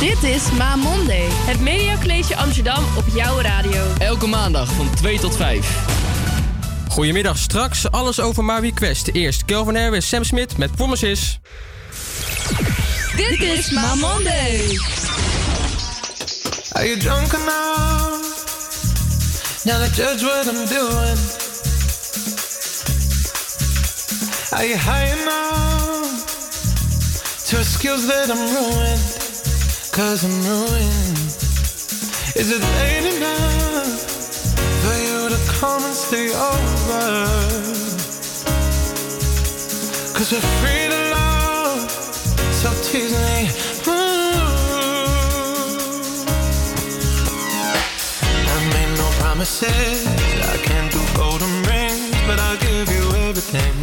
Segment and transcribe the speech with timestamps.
[0.00, 1.26] Dit is Ma Monday.
[1.30, 3.84] Het Mediacollege Amsterdam op jouw radio.
[3.98, 5.66] Elke maandag van 2 tot 5.
[6.88, 9.08] Goedemiddag, straks alles over My Request.
[9.12, 11.40] Eerst Kelvin Harris, Sam Smith met Promises.
[13.16, 14.78] Dit is Ma Monday.
[16.72, 18.10] Are you drunk enough
[19.64, 21.18] now to judge what I'm doing?
[24.50, 26.24] Are you high enough
[27.48, 29.19] to excuse that I'm ruined?
[29.92, 31.18] Cause I'm ruined.
[32.36, 34.00] Is it late enough
[34.82, 37.26] for you to come and stay over?
[40.14, 41.90] Cause we're free to love,
[42.52, 43.50] so tease me.
[43.88, 44.30] Ooh.
[48.46, 50.06] I made no promises.
[50.06, 53.74] I can't do golden rings, but I'll give you everything.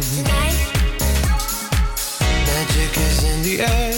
[2.46, 3.97] Magic is in the air.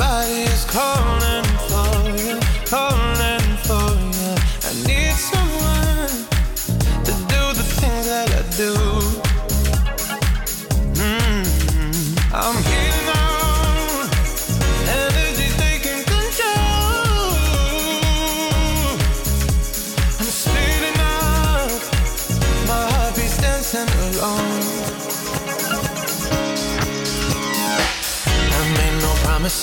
[0.00, 1.29] Cause my body is calling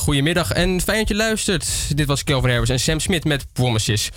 [0.00, 1.96] Hele goede middag en fijn dat je luistert.
[1.96, 4.10] Dit was Kelvin Harris en Sam Smith met Promises.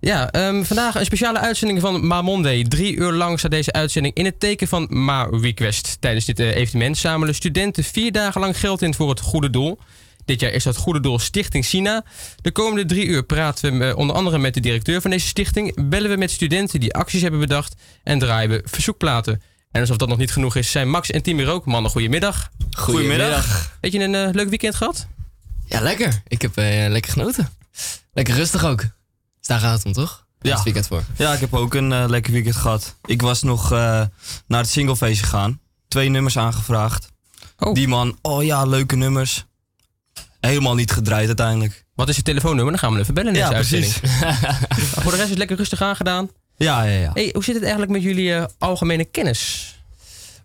[0.00, 2.64] Ja, ehm, vandaag een speciale uitzending van Ma Monday.
[2.64, 5.96] Drie uur lang staat deze uitzending in het teken van Ma Request.
[6.00, 9.78] Tijdens dit eh, evenement zamelen studenten vier dagen lang geld in voor het goede doel.
[10.24, 12.04] Dit jaar is dat goede doel Stichting China.
[12.40, 15.88] De komende drie uur praten we eh, onder andere met de directeur van deze stichting.
[15.88, 17.74] Bellen we met studenten die acties hebben bedacht.
[18.02, 19.42] En draaien we verzoekplaten.
[19.72, 21.64] En alsof dat nog niet genoeg is, zijn Max en Tim hier ook.
[21.66, 22.50] Mannen, goedemiddag.
[22.70, 23.70] Goedemiddag.
[23.80, 25.06] Weet je een eh, leuk weekend gehad?
[25.66, 26.22] Ja, lekker.
[26.28, 27.48] Ik heb eh, lekker genoten.
[28.12, 28.78] Lekker rustig ook.
[28.80, 30.26] Dus daar gaat het om, toch?
[30.40, 30.54] Ja.
[30.54, 31.02] Het weekend voor.
[31.16, 32.96] Ja, ik heb ook een eh, lekker weekend gehad.
[33.04, 33.78] Ik was nog eh,
[34.46, 35.60] naar het singlefeest gegaan.
[35.88, 37.08] Twee nummers aangevraagd.
[37.58, 37.74] Oh.
[37.74, 39.44] Die man, oh ja, leuke nummers.
[40.40, 41.84] Helemaal niet gedraaid uiteindelijk.
[41.94, 42.70] Wat is je telefoonnummer?
[42.72, 44.00] Dan gaan we hem even bellen in Ja, deze precies.
[44.02, 44.58] uitzending.
[45.02, 46.30] Voor de rest is het lekker rustig aangedaan.
[46.56, 47.10] Ja, ja, ja.
[47.14, 49.74] Hey, hoe zit het eigenlijk met jullie eh, algemene kennis?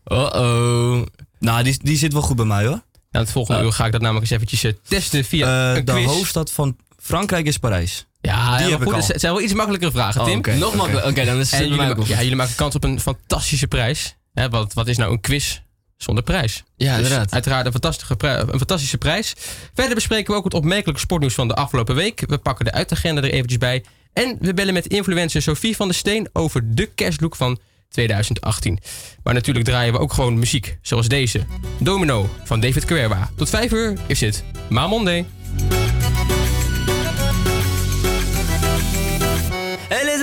[0.06, 1.06] Oh-oh.
[1.39, 2.81] Nou, die, die zit wel goed bij mij hoor.
[3.12, 3.65] Nou, het volgende Ja.
[3.68, 6.06] uur ga ik dat namelijk eens eventjes eh, testen via Eh, een de quiz.
[6.06, 8.06] hoofdstad van Frankrijk is Parijs.
[8.21, 9.07] Ja, ja, heb ik goed, al.
[9.07, 10.38] het zijn wel iets makkelijkere vragen, Oh, Tim.
[10.38, 10.54] oké.
[10.56, 11.09] Nog makkelijker.
[11.12, 14.15] Oké, dan is het jullie, ma- ja, jullie maken kans op een fantastische prijs.
[14.33, 15.60] Hè, wat, wat is nou een quiz
[15.98, 16.63] zonder prijs?
[16.75, 17.33] Ja, Dus inderdaad.
[17.33, 19.33] uiteraard een fantastische, pri- een fantastische prijs.
[19.74, 22.24] Verder bespreken we ook het opmerkelijke sportnieuws van de afgelopen week.
[22.27, 23.83] We pakken de uitagenda er eventjes bij.
[24.17, 27.59] En we bellen met influencer Sophie van der Steen over de kerstlook van
[27.89, 28.79] 2018.
[29.23, 31.45] Maar natuurlijk draaien we ook gewoon muziek, zoals deze.
[31.79, 33.29] Domino van David Guerra.
[33.35, 35.25] Tot 5 uur is dit Ma Monday.
[39.89, 40.19] Les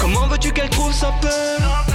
[0.00, 1.86] Comment veux-tu qu'elle trouve sa peur?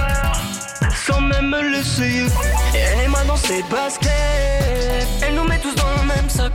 [1.06, 2.26] Sans même me l'essayer.
[2.74, 4.10] Et elle est mal dans ses baskets
[5.22, 6.52] Elle nous met tous dans le même sac.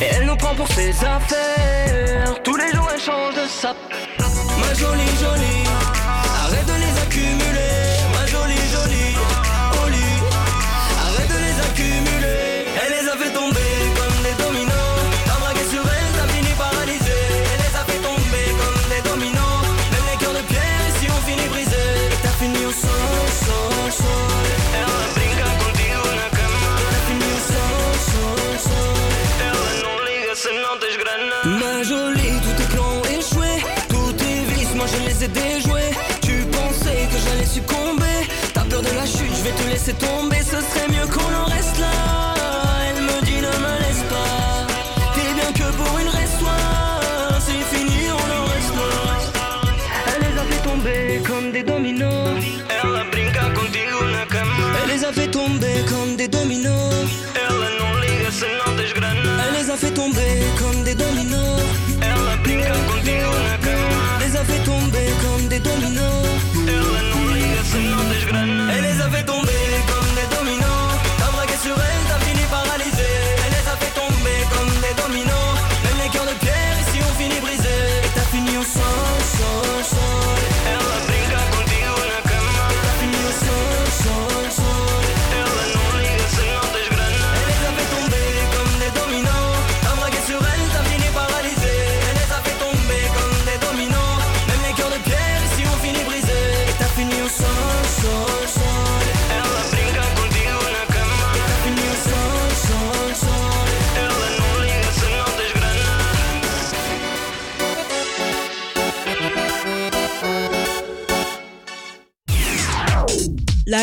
[0.00, 2.42] Et elle nous prend pour ses affaires.
[2.42, 3.76] Tous les jours elle change de sap
[4.18, 5.69] Ma jolie jolie
[35.20, 35.26] Tu
[36.50, 38.26] pensais que j'allais succomber.
[38.54, 40.38] T'as peur de la chute, je vais te laisser tomber.
[40.38, 41.29] Ce serait mieux qu'on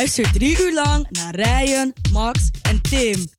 [0.08, 3.37] Luister drie uur lang naar Ryan, Max en Tim.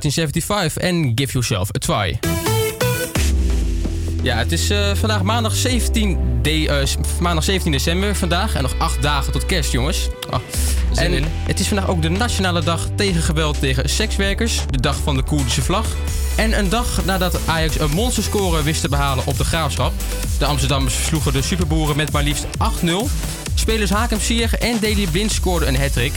[0.00, 2.18] 1975 en Give Yourself a Try.
[4.22, 6.86] Ja, het is eh, vandaag maandag 17, de- eh,
[7.20, 8.54] maandag 17 december vandaag.
[8.54, 10.08] En nog acht dagen tot kerst, jongens.
[10.92, 11.24] Zin En in.
[11.28, 14.60] het is vandaag ook de nationale dag tegen geweld tegen sekswerkers.
[14.70, 15.86] De dag van de Koerdische vlag.
[16.36, 19.92] En een dag nadat Ajax een monsterscore wist te behalen op de Graafschap.
[20.38, 23.08] De Amsterdammers versloegen de Superboeren met maar liefst 8-0.
[23.54, 26.12] Spelers Hakem Ziyech en Daley Blind scoorden een hat-trick.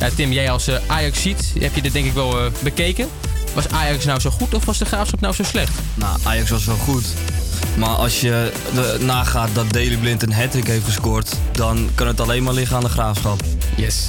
[0.00, 3.08] Ja, Tim, jij als eh, Ajax ziet, heb je dit denk ik wel eh, bekeken.
[3.54, 5.72] Was Ajax nou zo goed of was de Graafschap nou zo slecht?
[5.94, 7.04] Nou, Ajax was wel goed.
[7.76, 12.20] Maar als je de, nagaat dat Daley Blind een hat heeft gescoord, dan kan het
[12.20, 13.40] alleen maar liggen aan de graafschap.
[13.76, 14.06] Yes.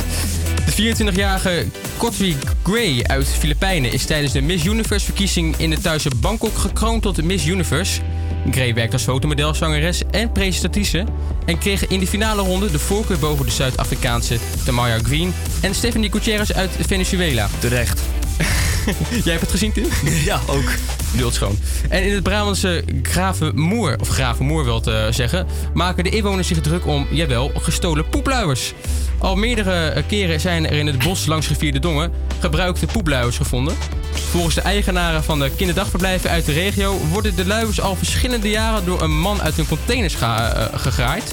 [0.65, 1.65] De 24-jarige
[1.97, 7.01] Kotwi Gray uit Filipijnen is tijdens de Miss Universe verkiezing in het thuise Bangkok gekroond
[7.01, 8.01] tot de Miss Universe.
[8.51, 11.05] Gray werkt als fotomodel, zangeres en presentatrice
[11.45, 16.11] en kreeg in de finale ronde de voorkeur boven de Zuid-Afrikaanse Tamaya Green en Stephanie
[16.11, 17.49] Gutierrez uit Venezuela.
[17.59, 18.01] Terecht.
[19.23, 19.87] Jij hebt het gezien, Tim?
[20.25, 20.69] Ja, ook.
[21.11, 21.59] Bedoeld schoon.
[21.89, 26.85] En in het Brabantse Gravenmoer, of Gravenmoer wil te zeggen, maken de inwoners zich druk
[26.87, 28.73] om, jawel, gestolen poepluiers.
[29.17, 33.75] Al meerdere keren zijn er in het bos langs gevierde dongen gebruikte poepluiers gevonden.
[34.11, 38.85] Volgens de eigenaren van de kinderdagverblijven uit de regio worden de luiers al verschillende jaren
[38.85, 41.31] door een man uit hun containers ga- eh, gegraaid.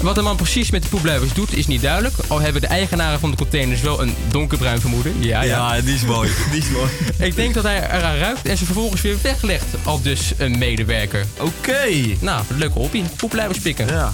[0.00, 2.14] Wat de man precies met de poepluiers doet is niet duidelijk.
[2.28, 5.14] Al hebben de eigenaren van de containers wel een donkerbruin vermoeden.
[5.18, 5.74] Ja, ja.
[5.74, 6.30] Ja, die is mooi.
[6.50, 6.90] Die is mooi.
[7.28, 9.66] Ik denk dat hij eraan ruikt en ze vervolgens weer weglegt.
[9.84, 11.26] Al dus een medewerker.
[11.38, 12.16] Oké.
[12.20, 13.02] Nou, leuke hobby.
[13.16, 13.86] Poepluiers pikken.
[13.86, 14.12] Ja.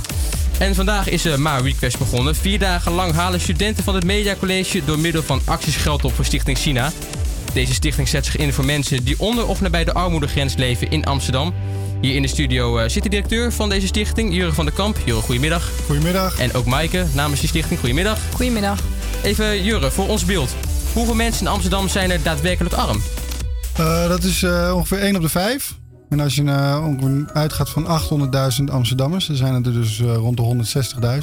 [0.58, 2.36] En vandaag is de Ma Request begonnen.
[2.36, 6.14] Vier dagen lang halen studenten van het Media College door middel van acties geld op
[6.14, 6.92] voor Stichting China.
[7.52, 11.04] Deze stichting zet zich in voor mensen die onder of nabij de armoedegrens leven in
[11.04, 11.54] Amsterdam.
[12.00, 14.96] Hier in de studio eh, zit de directeur van deze stichting, Jure van der Kamp.
[15.04, 15.70] Jure, goedemiddag.
[15.86, 16.38] Goedemiddag.
[16.38, 18.18] En ook Maaike namens die stichting, goedemiddag.
[18.34, 18.78] Goedemiddag.
[19.22, 20.54] Even Jure, voor ons beeld.
[20.92, 23.02] Hoeveel mensen in Amsterdam zijn er daadwerkelijk arm?
[23.76, 25.74] Eh, dat is eh, ongeveer 1 op de 5.
[26.08, 27.86] En als je eh, ongeveer uitgaat van
[28.60, 30.42] 800.000 Amsterdammers, dan zijn het er dus eh, rond de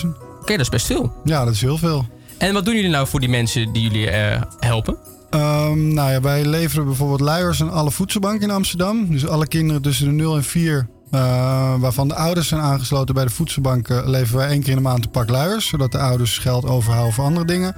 [0.02, 0.08] 160.000.
[0.42, 1.14] Oké, dat is best veel.
[1.24, 2.08] Ja, dat is heel veel.
[2.38, 4.98] En wat doen jullie nou voor die mensen die jullie eh, helpen?
[5.34, 9.10] Ehm, nou ja, wij leveren bijvoorbeeld luiers aan alle voedselbanken in Amsterdam.
[9.10, 13.24] Dus alle kinderen tussen de 0 en 4, eh, waarvan de ouders zijn aangesloten bij
[13.24, 15.68] de voedselbanken, leveren wij één keer in de maand een pak luiers.
[15.68, 17.76] Zodat de ouders geld overhouden voor andere dingen.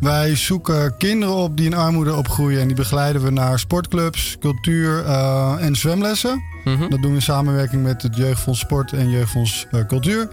[0.00, 5.04] Wij zoeken kinderen op die in armoede opgroeien en die begeleiden we naar sportclubs, cultuur
[5.04, 6.42] eh, en zwemlessen.
[6.64, 6.80] Mhm.
[6.80, 10.28] Dat doen we in samenwerking met het Jeugdfonds Sport en Jeugdfonds eh, Cultuur.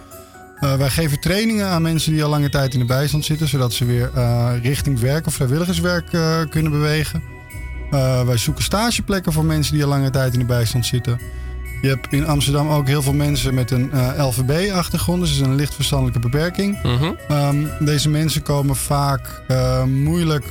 [0.60, 3.74] Eh, wij geven trainingen aan mensen die al lange tijd in de bijstand zitten, zodat
[3.74, 7.24] ze weer eh, richting werk of vrijwilligerswerk eh, kunnen bewegen.
[8.26, 11.20] Wij zoeken stageplekken voor mensen die al lange tijd in de bijstand zitten.
[11.82, 16.20] Je hebt in Amsterdam ook heel veel mensen met een LVB-achtergrond, dus een licht verstandelijke
[16.20, 16.84] beperking.
[16.84, 17.12] Mhm.
[17.28, 19.42] Ehm, deze mensen komen vaak
[19.88, 20.46] moeilijk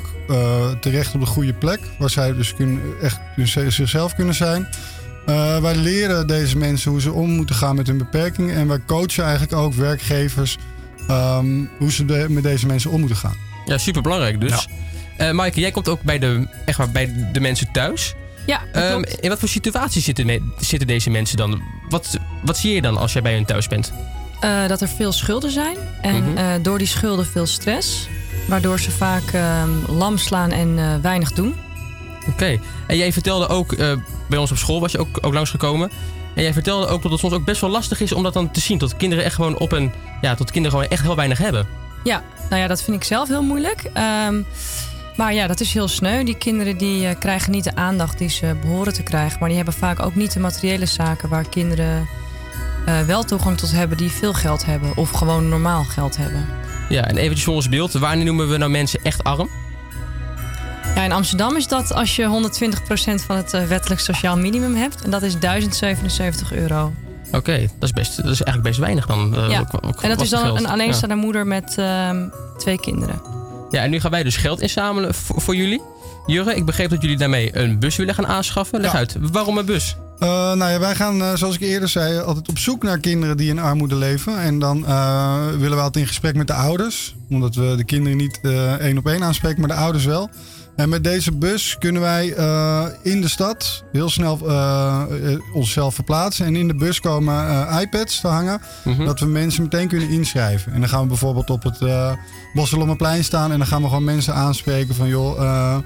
[0.80, 4.68] terecht op de goede plek, waar zij dus kunnen, echt dus zichzelf kunnen zijn.
[5.28, 8.54] Eh, wij leren deze mensen hoe ze om moeten gaan met hun beperkingen.
[8.56, 10.56] En wij coachen eigenlijk ook werkgevers
[11.08, 13.36] ehm, hoe ze de- met deze mensen om moeten gaan.
[13.64, 14.68] Ja, super belangrijk dus.
[15.16, 18.14] Eh Maaike, jij komt ook bij de, echt waar, bij de mensen thuis.
[18.46, 19.20] Ja, Ehm, klopt.
[19.20, 21.62] in wat voor situaties zitten, zitten deze mensen dan?
[21.88, 23.92] Wat, wat zie je dan als jij bij hun thuis bent?
[24.40, 25.76] Eh, dat er veel schulden zijn.
[26.02, 26.36] En Mhm.
[26.36, 28.08] eh, door die schulden veel stress.
[28.48, 31.54] Waardoor ze vaak ehm, lam slaan en eh, weinig doen.
[32.28, 32.58] Oké.
[32.86, 33.92] En jij vertelde ook, eh,
[34.28, 35.90] bij ons op school was je ook, ook langsgekomen.
[36.34, 38.50] En jij vertelde ook dat het soms ook best wel lastig is om dat dan
[38.50, 38.78] te zien.
[38.78, 41.66] Dat kinderen echt gewoon op een, ja, dat kinderen gewoon echt heel weinig hebben.
[42.04, 43.90] Ja, nou ja, dat vind ik zelf heel moeilijk.
[43.92, 44.42] Ehm,
[45.16, 46.24] maar ja, dat is heel sneu.
[46.24, 49.38] Die kinderen die eh, krijgen niet de aandacht die ze behoren te krijgen.
[49.38, 52.08] Maar die hebben vaak ook niet de materiële zaken waar kinderen
[52.86, 54.96] eh, wel toegang tot hebben die veel geld hebben.
[54.96, 56.46] Of gewoon normaal geld hebben.
[56.88, 57.92] Ja, en eventjes voor ons beeld.
[57.92, 59.48] Wanneer noemen we nou mensen echt arm?
[60.94, 62.48] Ja, in Amsterdam is dat als je
[63.20, 65.02] 120% van het eh, wettelijk sociaal minimum hebt.
[65.02, 66.92] En dat is 1077 euro.
[67.32, 69.36] Oké, dat is best, dat is eigenlijk best weinig dan.
[69.36, 69.64] eh, ja.
[70.00, 70.56] En dat is dan geld.
[70.56, 70.68] een Ja.
[70.68, 72.28] alleenstaande moeder met ehm,
[72.58, 73.20] twee kinderen.
[73.70, 75.82] Ja, en nu gaan wij dus geld inzamelen voor, voor jullie.
[76.26, 78.80] Jurre, ik begreep dat jullie daarmee een bus willen gaan aanschaffen.
[78.80, 78.98] Leg Ja.
[78.98, 79.96] uit, waarom een bus?
[80.18, 83.48] Eh, nou ja, wij gaan, zoals ik eerder zei, altijd op zoek naar kinderen die
[83.50, 84.38] in armoede leven.
[84.40, 87.14] En dan eh, willen we altijd in gesprek met de ouders.
[87.30, 90.30] Omdat we de kinderen niet eh, één op één aanspreken, maar de ouders wel.
[90.78, 95.94] En met deze bus kunnen wij eh, in de stad heel snel eh, eh, onszelf
[95.94, 96.46] verplaatsen.
[96.46, 98.60] En in de bus komen iPads te hangen.
[98.84, 99.04] Mhm.
[99.04, 100.72] Dat we mensen meteen kunnen inschrijven.
[100.72, 102.12] En dan gaan we bijvoorbeeld op het uh,
[102.54, 103.52] Bosselommerplein staan.
[103.52, 105.80] En dan gaan we gewoon mensen aanspreken van joh...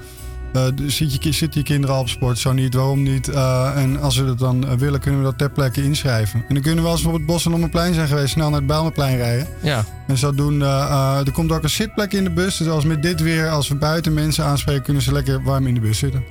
[0.53, 2.39] eh, zit je, zitten je kinderen al op sport?
[2.39, 3.27] Zo niet, waarom niet?
[3.27, 6.43] Eh, en als we dat dan eh, willen, kunnen we dat ter plekke inschrijven.
[6.47, 8.57] En dan kunnen we als we op het Bos en Plein zijn geweest, snel naar
[8.57, 9.47] het Bijlmerplein rijden.
[9.61, 9.85] Ja.
[10.07, 12.57] En zodoende, eh, er komt ook een zitplek in de bus.
[12.57, 15.73] Dus als met dit weer, als we buiten mensen aanspreken, kunnen ze lekker warm in
[15.73, 16.23] de bus zitten.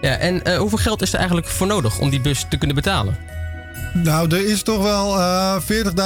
[0.00, 3.16] Ja, en hoeveel geld is er eigenlijk voor nodig om die bus te kunnen betalen?
[3.94, 5.56] Nou, er is toch wel eh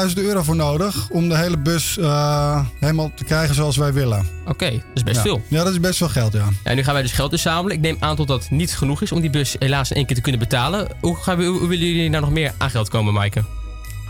[0.09, 4.27] 40.000 euro voor nodig om de hele bus eh, helemaal te krijgen zoals wij willen.
[4.47, 5.23] Oké, dat is best Ja.
[5.23, 5.43] veel.
[5.49, 6.49] Ja, dat is best veel geld, ja.
[6.65, 7.77] Ja, nu gaan wij dus geld inzamelen.
[7.77, 10.17] Ik neem aan dat dat niet genoeg is om die bus helaas in één keer
[10.17, 10.89] te kunnen betalen.
[11.01, 13.45] Hoe, gaan we, hoe willen jullie nou nog meer aan geld komen, Maaike?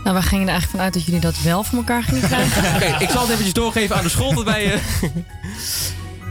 [0.03, 2.75] Nou, we gingen er eigenlijk vanuit dat jullie dat wel voor elkaar gingen krijgen.
[2.75, 4.73] Oké, ik zal het eventjes doorgeven aan de school dat wij...
[4.73, 4.79] eh,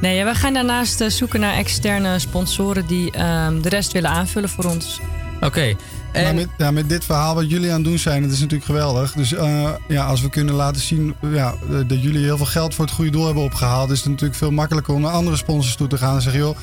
[0.00, 4.48] Nee, ja, we gaan daarnaast zoeken naar externe sponsoren die ehm, de rest willen aanvullen
[4.48, 5.00] voor ons.
[5.40, 5.74] Oké.
[6.22, 8.64] Maar met, ja, met dit verhaal wat jullie aan het doen zijn, dat is natuurlijk
[8.64, 9.12] geweldig.
[9.12, 12.74] Dus eh, ja, als we kunnen laten zien ja, eh, dat jullie heel veel geld
[12.74, 15.76] voor het goede doel hebben opgehaald, is het natuurlijk veel makkelijker om naar andere sponsors
[15.76, 16.56] toe te gaan en zeggen: joh,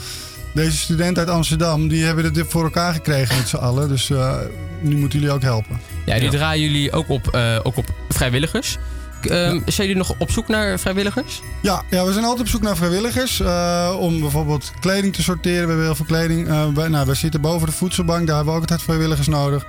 [0.53, 3.87] deze student uit Amsterdam, die hebben dit voor elkaar gekregen met z'n allen.
[3.87, 4.35] Dus eh,
[4.81, 5.79] nu moeten jullie ook helpen.
[6.05, 8.77] Ja, die draaien jullie ook op, eh, ook op vrijwilligers.
[9.25, 11.41] Ehm, Zijn jullie nog op zoek naar vrijwilligers?
[11.61, 13.39] Ja, ja, we zijn altijd op zoek naar vrijwilligers.
[13.39, 15.61] eh, om bijvoorbeeld kleding te sorteren.
[15.61, 16.47] We hebben heel veel kleding.
[16.47, 18.27] Eh, nou, wij zitten boven de voedselbank.
[18.27, 19.65] Daar hebben we ook altijd vrijwilligers nodig.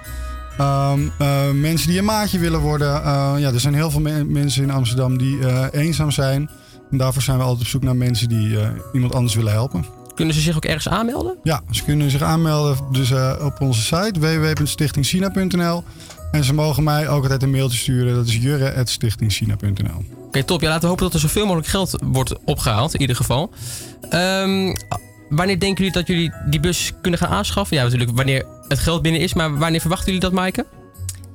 [0.59, 2.89] Ehm, eh, mensen die een maatje willen worden.
[3.39, 5.39] Ja, er zijn heel veel me- mensen in Amsterdam die
[5.73, 6.51] eenzaam zijn.
[6.91, 8.59] En daarvoor zijn we altijd op zoek naar mensen die
[8.93, 9.85] iemand anders willen helpen.
[10.15, 11.37] Kunnen ze zich ook ergens aanmelden?
[11.43, 15.85] Ja, ze kunnen zich aanmelden dus, op onze site www.stichtingchina.nl.
[16.33, 18.15] En ze mogen mij ook altijd een mailtje sturen.
[18.15, 20.05] Dat is jurre.stichtingchina.nl.
[20.27, 20.61] Oké, top.
[20.61, 23.51] Ja, laten we hopen dat er zoveel mogelijk geld wordt opgehaald, in ieder geval.
[24.11, 24.77] Ehm,
[25.29, 27.77] wanneer denken jullie dat jullie die bus kunnen gaan aanschaffen?
[27.77, 30.67] Ja, natuurlijk wanneer het geld binnen is, maar wanneer verwachten jullie dat, Maaike?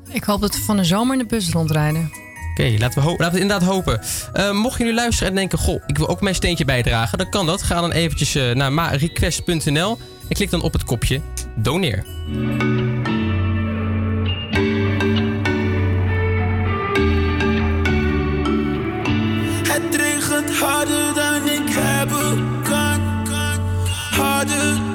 [0.10, 2.12] Ik hoop dat we van de zomer in de bus rondrijden.
[2.52, 4.02] Oké, laten, laten we het inderdaad hopen.
[4.34, 7.30] Eh, mocht je nu luisteren en denken, goh, ik wil ook mijn steentje bijdragen, dan
[7.30, 7.64] kan dat.
[7.64, 11.22] Ga dan eventjes eh, naar marequest.nl en klik dan op het kopje
[11.56, 12.06] doneer.
[20.78, 23.02] Harder dan ik hebben kan.
[24.12, 24.87] Harder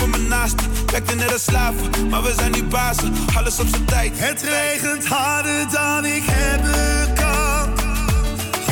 [0.00, 0.66] voor mijn naasten.
[0.86, 3.12] Werkte net als slaven, maar we zijn nu bazen.
[3.34, 4.12] Alles op zijn tijd.
[4.14, 7.68] Het regent harder dan ik hebben kan.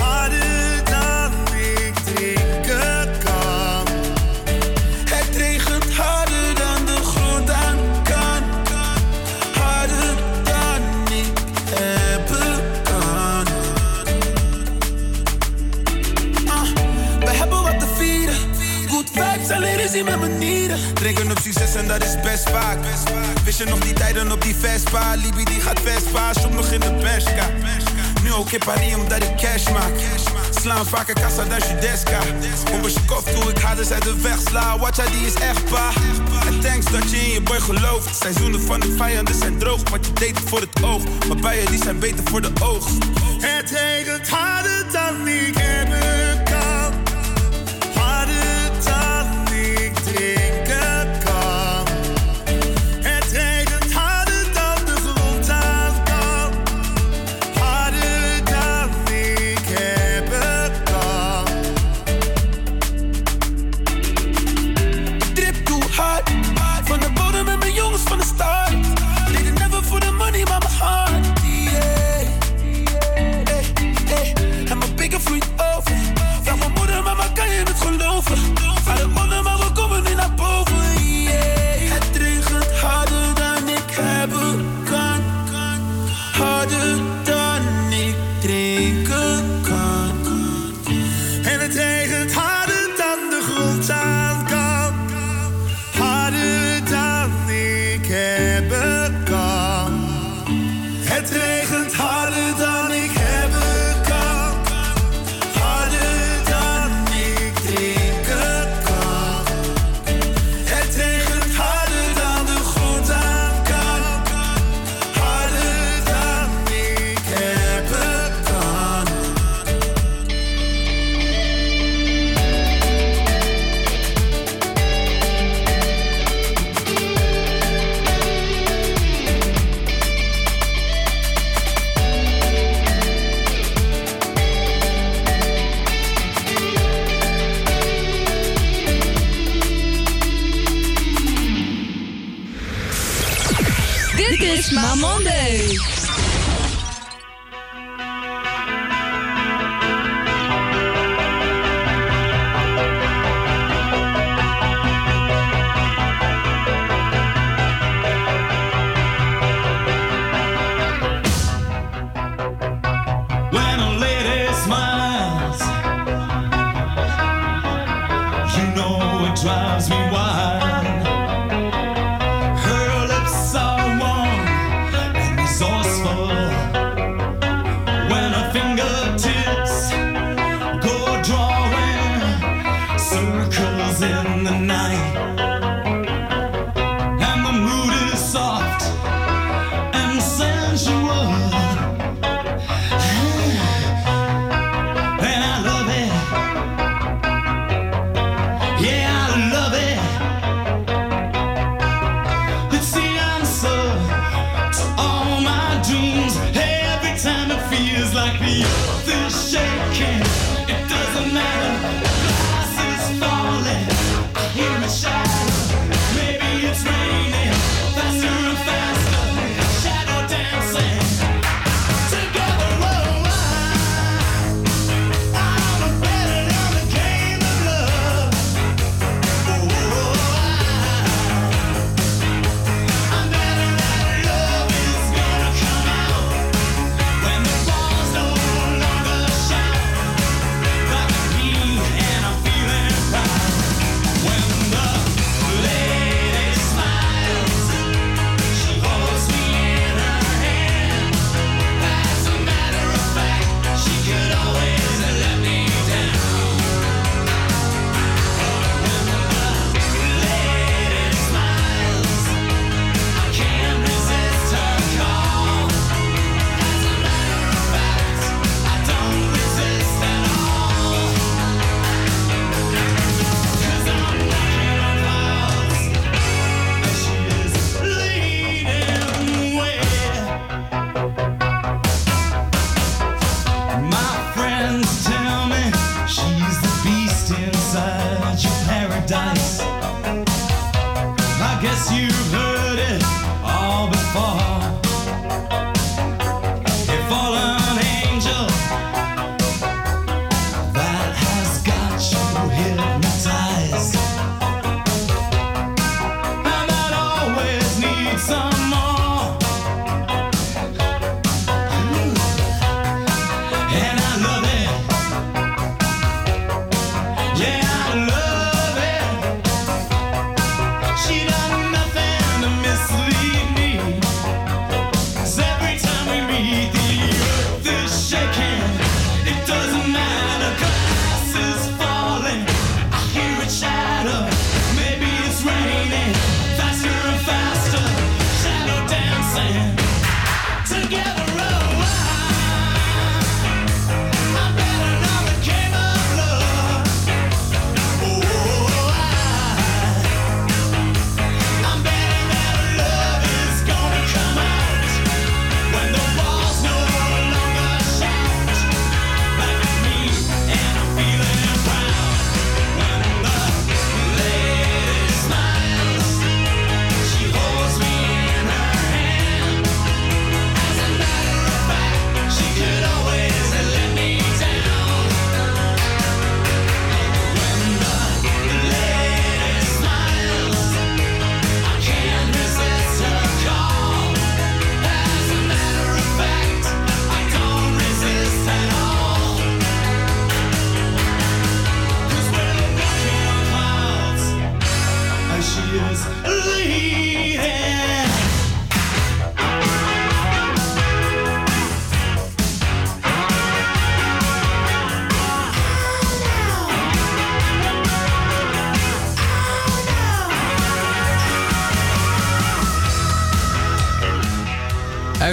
[0.03, 0.68] Harder
[20.05, 20.95] met.
[20.95, 22.79] Drinken op succes en dat is best vaak.
[23.45, 25.15] Wist je nog die tijden op die Vespa?
[25.15, 27.47] Libi die gaat Vespa, shop nog in de Bershka.
[28.23, 29.93] Nu ook in Paris omdat ik cash maak.
[30.61, 32.19] Slaan vaker kassa dan Judeska.
[32.73, 34.79] Om je kop toe ik haar uit de weg sla.
[34.79, 35.91] Watcha die is echt pa.
[36.47, 38.17] En thanks dat je in je boy gelooft.
[38.17, 39.91] Seizoenen van de vijanden zijn droog.
[39.91, 41.03] Want je deed voor het oog.
[41.29, 42.97] Maar bijen die zijn beter voor de oogst.
[43.39, 46.08] Het regent harder dan ik hebben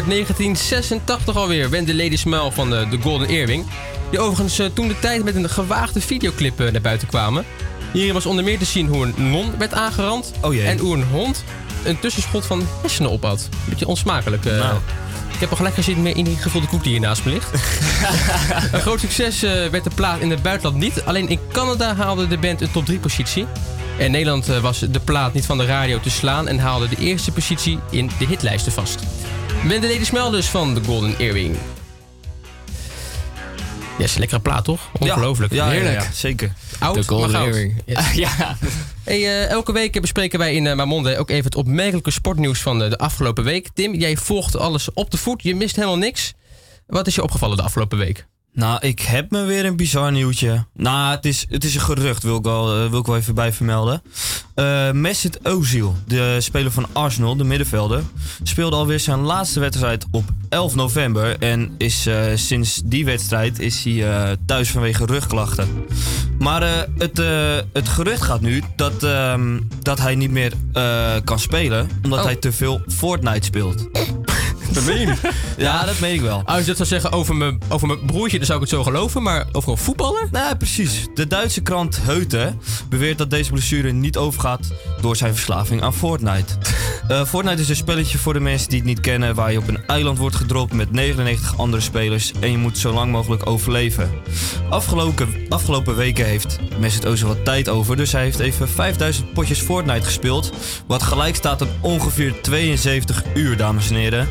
[0.08, 1.70] 1986 alweer.
[1.70, 3.66] Wendy de Lady Smile van de, de Golden Earring.
[4.10, 7.46] Die overigens eh, toen de tijd met een gewaagde videoclip eh, naar buiten kwamen.
[7.94, 10.32] Hierin was onder meer te zien hoe een non werd aangerand.
[10.42, 11.44] Oh en hoe een hond
[11.84, 13.50] een tussenschot van hersenen op had.
[13.70, 14.44] Beetje onsmakelijk.
[14.44, 14.78] Nou.
[15.34, 17.54] Ik heb al gelijk gezien meer in die gevulde koek die hier naast me ligt.
[18.74, 21.06] een groot succes werd de plaat in het buitenland niet.
[21.06, 23.46] Alleen in Canada haalde de band een top 3 positie.
[23.98, 27.32] En Nederland was de plaat niet van de radio te slaan en haalde de eerste
[27.32, 29.00] positie in de hitlijsten vast.
[29.66, 31.56] Met de Lady Smel dus van de Golden Earring.
[33.98, 34.90] Ja, is een lekkere plaat toch?
[35.00, 35.54] Ongelooflijk.
[35.54, 36.02] Ja, Heerlijk.
[36.02, 36.54] ja, zeker.
[36.80, 37.36] Oud, De Golden.
[37.36, 37.82] Earring.
[37.86, 38.14] Yes.
[38.26, 38.58] ja.
[39.04, 42.80] Hey, eh, elke week bespreken wij in uh, Mamonde ook even het opmerkelijke sportnieuws van
[42.80, 43.70] de, de afgelopen week.
[43.74, 45.44] Tim, jij volgt alles op de voet.
[45.44, 46.34] Je mist helemaal niks.
[46.88, 48.26] Wat is je opgevallen de afgelopen week?
[48.56, 50.66] Nou, ik heb me weer een bizar nieuwtje.
[50.74, 53.36] Nou, het is, het is een gerucht, wil ik wel, eh, wil ik wel even
[53.36, 54.02] bij vermelden.
[54.56, 58.02] Eh Mesut Ozil, de speler van Arsenal, de middenvelder,
[58.44, 61.40] speelde alweer zijn laatste wedstrijd op 11 november.
[61.40, 65.68] En is, eh, sinds die wedstrijd is hij thuis vanwege rugklachten.
[66.40, 67.22] Maar het,
[67.74, 70.54] het gerucht gaat nu dat, ehm, dat hij niet meer
[71.24, 72.26] kan spelen, omdat Oh.
[72.26, 73.88] hij te veel Fortnite speelt.
[74.76, 75.20] Dat meen je niet.
[75.58, 76.42] Ja, dat meen ik wel.
[76.46, 78.84] Als je dat zou zeggen over mijn, over mijn broertje, dan zou ik het zo
[78.84, 79.24] geloven.
[79.24, 80.28] Maar over een voetballer?
[80.32, 81.08] Nou, precies.
[81.14, 82.54] De Duitse krant Heute
[82.90, 86.54] beweert dat deze blessure niet overgaat door zijn verslaving aan Fortnite.
[87.08, 89.68] Eh, Fortnite is een spelletje voor de mensen die het niet kennen, waar je op
[89.68, 94.10] een eiland wordt gedropt met 99 andere spelers en je moet zo lang mogelijk overleven.
[94.70, 99.60] Afgelopen, afgelopen weken heeft Mesut Ozil wat tijd over, dus hij heeft even 5000 potjes
[99.60, 100.52] Fortnite gespeeld,
[100.88, 104.28] wat gelijk staat aan ongeveer 72 uur, dames en heren.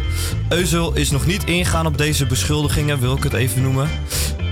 [0.50, 3.88] Ozil is nog niet ingegaan op deze beschuldigingen, wil ik het even noemen.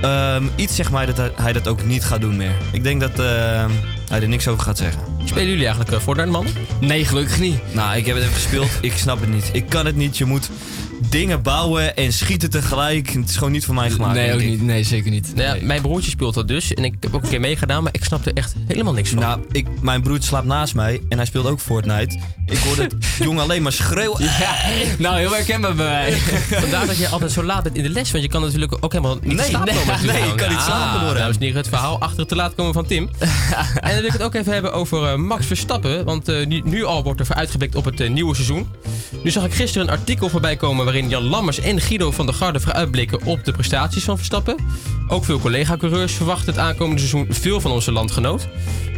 [0.02, 2.54] Ehm, iets zegt mij dat hij, hij dat ook niet gaat doen meer.
[2.72, 3.70] Ik denk dat ehm,
[4.08, 5.02] hij er niks over gaat zeggen.
[5.24, 6.46] Spelen jullie eigenlijk uh, Fortnite, man?
[6.80, 7.74] Nee, gelukkig niet.
[7.74, 8.70] Nou, ik heb het even gespeeld.
[8.80, 9.50] Ik snap het niet.
[9.52, 10.18] Ik kan het niet.
[10.18, 10.50] Je moet
[11.08, 13.10] dingen bouwen en schieten tegelijk.
[13.10, 14.14] Het is gewoon niet voor mij gemaakt.
[14.14, 14.62] Nee, ook niet.
[14.62, 15.34] Nee, zeker niet.
[15.34, 15.62] Nou ja, Nee.
[15.62, 16.74] mijn broertje speelt dat dus.
[16.74, 19.18] En ik heb ook een keer meegedaan, maar ik snap er echt helemaal niks van.
[19.18, 22.18] Nou, ik, mijn broer slaapt naast mij en hij speelt ook Fortnite.
[22.46, 22.94] Ik hoorde het
[23.26, 24.22] jongen alleen maar schreeuwen.
[24.22, 24.56] Ja,
[24.98, 26.12] nou, heel herkenbaar bij mij.
[26.60, 28.92] Vandaar dat je altijd zo laat bent in de les, want je kan natuurlijk ook
[28.92, 30.06] helemaal niet Nee, slapen nee, komen.
[30.06, 31.18] nee, kan niet slapen door hem.
[31.18, 33.10] Dames en heren, het verhaal achter het te laat komen van Tim.
[33.18, 36.60] en dan wil ik het ook even hebben over eh, Max Verstappen, want eh, nu,
[36.64, 38.68] nu al wordt er voor uitgeblikt op het eh, nieuwe seizoen.
[39.22, 42.34] Nu zag ik gisteren een artikel voorbij komen waarin Jan Lammers en Guido van der
[42.34, 44.56] Garde vooruitblikken op de prestaties van Verstappen.
[45.08, 48.48] Ook veel collega-coureurs verwachten het aankomende seizoen veel van onze landgenoot.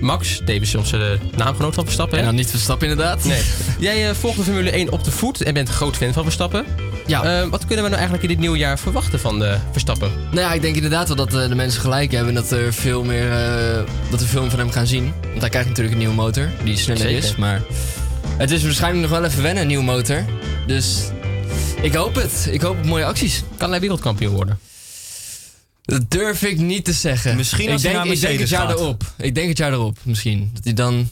[0.00, 2.18] Max, tevens onze eh, naamgenoot van Verstappen.
[2.18, 3.24] En dan niet Verstappen inderdaad.
[3.24, 3.42] Nee.
[3.78, 6.22] Jij eh, volgt de Formule 1 op de voet en bent een groot fan van
[6.22, 6.64] Verstappen.
[7.06, 7.40] Ja.
[7.42, 10.10] Eh, wat kunnen we nou eigenlijk in dit nieuwe jaar verwachten van de Verstappen?
[10.30, 12.74] Nou ja, ik denk inderdaad wel dat eh, de mensen gelijk hebben en dat er
[12.74, 15.12] veel meer, eh, dat we veel meer van hem gaan zien.
[15.22, 17.16] Want hij krijgt natuurlijk een nieuwe motor, die sneller Zeker.
[17.16, 17.36] is.
[17.36, 17.62] Maar
[18.36, 20.24] het is waarschijnlijk nog wel even wennen, een nieuwe motor.
[20.66, 20.98] Dus
[21.84, 22.48] ik hoop het.
[22.50, 23.42] Ik hoop op mooie acties.
[23.56, 24.58] Kan hij wereldkampioen worden?
[25.82, 27.36] Dat durf ik niet te zeggen.
[27.36, 28.78] Misschien als ik hij denk, ik denk het jaar gaat.
[28.78, 29.02] erop.
[29.18, 30.50] Ik denk het jaar erop, misschien.
[30.54, 31.10] Dat hij dan,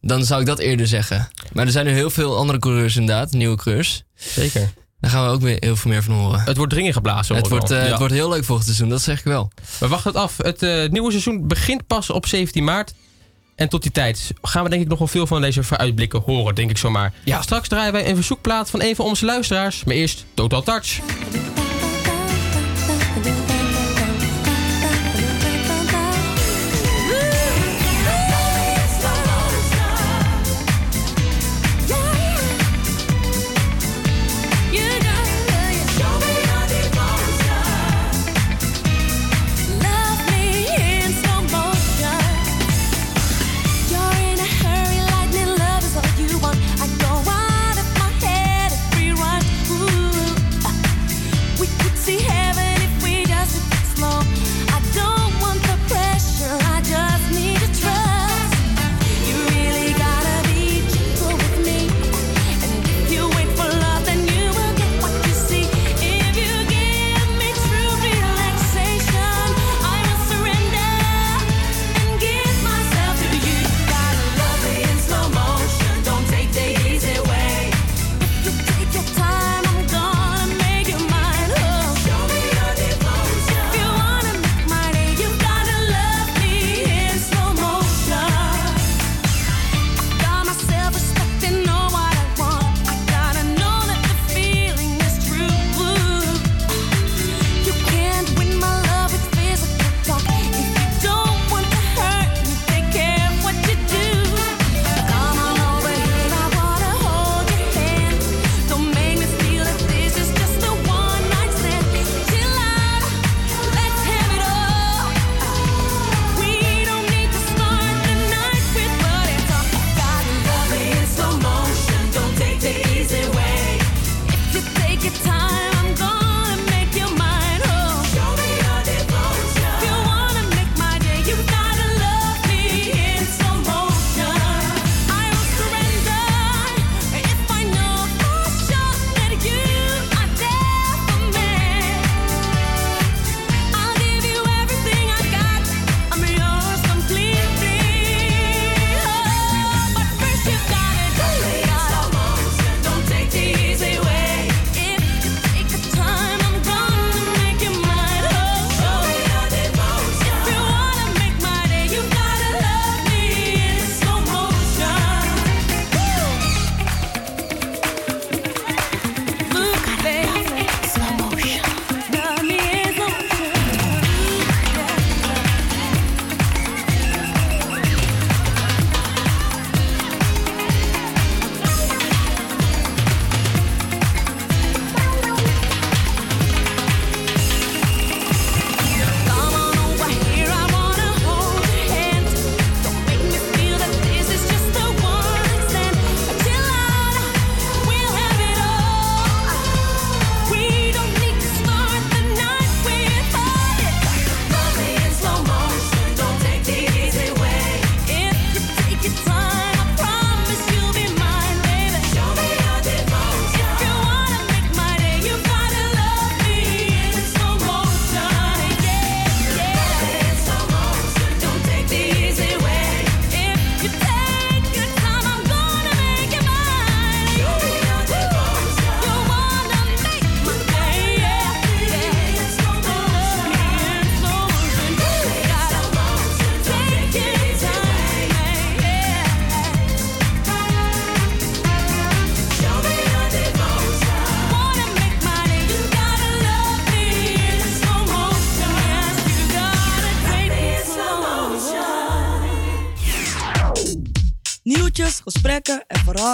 [0.00, 1.28] dan zou ik dat eerder zeggen.
[1.52, 4.04] Maar er zijn nu heel veel andere coureurs inderdaad, nieuwe coureurs.
[4.14, 4.72] Zeker.
[5.00, 6.40] Daar gaan we ook meer, heel veel meer van horen.
[6.40, 7.34] Het wordt dringend geblazen.
[7.36, 7.88] Het hoor wordt, eh, Ja.
[7.88, 9.50] het wordt heel leuk volgend seizoen, dat zeg ik wel.
[9.78, 10.36] We wachten het af.
[10.36, 12.94] Het eh, nieuwe seizoen begint pas op 17 maart.
[13.56, 16.54] En tot die tijd gaan we denk ik nog wel veel van deze vooruitblikken horen,
[16.54, 17.12] denk ik zomaar.
[17.24, 17.42] Ja.
[17.42, 19.84] Straks draaien wij een verzoekplaat van een van onze luisteraars.
[19.84, 21.00] Maar eerst Total Touch.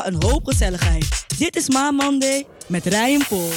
[0.07, 1.25] Een hoop gezelligheid.
[1.39, 3.51] Dit is Ma Monday met Ryan Paul.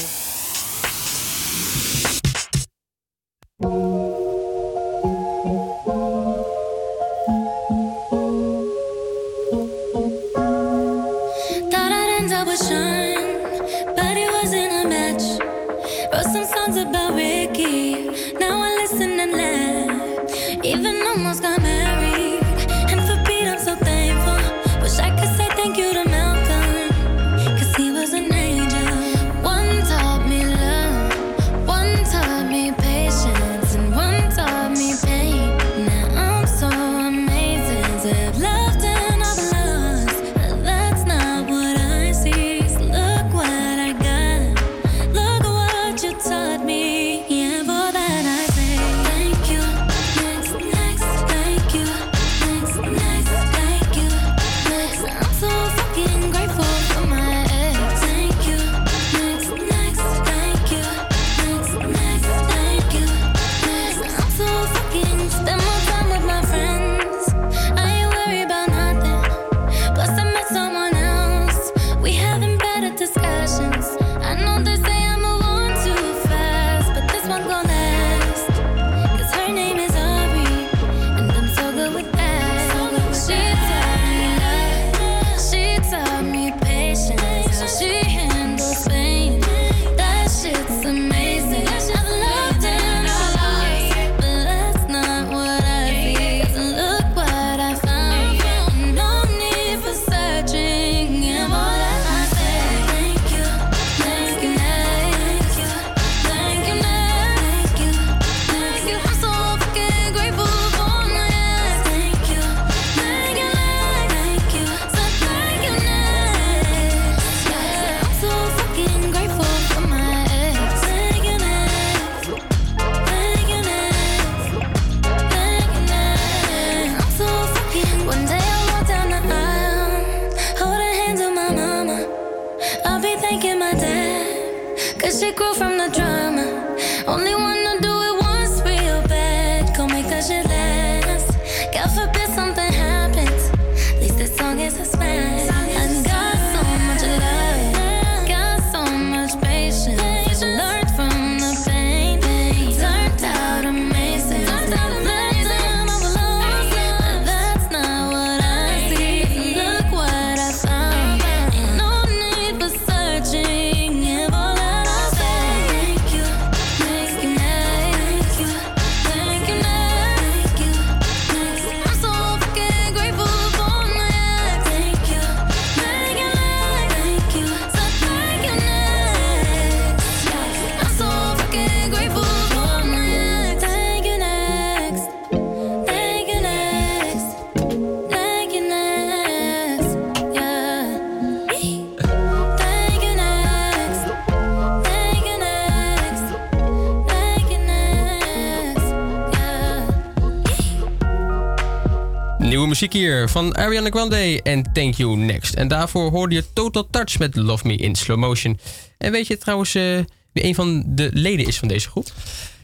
[202.76, 205.54] Muziek hier van Ariana Grande en Thank You Next.
[205.54, 208.60] En daarvoor hoorde je Total Touch met Love Me in Slow Motion.
[208.98, 209.84] En weet je trouwens eh,
[210.32, 212.08] wie een van de leden is van deze groep?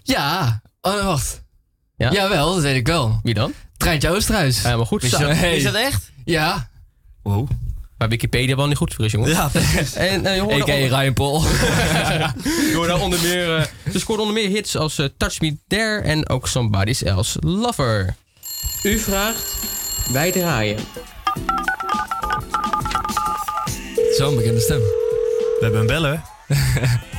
[0.04, 1.44] Ja, oh, wacht.
[1.98, 2.12] Ja?
[2.12, 3.20] Jawel, dat weet ik wel.
[3.24, 3.54] Wie dan?
[3.78, 4.62] Treintje Oosterhuis.
[4.62, 5.04] Ja, maar goed.
[5.04, 5.56] Is dat- Hey.
[5.56, 6.12] is dat echt?
[6.26, 6.70] Ja.
[7.24, 7.50] Wow.
[7.98, 9.30] Maar Wikipedia wel niet goed voor is, jongen.
[9.30, 9.52] Ja.
[9.96, 11.42] En uh, je hoorde onder- Ryan Paul.
[12.72, 16.30] je hoorde onder meer, eh, ze scoorde onder meer hits als Touch Me There en
[16.30, 18.16] ook Somebody's Else Lover.
[18.84, 19.54] U vraagt,
[20.12, 20.78] wij draaien.
[24.18, 24.80] Zo'n bekende stem.
[24.80, 26.22] We hebben een beller.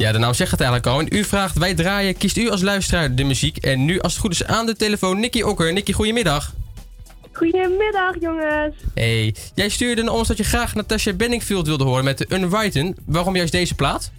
[0.00, 1.00] Ja, de naam zegt het eigenlijk al.
[1.00, 3.56] En u vraagt, wij draaien, kiest u als luisteraar de muziek.
[3.56, 5.72] En nu, als het goed is, aan de telefoon Nicky Okker.
[5.72, 6.52] Nicky, goedemiddag.
[7.32, 8.74] Goedemiddag, jongens.
[8.94, 12.96] Hey, jij stuurde een ons dat je graag Natasha Benningfield wilde horen met de Unwritten.
[13.06, 14.10] Waarom juist deze plaat?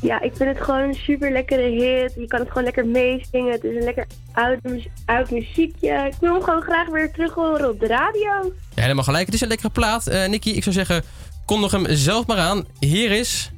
[0.00, 2.14] Ja, ik vind het gewoon een super lekkere hit.
[2.16, 3.52] Je kan het gewoon lekker meezingen.
[3.52, 6.06] Het is een lekker oud, mu- oud muziekje.
[6.06, 8.52] Ik wil hem gewoon graag weer terug horen op de radio.
[8.74, 9.26] Ja, helemaal gelijk.
[9.26, 10.06] Het is een lekkere plaat.
[10.06, 11.02] Eh Nicky, ik zou zeggen,
[11.44, 12.66] kondig hem zelf maar aan.
[12.80, 13.50] Hier is...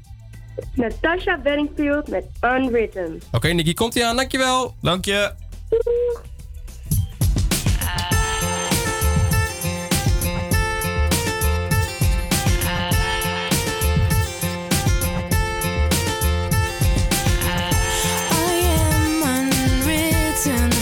[0.75, 3.21] Natasha Benningfield met Unwritten.
[3.33, 4.17] Oké, Nicky, komt hij aan.
[4.17, 4.75] Dankjewel.
[4.83, 5.33] Dank je.
[20.49, 20.76] Unwritten,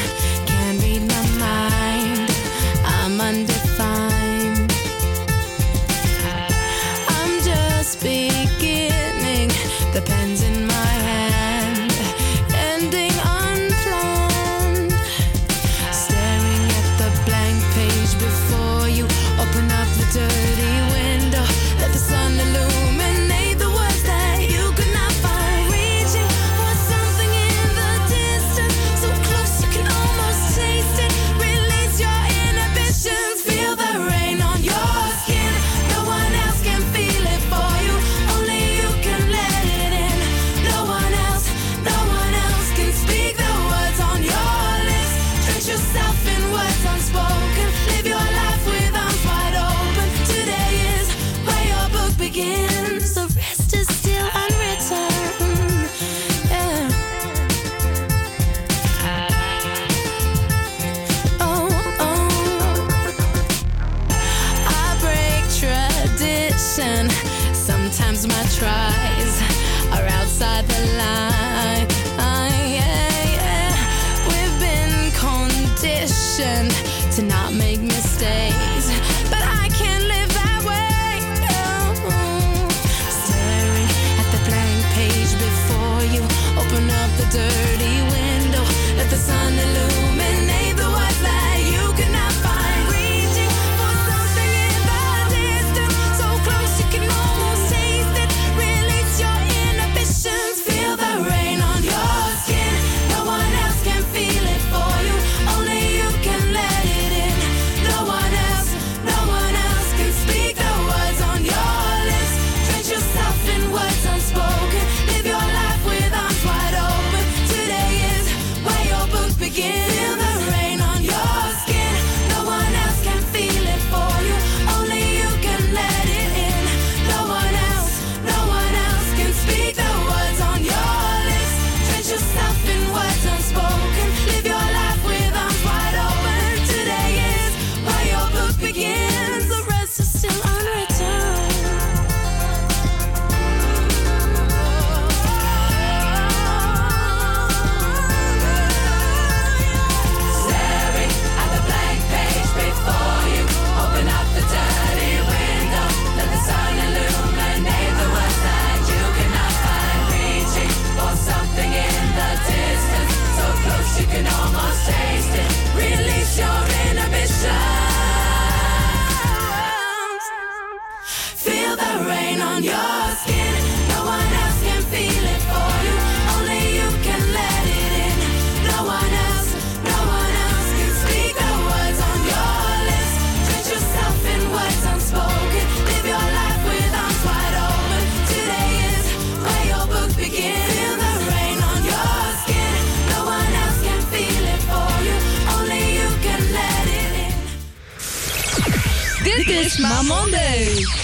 [199.75, 201.04] Dit is Ma Monday.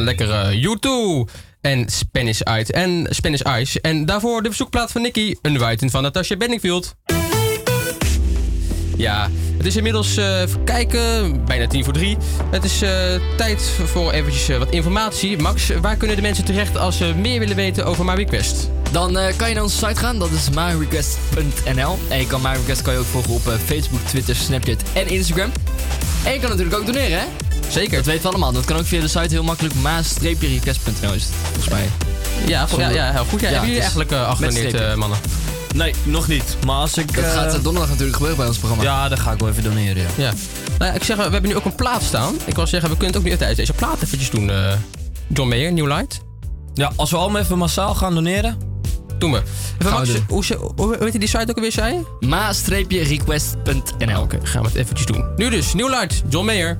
[0.00, 3.80] Een lekkere U2 en Spanish Ice en Spanish Ice.
[3.80, 6.94] En daarvoor de verzoekplaat van Nicky, Unwritten van Natasha Bedingfield.
[8.96, 12.16] Ja, het is inmiddels, even kijken, bijna tien voor drie.
[12.50, 12.90] Het is eh,
[13.36, 15.38] tijd voor eventjes eh, wat informatie.
[15.38, 18.70] Max, waar kunnen de mensen terecht als ze meer willen weten over My Request?
[18.92, 21.98] Dan kan je naar onze site gaan, dat is myrequest.nl.
[22.08, 25.52] En je kan MyRequest kan je ook volgen op Facebook, Twitter, Snapchat en Instagram.
[26.24, 27.24] En je kan natuurlijk ook doneren, hè?
[27.70, 27.96] Zeker.
[27.96, 28.52] Dat weten we allemaal.
[28.52, 29.74] Dat kan ook via de site heel makkelijk.
[29.74, 31.88] maas-request.nl is het, volgens mij.
[32.46, 33.40] Ja, vol- ja, ja, heel goed.
[33.40, 35.18] Ja, hebben jullie eigenlijk uh, eh, mannen?
[35.74, 36.56] Nee, nog niet.
[36.66, 37.14] Maar als ik...
[37.14, 38.84] Dat eh, gaat donderdag natuurlijk gebeuren bij ons programma.
[38.84, 40.08] Ja, dan ga ik wel even doneren, ja.
[40.16, 40.32] Ja.
[40.78, 42.34] Nou ja, ik zeg, we hebben nu ook een plaat staan.
[42.44, 44.50] Ik wil zeggen, we kunnen het ook nu tijdens deze plaat eventjes doen.
[44.50, 44.72] eh,
[45.28, 46.20] John Mayer, New Light.
[46.74, 48.56] Ja, als we allemaal even massaal gaan doneren.
[49.18, 49.38] Doen we.
[49.38, 49.48] Even,
[49.78, 50.24] Gaan Max, we doen.
[50.28, 50.44] hoe,
[50.76, 54.20] hoe, hoe heet die site ook alweer, zei ma-request.nl.
[54.20, 55.24] Oké, gaan we het eventjes doen.
[55.36, 56.78] Nu dus, New Light, John Mayer.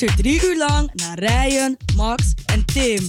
[0.00, 3.08] Luister drie uur lang naar Ryan, Max en Tim.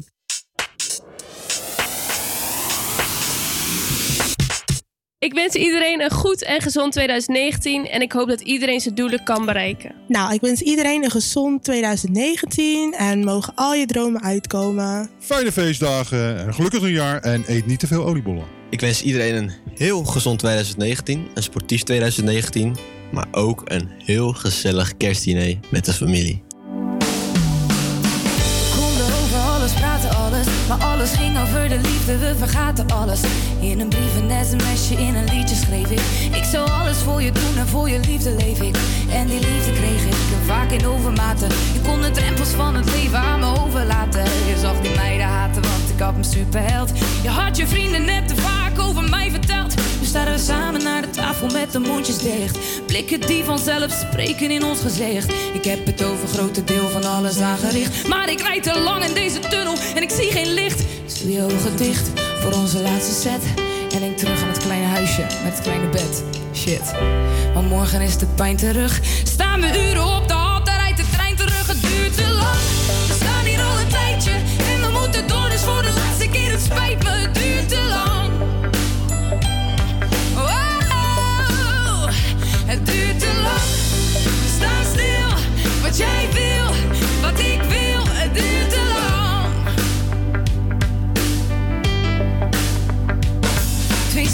[5.20, 9.24] Ik wens iedereen een goed en gezond 2019 en ik hoop dat iedereen zijn doelen
[9.24, 9.96] kan bereiken.
[10.08, 15.10] Nou, ik wens iedereen een gezond 2019 en mogen al je dromen uitkomen.
[15.20, 18.46] Fijne feestdagen, een gelukkig nieuwjaar en eet niet te veel oliebollen.
[18.70, 22.76] Ik wens iedereen een heel gezond 2019, een sportief 2019,
[23.12, 26.50] maar ook een heel gezellig kerstdiner met de familie.
[30.72, 33.22] Maar alles ging over de liefde, we vergaten alles.
[33.60, 36.00] In een brief, een sms'je, in een liedje schreef ik.
[36.36, 38.76] Ik zou alles voor je doen en voor je liefde leef ik.
[39.12, 40.14] En die liefde kreeg ik
[40.46, 41.48] vaak in overmaten.
[41.74, 44.24] Je kon de drempels van het leven aan me overlaten.
[44.24, 46.92] Je zag die meiden haten, want ik had me superheld.
[47.22, 49.22] Je had je vrienden net te vaak over mij
[50.12, 52.58] staan we samen naar de tafel met de mondjes dicht.
[52.86, 55.34] Blikken die vanzelf spreken in ons gezicht.
[55.54, 58.08] Ik heb het over grote deel van alles aangericht.
[58.08, 60.84] Maar ik rijd te lang in deze tunnel en ik zie geen licht.
[61.22, 62.10] Doe je ogen dicht
[62.40, 63.44] voor onze laatste set.
[63.94, 66.24] En denk terug aan het kleine huisje met het kleine bed.
[66.54, 66.94] Shit.
[67.54, 69.00] Maar morgen is de pijn terug.
[69.24, 71.68] Staan we uren op de hal, daar rijdt de trein terug.
[71.68, 72.60] Het duurt te lang.
[73.08, 74.32] We staan hier al een tijdje.
[74.74, 76.52] En we moeten door, dus voor de laatste keer.
[76.52, 78.21] Het spijt me, het duurt te lang.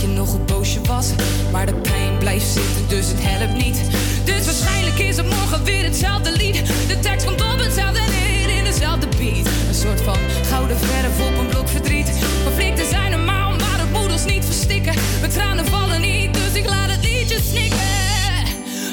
[0.00, 1.10] Vergeet je nog hoe boos je was.
[1.52, 3.80] Maar de pijn blijft zitten, dus het helpt niet.
[4.24, 6.56] Dus waarschijnlijk is het morgen weer hetzelfde lied.
[6.88, 9.46] De tekst komt op hetzelfde neer in dezelfde beat.
[9.68, 10.18] Een soort van
[10.50, 12.08] gouden verf op een blok verdriet.
[12.44, 14.94] Conflicten zijn normaal, maar het moet ons niet verstikken.
[15.20, 17.78] Mijn tranen vallen niet, dus ik laat het liedje snikken.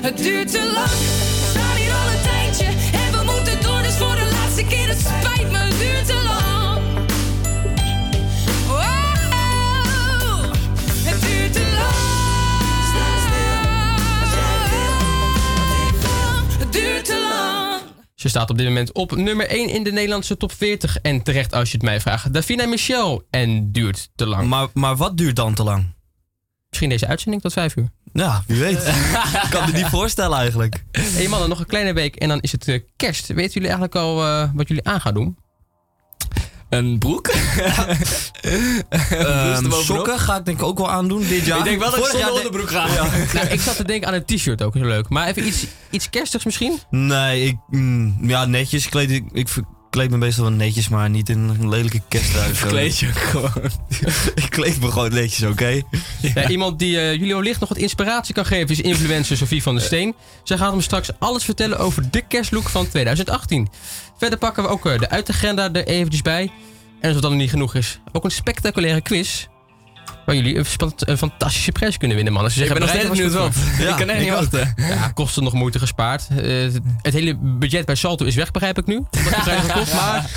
[0.01, 0.97] Het duurt te lang,
[1.41, 2.69] we staan hier al een tijdje.
[3.03, 4.87] En we moeten door, dus voor de laatste keer.
[4.87, 6.56] Het spijt me, het duurt te lang.
[18.27, 20.97] Ze staat op dit moment op nummer 1 in de Nederlandse top 40.
[20.97, 22.33] En terecht als je het mij vraagt.
[22.33, 23.23] Davina Michel.
[23.29, 24.47] En duurt te lang.
[24.47, 25.95] Maar, maar wat duurt dan te lang?
[26.69, 27.89] Misschien deze uitzending tot 5 uur.
[28.13, 28.87] Ja, wie weet.
[29.43, 30.83] ik kan me niet voorstellen eigenlijk.
[30.91, 33.27] Hey mannen, nog een kleine week en dan is het eh, kerst.
[33.27, 35.37] Weten jullie eigenlijk al eh, wat jullie aan gaan doen?
[36.69, 37.27] Een broek?
[39.09, 41.57] Ehm, sokken ga ik denk ik ook wel aandoen dit jaar.
[41.57, 42.87] Ik denk wel dat ik zonder onderbroek ga.
[42.87, 43.09] Ja.
[43.33, 45.09] Nou, ik zat te denken aan een t-shirt ook, heel leuk.
[45.09, 46.79] Maar even iets, iets kerstigs misschien?
[46.89, 48.83] Nee, ik, mm, ja, netjes.
[48.85, 49.47] Ik kleed, ik, ik
[49.89, 52.57] kleed me meestal wel netjes, maar niet in een lelijke kersthuis.
[52.57, 53.71] Verkleed je gewoon.
[54.35, 55.81] ik kleed me gewoon netjes, oké?
[56.33, 59.75] Ja, iemand die eh, jullie wellicht nog wat inspiratie kan geven is influencer Sophie van
[59.75, 60.15] der Steen.
[60.43, 63.67] Zij gaat hem straks alles vertellen over de kerstlook van 2018.
[64.17, 66.51] Verder pakken we ook eh, de uitagenda er eventjes bij.
[66.99, 69.47] En als het dan niet genoeg is, ook een spectaculaire quiz.
[70.25, 72.51] Waar jullie een, fantastische prijs kunnen winnen, mannen.
[72.51, 73.55] Ze Ik ben nog steeds benieuwd wat.
[73.79, 74.73] Ik kan echt niet wachten.
[74.75, 76.27] Ja, kosten nog moeite gespaard.
[76.29, 76.37] Eh,
[77.01, 78.95] het, hele budget bij Salto is weg, begrijp ik nu.
[78.95, 80.29] Wat de prijs nog kost, maar...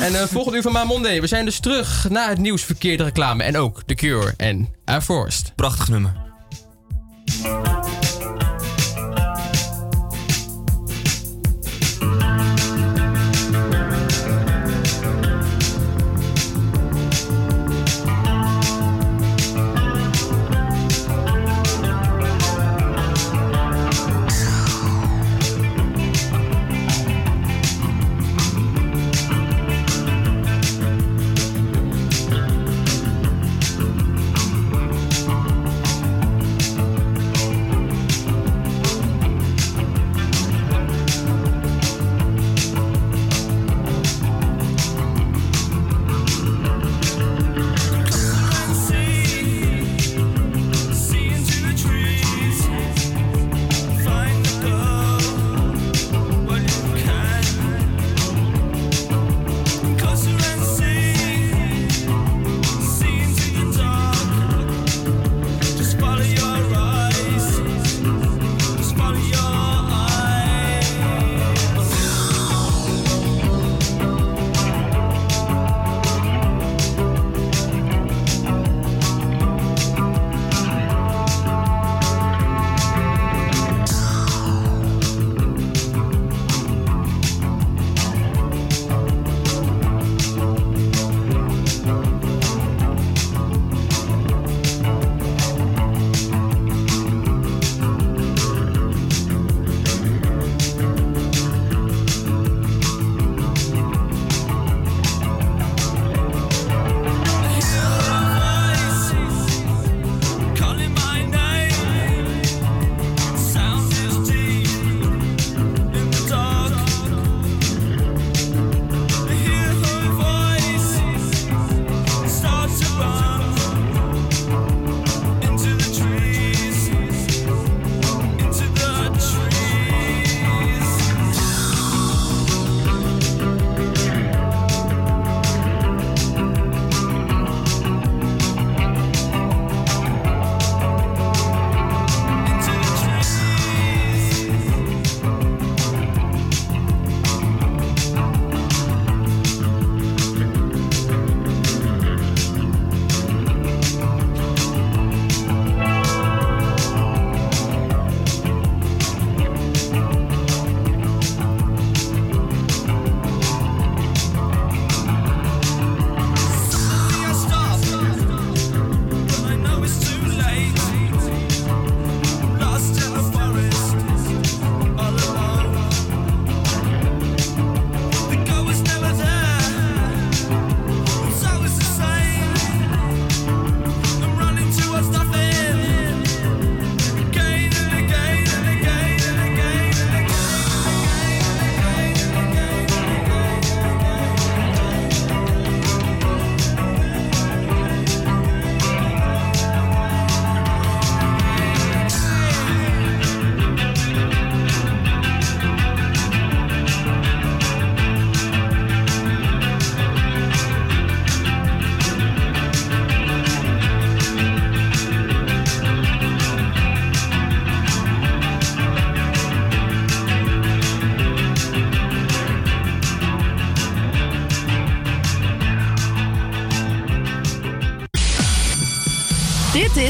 [0.00, 1.20] En eh volgende uur van Maamonde.
[1.20, 3.42] We zijn dus terug na het nieuws, verkeerde reclame.
[3.42, 5.52] En ook The Cure en Air Forest.
[5.54, 6.23] Prachtig nummer.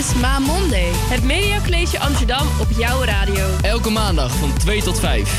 [0.05, 0.91] Is Ma Monday.
[0.95, 3.47] Het Media College Amsterdam op jouw radio.
[3.63, 5.31] Elke maandag van 2 tot 5.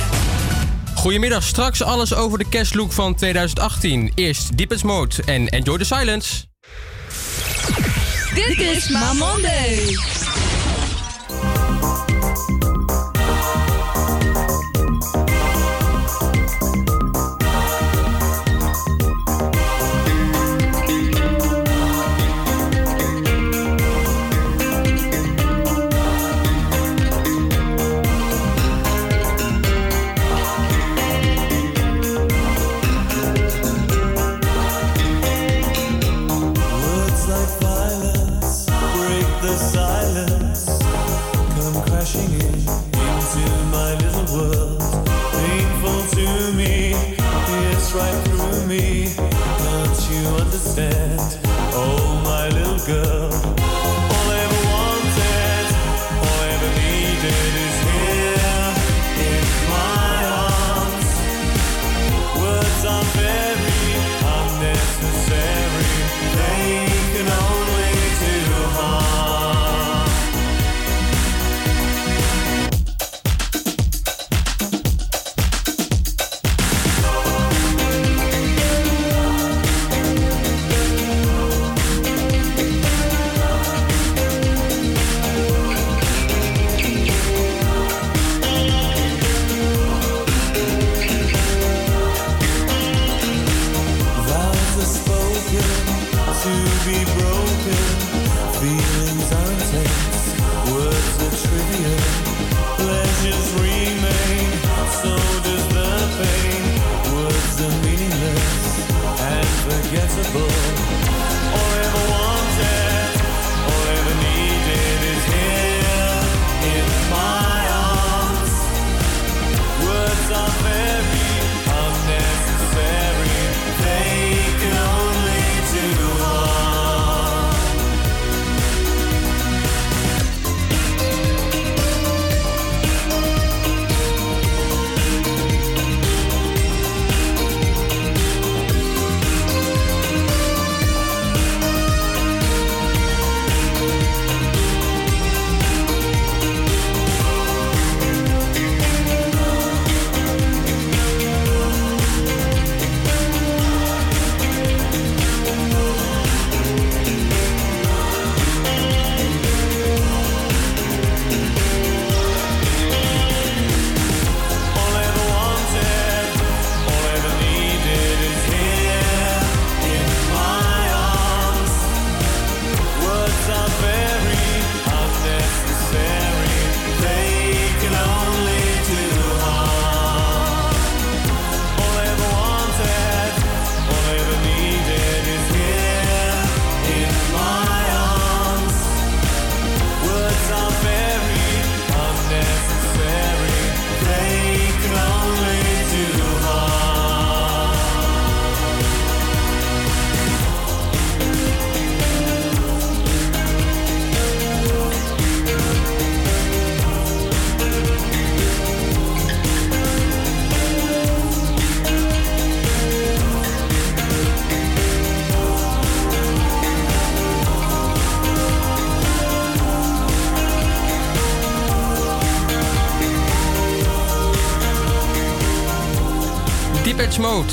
[0.96, 4.12] Goedemiddag, straks alles over de cashlook van 2018.
[4.16, 6.46] Eerst Deepest Mode en Enjoy the Silence.
[8.34, 9.98] Dit is Ma Monday.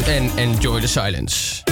[0.00, 1.62] En Enjoy the Silence.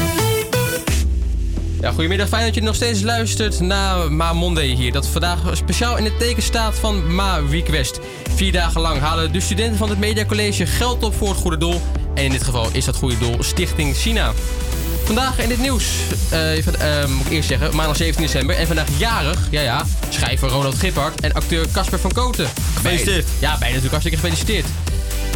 [1.81, 4.93] Ja, goedemiddag, fijn dat je nog steeds luistert naar Ma Monday hier.
[4.93, 8.01] Dat vandaag speciaal in het teken staat van Ma Request.
[8.35, 11.57] Vier dagen lang halen de studenten van het Media College geld op voor het goede
[11.57, 11.81] doel.
[12.15, 14.33] En in dit geval is dat goede doel Stichting China.
[15.05, 15.87] Vandaag in het nieuws,
[16.31, 18.57] eh, even, eh, moet ik eerst zeggen, maandag 17 december.
[18.57, 22.49] En vandaag jarig, ja ja, schrijver Ronald Gippard en acteur Casper van Koten.
[22.75, 23.27] Gefeliciteerd.
[23.39, 24.67] Ja, bijna natuurlijk hartstikke gefeliciteerd.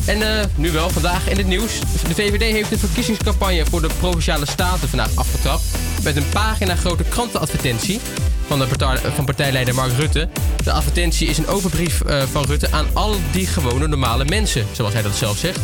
[0.07, 1.80] En eh, nu wel, vandaag in het nieuws.
[2.09, 5.62] De VVD heeft de verkiezingscampagne voor de Provinciale Staten vandaag afgetrapt.
[6.02, 8.00] Met een pagina grote krantenadvertentie
[8.46, 10.28] van, de partij, van partijleider Mark Rutte.
[10.64, 14.66] De advertentie is een open brief eh, van Rutte aan al die gewone normale mensen,
[14.72, 15.61] zoals hij dat zelf zegt.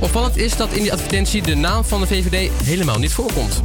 [0.00, 3.62] Opvallend is dat in die advertentie de naam van de VVD helemaal niet voorkomt.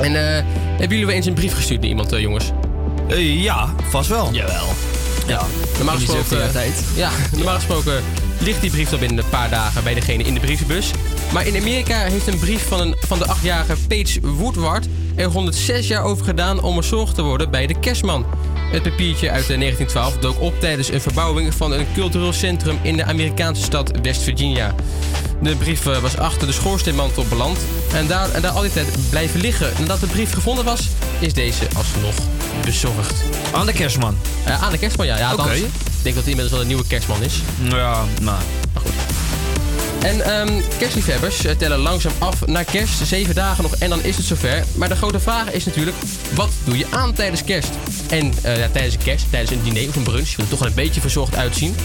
[0.00, 2.52] En eh, hebben jullie wel eens een brief gestuurd naar iemand, eh, jongens?
[3.18, 4.32] ja, vast wel.
[4.32, 4.68] Jawel.
[5.26, 5.46] Ja,
[5.76, 6.84] normaal gesproken, 17 jaar tijd.
[6.94, 8.02] Ja, normaal gesproken
[8.40, 10.90] ligt die brief dan binnen een paar dagen bij degene in de brievenbus.
[11.32, 15.88] Maar in Amerika heeft een brief van, een, van de achtjarige Paige Woodward er 106
[15.88, 18.26] jaar over gedaan om zorg te worden bij de kerstman.
[18.72, 22.96] Het papiertje uit eh, 1912 dook op tijdens een verbouwing van een cultureel centrum in
[22.96, 24.74] de Amerikaanse stad West Virginia.
[25.42, 27.58] De brief eh, was achter de schoorsteenmantel beland
[27.94, 29.72] en daar, en daar al die tijd blijven liggen.
[29.78, 32.14] Nadat de brief gevonden was, is deze alsnog
[32.64, 33.22] bezorgd.
[33.52, 34.16] Aan de kerstman?
[34.48, 35.18] Uh, aan de kerstman, ja.
[35.18, 37.42] ja Ik denk dat hij inmiddels wel een nieuwe kerstman is.
[37.62, 38.42] Ja, nou.
[38.72, 38.92] Maar goed.
[40.02, 43.06] En ehm, kerstliefhebbers eh, tellen langzaam af naar kerst.
[43.06, 44.64] Zeven dagen nog en dan is het zover.
[44.76, 45.96] Maar de grote vraag is natuurlijk,
[46.34, 47.70] wat doe je aan tijdens kerst?
[48.10, 50.28] En eh, ja, tijdens een kerst, tijdens een diner of een brunch.
[50.28, 51.76] Je wil er toch wel een beetje verzorgd uitzien.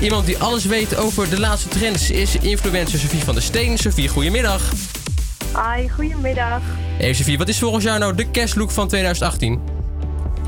[0.00, 3.78] Iemand die alles weet over de laatste trends is influencer Sofie van der Steen.
[3.78, 4.62] Sofie, goedemiddag.
[5.54, 6.60] Hi, goedemiddag.
[6.98, 9.60] Hey Sofie, wat is volgens jou nou de kerstlook van 2018?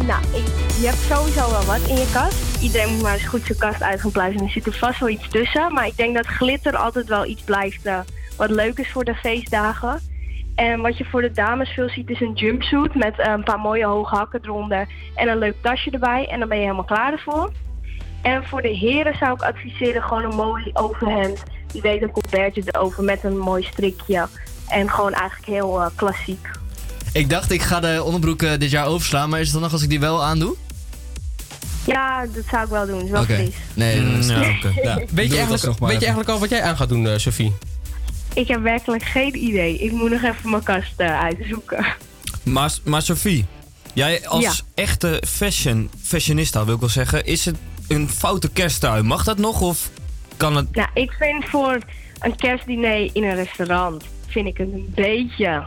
[0.06, 0.44] Nou, ik,
[0.80, 2.49] je hebt sowieso wel wat in je kast.
[2.60, 4.42] Iedereen moet maar eens goed zijn kast uit gaan pluizen.
[4.42, 5.72] Er zit er vast wel iets tussen.
[5.72, 7.98] Maar ik denk dat glitter altijd wel iets blijft eh,
[8.36, 10.00] wat leuk is voor de feestdagen.
[10.54, 13.58] En wat je voor de dames veel ziet is een jumpsuit met eh, een paar
[13.58, 14.88] mooie hoge hakken eronder.
[15.14, 16.28] En een leuk tasje erbij.
[16.28, 17.52] En dan ben je helemaal klaar ervoor.
[18.22, 21.42] En voor de heren zou ik adviseren gewoon een mooi overhemd.
[21.72, 24.26] Die weet een colbertje erover met een mooi strikje.
[24.68, 26.48] En gewoon eigenlijk heel eh, klassiek.
[27.12, 29.82] Ik dacht, ik ga de onderbroek dit jaar overslaan, maar is het dan nog als
[29.82, 30.56] ik die wel aandoe?
[31.86, 33.04] Ja, dat zou ik wel doen.
[33.04, 33.34] Is wel Oké.
[33.34, 33.54] fris.
[33.74, 34.34] Nee, Mm, dat is ja.
[34.34, 37.52] Weet, je eigenlijk, weet je al wat jij aan gaat doen, eh, Sofie?
[38.34, 39.78] Ik heb werkelijk geen idee.
[39.78, 41.84] Ik moet nog even mijn kast eh, uitzoeken.
[42.42, 43.44] Maar, maar Sophie,
[43.94, 44.52] jij als Ja.
[44.74, 47.56] echte fashion, fashionista wil ik wel zeggen, is het
[47.88, 49.02] een foute kersttrui?
[49.02, 49.90] Mag dat nog of
[50.36, 50.74] kan het...
[50.74, 51.78] Nou, ik vind voor
[52.18, 55.62] een kerstdiner in een restaurant vind ik het een beetje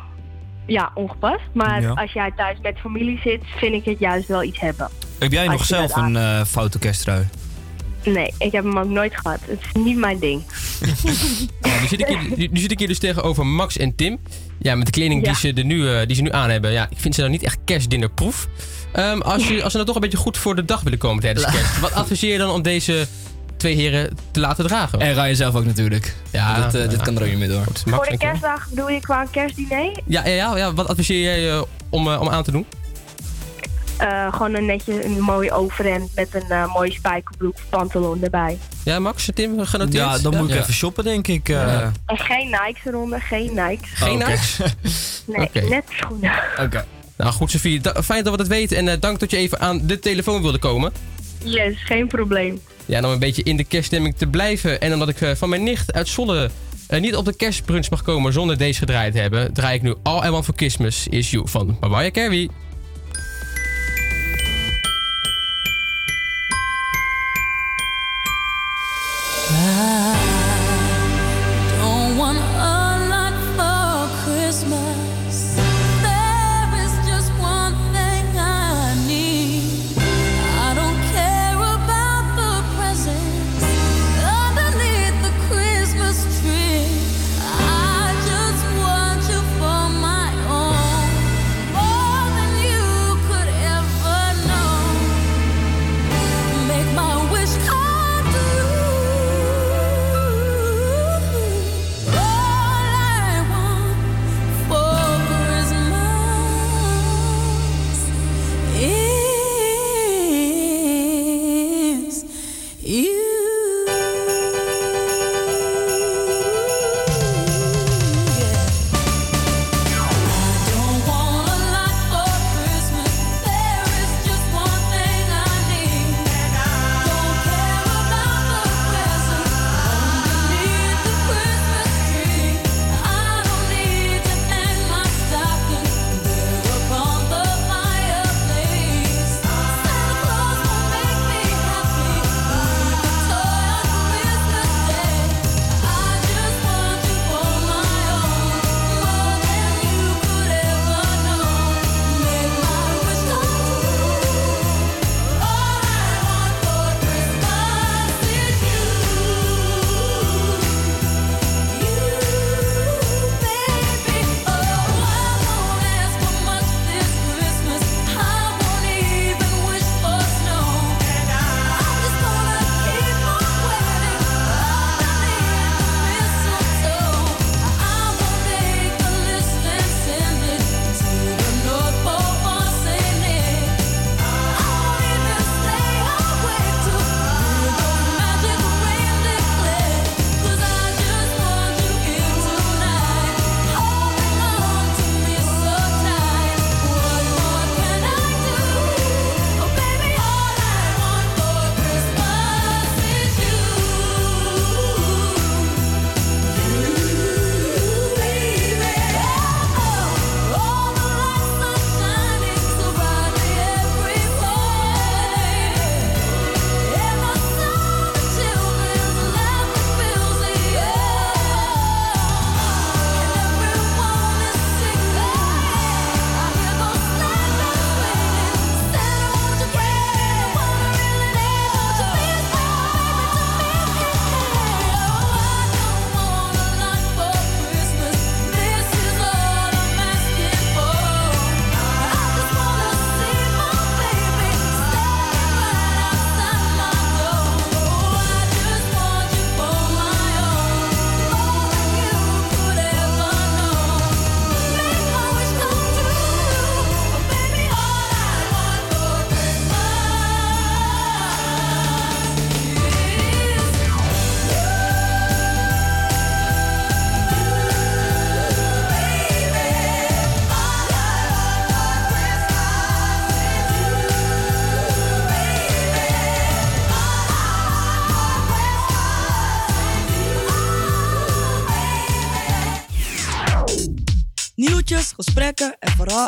[0.65, 1.43] ja, ongepast.
[1.53, 1.89] Maar Ja.
[1.91, 4.89] als jij thuis met familie zit, vind ik het juist wel iets hebben.
[5.23, 7.27] Heb jij nog zelf een eh, foute kersttrui?
[8.03, 9.39] Nee, ik heb hem ook nooit gehad.
[9.45, 10.41] Het is niet mijn ding.
[11.61, 14.19] Ja, nu, zit ik hier, nu, nu zit ik hier dus tegenover Max en Tim.
[14.59, 15.37] Ja, met de kleding die, Ja.
[15.37, 16.71] ze er nu, eh, die ze nu aan hebben.
[16.71, 18.47] Ja, ik vind ze nou niet echt kerstdinnerproef.
[18.93, 21.21] Ehm, als, je, als ze nou toch een beetje goed voor de dag willen komen
[21.21, 21.79] tijdens kerst.
[21.79, 23.07] Wat adviseer je dan om deze
[23.57, 24.99] twee heren te laten dragen?
[24.99, 26.15] En Ryan zelf ook natuurlijk.
[26.31, 27.03] Ja, dit, eh, dit ja.
[27.03, 27.65] kan er ook niet meer door.
[27.65, 30.01] Max voor de kerstdag bedoel je qua een kerstdiner?
[30.05, 32.65] Ja, ja, ja, ja, wat adviseer jij om, om aan te doen?
[34.03, 38.57] Eh, gewoon een netje, een mooi overhemd met een eh, mooie spijkerbroek pantalon erbij.
[38.83, 40.03] Ja, Max, Tim, genoteerd?
[40.03, 40.61] Ja, dan moet ik Ja.
[40.61, 41.49] even shoppen denk ik.
[41.49, 41.55] eh.
[41.55, 41.91] Ja.
[42.05, 43.89] En geen Nikes eronder, geen Nikes.
[43.93, 44.25] Geen Oké.
[44.29, 44.59] Nikes?
[45.25, 46.31] Nee, net schoenen.
[46.61, 46.85] Oké.
[47.17, 47.79] Nou goed, Sofie.
[47.81, 48.77] da- fijn dat we dat weten.
[48.77, 50.91] En eh, dank dat je even aan de telefoon wilde komen.
[51.43, 52.61] Yes, geen probleem.
[52.85, 54.81] Ja, en om een beetje in de kerststemming te blijven.
[54.81, 56.49] En omdat ik van mijn nicht uit Zwolle
[56.87, 59.95] eh, niet op de kerstbrunch mag komen zonder deze gedraaid te hebben, draai ik nu
[60.03, 62.49] All I Want For Christmas Is You van Mariah Carey.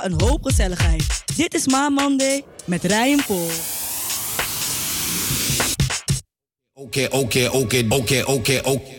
[0.06, 1.23] Een hoop gezelligheid.
[1.36, 3.49] Dit is Ma Monday met Ryan Paul.
[6.73, 8.61] Okay, okay, okay, okay, okay.
[8.61, 8.94] You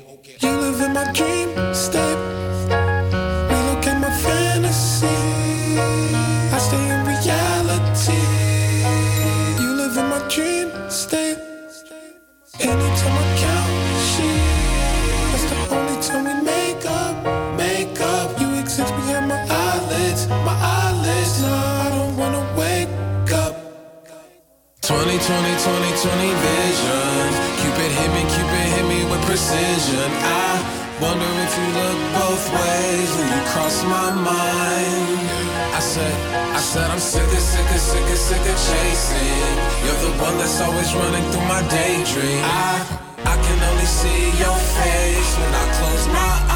[35.97, 36.14] said,
[36.55, 39.56] I said I'm sick of, sick of, sick of, sick of chasing.
[39.85, 42.40] You're the one that's always running through my daydream.
[42.44, 42.85] I,
[43.32, 46.56] I can only see your face when I close my eyes.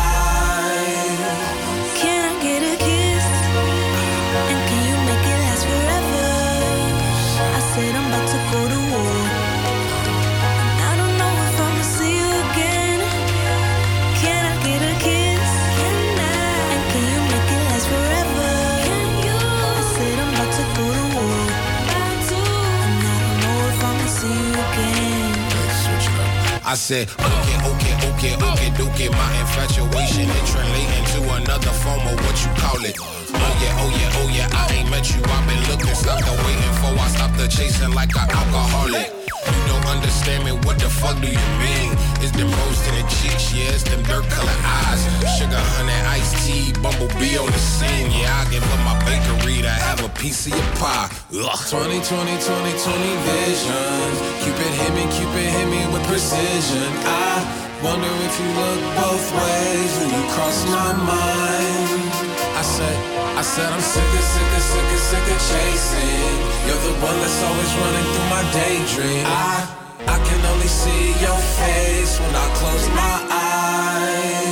[26.71, 29.09] I said, okay, okay, okay, okay, okay.
[29.09, 32.97] My infatuation it translating to another form of what you call it.
[33.01, 34.49] Oh yeah, oh yeah, oh yeah.
[34.53, 35.21] I ain't met you.
[35.21, 36.97] I've been looking, stopped the waiting for.
[36.97, 39.20] I stopped the chasing like an alcoholic.
[39.91, 40.53] You don't understand me.
[40.63, 41.91] What the fuck do you mean?
[42.23, 43.75] It's them rose in the cheeks, yeah.
[43.75, 45.03] It's them dirt colored eyes.
[45.35, 48.07] Sugar, honey, iced tea, bumblebee on the scene.
[48.15, 51.11] Yeah, I give up my bakery to have a piece of your pie.
[51.35, 51.59] Ugh.
[51.75, 54.17] 20, 20, 20, 20 visions.
[54.47, 56.87] Cupid hit me, Cupid hit me with precision.
[57.03, 57.43] I
[57.83, 62.15] wonder if you look both ways when you cross my mind.
[62.55, 62.97] I said,
[63.35, 66.39] I said I'm sick of, sick of, sick of, sick of chasing.
[66.71, 69.27] You're the one that's always running through my daydream.
[69.27, 74.50] I, I can only see your face when I close my eyes.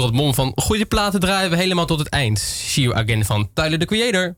[0.00, 2.38] Onder het mom van goede platen draaien we helemaal tot het eind.
[2.38, 4.36] See you again van Tyler the Creator.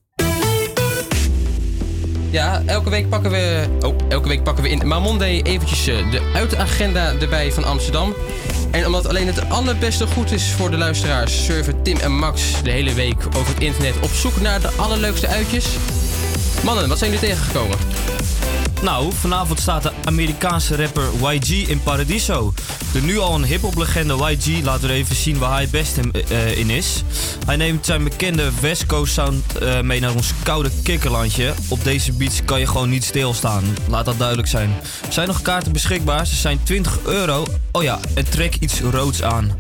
[2.31, 6.31] Ja, elke week pakken we, oh, elke week pakken we in Mamonday eventjes eh, de
[6.35, 8.15] uitagenda erbij van Amsterdam.
[8.71, 12.71] En omdat alleen het allerbeste goed is voor de luisteraars, surfen Tim en Max de
[12.71, 15.67] hele week over het internet op zoek naar de allerleukste uitjes.
[16.65, 17.79] Mannen, wat zijn jullie tegengekomen?
[18.83, 22.53] Nou, vanavond staat de Amerikaanse rapper YG in Paradiso.
[22.93, 25.97] De nu al een hip-hop legende YG laat er even zien waar hij het best
[25.97, 27.03] in, eh, in is.
[27.47, 31.53] Hij neemt zijn bekende West Coast sound eh, mee naar ons koude kikkerlandje.
[31.69, 33.65] Op deze beats kan je gewoon niet stilstaan.
[33.89, 34.71] Laat dat duidelijk zijn.
[35.07, 36.27] Er zijn nog kaarten beschikbaar.
[36.27, 37.47] Ze zijn 20 euro.
[37.73, 39.53] Oh ja, en trek iets roods aan.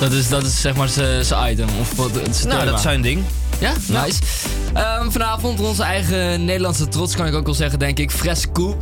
[0.00, 1.68] Dat is, dat is zeg maar zijn item.
[1.80, 2.12] Of wat,
[2.46, 3.24] Nou, dat is zijn ding.
[3.58, 4.20] Ja, nice.
[4.74, 8.10] Ehm, vanavond onze eigen Nederlandse trots, kan ik ook wel zeggen, denk ik.
[8.10, 8.76] Fresco.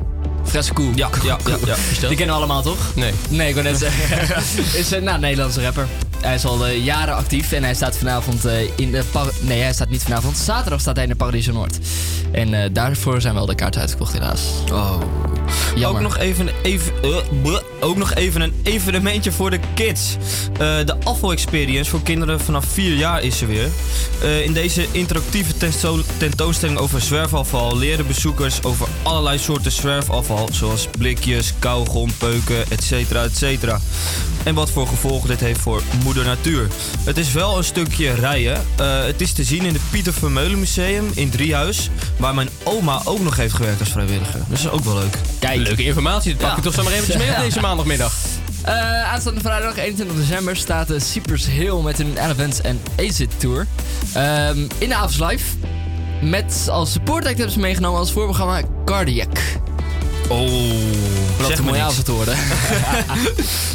[0.45, 0.93] Fresco.
[0.95, 1.57] Ja, ja, ja.
[1.67, 2.09] ja.
[2.09, 2.79] Die kennen we allemaal, toch?
[2.95, 3.13] Nee.
[3.29, 4.37] Nee, ik wil net zeggen.
[4.81, 5.87] is een nou, Nederlandse rapper.
[6.21, 9.05] Hij is al eh, jaren actief en hij staat vanavond eh, in de...
[9.11, 10.37] Par- nee, hij staat niet vanavond.
[10.37, 11.79] Zaterdag staat hij in de Paradiso Noord.
[12.33, 14.41] En eh, daarvoor zijn wel de kaarten uitgekocht helaas.
[14.73, 15.01] Oh.
[15.75, 16.03] Jammer.
[16.03, 16.93] Ook nog even, even,
[17.43, 20.17] bleh, ook nog even een evenementje voor de kids.
[20.59, 23.69] De Afval Experience voor kinderen vanaf 4 jaar is er weer.
[24.45, 30.49] In deze interactieve tentoon- tentoonstelling over zwerfafval leren bezoekers over allerlei soorten zwerfafval.
[30.53, 32.93] Zoals blikjes, kauwgom, peuken, etc.
[32.93, 33.77] etc.
[34.43, 36.69] En wat voor gevolgen dit heeft voor moeder natuur.
[37.05, 38.65] Het is wel een stukje rijden.
[38.77, 41.91] Eh, het is te zien in het Pieter Vermeulen Museum in Driehuis.
[42.17, 44.41] Waar mijn oma ook nog heeft gewerkt als vrijwilliger.
[44.49, 45.17] Dus dat is ook wel leuk.
[45.39, 45.61] Kijk.
[45.61, 46.57] Leuke informatie, dat pak Ja.
[46.57, 48.13] je toch zomaar eventjes mee op deze maandagmiddag.
[48.63, 52.79] Eh, aanstaande vrijdag 21 december staat de Cypress Hill met hun Elephants and
[53.09, 53.67] Acid Tour.
[54.13, 55.45] Ehm, in de Avs Live.
[56.23, 59.39] met als support act hebben ze meegenomen als voorprogramma Cardiac.
[60.29, 60.49] Oh,
[61.39, 61.79] Wat zeg een niks.
[61.79, 62.37] avond te worden.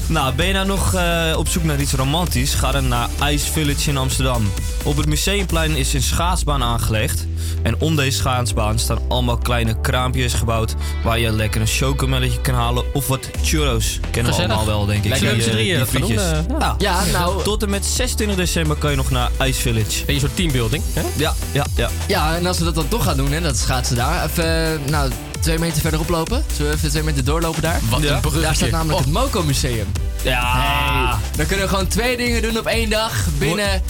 [0.08, 2.54] nou, ben je nou nog eh, op zoek naar iets romantisch?
[2.54, 4.52] Ga dan naar Ice Village in Amsterdam.
[4.84, 7.26] Op het Museumplein is een schaatsbaan aangelegd.
[7.64, 10.76] En om deze schaatsbaan staan allemaal kleine kraampjes gebouwd...
[11.04, 14.00] waar je lekker een chocomelletje kan halen of wat churros.
[14.12, 14.58] Kennen we Gezellig.
[14.58, 15.10] allemaal wel, denk ik.
[15.10, 16.76] Lekker Die, eh, drieën die dat doen, eh, ja.
[16.78, 19.90] Ja, nou- Tot en met 26 december kan je nog naar Ice Village.
[20.00, 21.02] Beetje een soort teambuilding, hè?
[21.16, 21.90] Ja, ja, ja.
[22.08, 24.24] Ja, en als we dat dan toch gaan doen, hè, dat schaatsen daar.
[24.26, 25.12] Even, nou,
[25.42, 26.44] twee meter verderop lopen.
[26.56, 27.80] Zullen we even twee meter doorlopen daar?
[27.90, 28.20] Wat een Ja.
[28.20, 28.46] bruggetje.
[28.46, 29.04] Daar staat namelijk Oh.
[29.06, 29.88] het Moco Museum.
[30.24, 30.42] Ja.
[30.44, 33.82] Hey, dan kunnen we gewoon twee dingen doen op één dag binnen...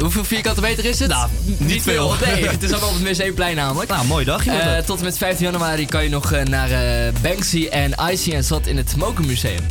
[0.00, 1.08] Hoeveel vierkante meter is het?
[1.08, 1.28] Nou,
[1.58, 2.14] niet veel.
[2.24, 3.90] Nee, het is allemaal op het Museumplein namelijk.
[3.90, 6.70] Nou, mooi dagje wordt Eh, tot en met 15 januari kan je nog eh, naar
[6.70, 9.66] eh, Banksy en Icy en Zat in het Moco Museum.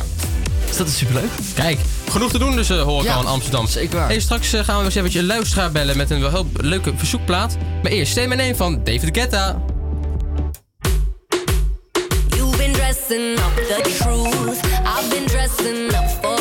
[0.66, 1.30] Dus dat is superleuk.
[1.54, 1.78] Kijk,
[2.10, 3.66] genoeg te doen dus eh, hoor ik Ja, al in Amsterdam.
[3.66, 4.08] zeker waar.
[4.08, 7.56] Hey, straks gaan we eens eventjes een luisteraar bellen met een wel heel leuke verzoekplaat.
[7.82, 9.62] Maar eerst stem en één van David Guetta.
[13.06, 14.60] Dressing up the truth.
[14.86, 16.33] I've been dressing up for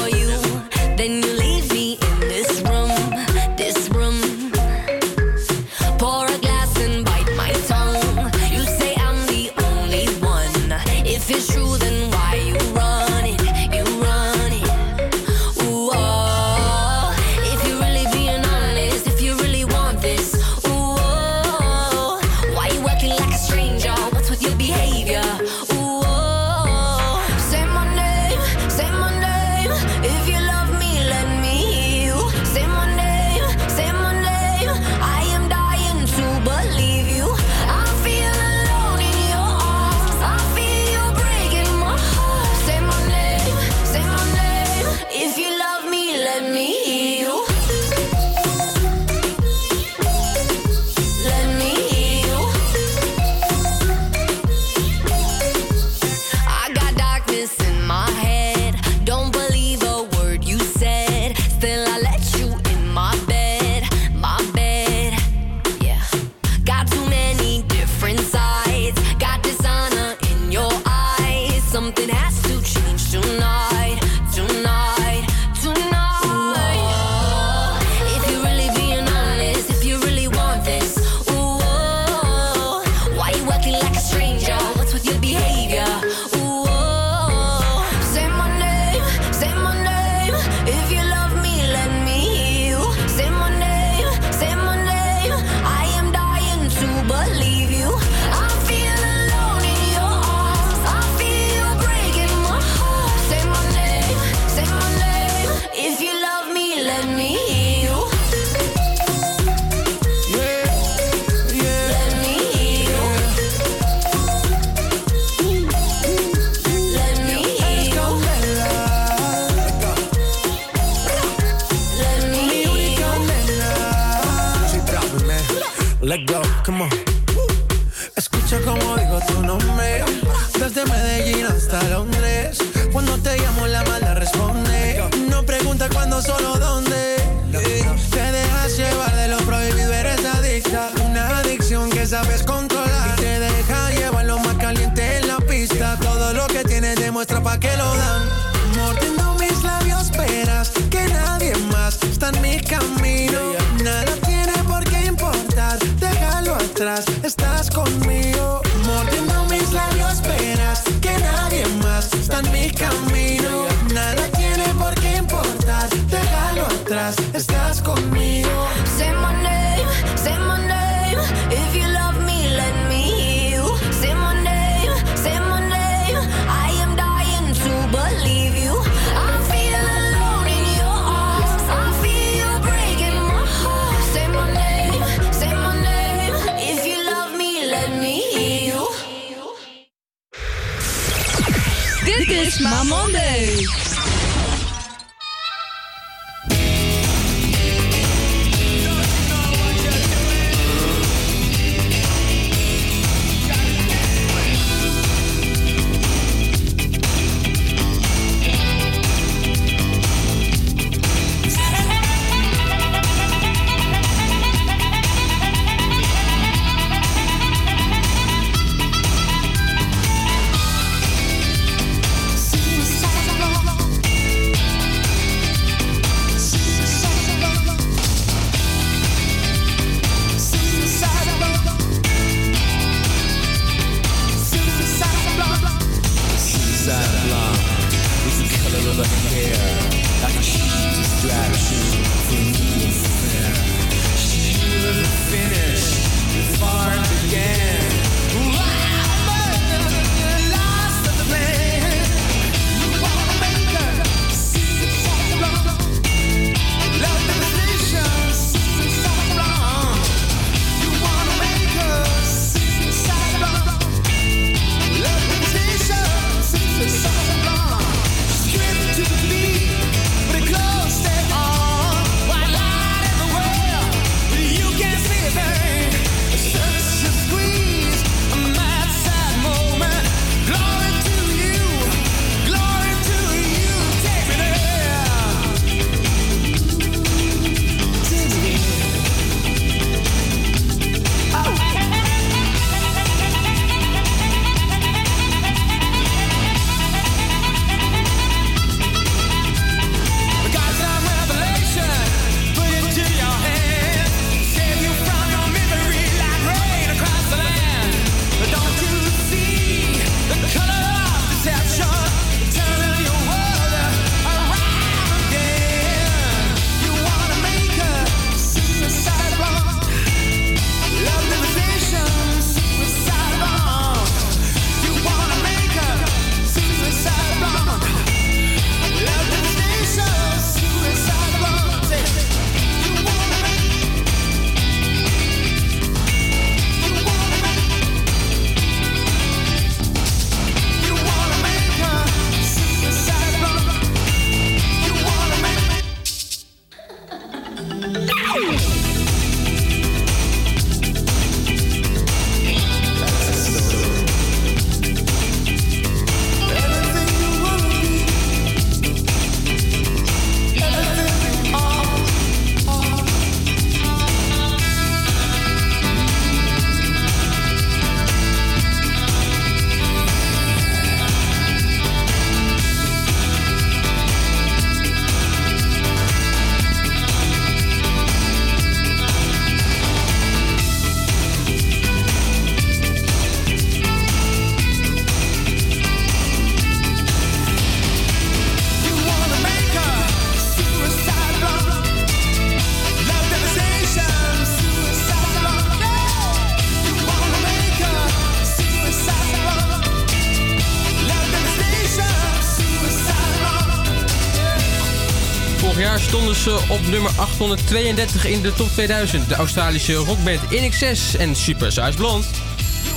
[407.43, 409.29] 132 in de top 2000.
[409.29, 412.25] De Australische rockband INXS en Super Size Blond.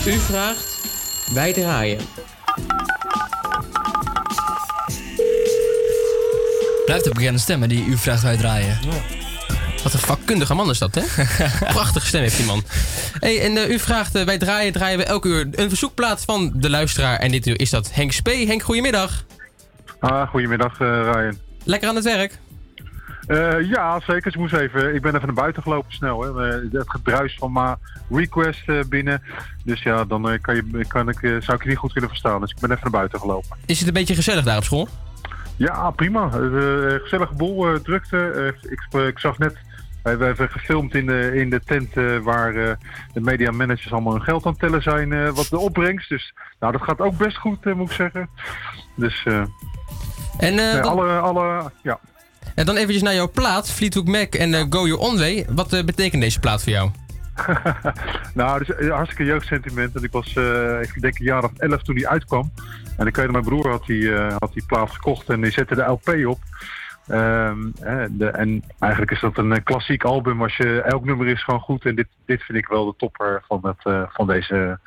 [0.07, 0.81] U vraagt,
[1.33, 1.99] wij draaien.
[6.85, 8.79] Blijft de beginnen stemmen die u vraagt wij draaien.
[9.83, 11.03] Wat een vakkundige man is dat, hè?
[11.73, 12.63] Prachtige stem heeft die man.
[13.19, 16.53] Hey, en eh, u vraagt, eh, wij draaien, draaien we elke uur een verzoekplaat van
[16.55, 17.19] de luisteraar.
[17.19, 18.47] En dit is dat Henk Spee.
[18.47, 19.25] Henk, goedemiddag.
[20.01, 21.39] Ah, goedemiddag, uh, Ryan.
[21.65, 22.39] Lekker aan het werk?
[23.27, 24.27] Eh, ja, zeker.
[24.27, 26.21] Ik, moest even, ik ben even naar buiten gelopen snel.
[26.23, 26.49] Hè.
[26.51, 27.77] Eh, Het gedruis van mijn
[28.11, 29.23] request eh, binnen.
[29.65, 32.41] Dus ja, dan kan je, kan ik, zou ik je niet goed kunnen verstaan.
[32.41, 33.57] Dus ik ben even naar buiten gelopen.
[33.67, 34.89] Is het een beetje gezellig daar op school?
[35.57, 36.29] Ja, prima.
[37.03, 38.55] Gezellige boel, drukte.
[38.63, 39.57] Ik, ik zag net,
[40.03, 42.53] we hebben gefilmd in de, in de tent waar
[43.13, 46.09] de media managers allemaal hun geld aan het tellen zijn, wat de opbrengst.
[46.09, 48.29] Dus nou, dat gaat ook best goed, moet ik zeggen.
[48.97, 49.25] Dus
[50.39, 51.99] En, nee, wat- alle, alle, ja.
[52.57, 55.47] En dan eventjes naar jouw plaat, Fleetwood Mac en eh, Go Your Own Way.
[55.49, 56.91] Wat eh, betekent deze plaat voor jou?
[58.35, 59.97] nou, het is een hartstikke jeugdsentiment.
[59.97, 62.53] En ik was, eh, ik denk een jaar of elf toen die uitkwam.
[62.97, 65.75] En ik weet, mijn broer had die, eh, had die plaat gekocht en die zette
[65.75, 66.39] de LP op.
[67.07, 67.59] Ehm,
[68.11, 70.43] de, en eigenlijk is dat een eh, klassiek album.
[70.43, 71.85] Als je, elk nummer is gewoon goed.
[71.85, 74.79] En dit, dit vind ik wel de topper van, het, eh, van, deze,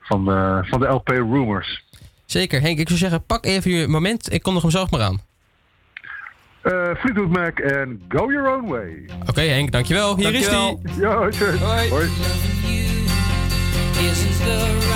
[0.00, 1.84] van, de, van de LP Rumors.
[2.26, 2.78] Zeker, Henk.
[2.78, 4.32] Ik zou zeggen, pak even je moment.
[4.32, 5.20] Ik kondig hem zelf maar aan.
[6.66, 9.04] Eh Fleetwood Mac en Go Your Own Way.
[9.26, 10.16] Oké, Henk, dankjewel.
[10.16, 10.76] Hier is hij.
[10.98, 11.28] Ja.
[11.90, 12.08] Hoi.
[13.98, 14.86] isn't the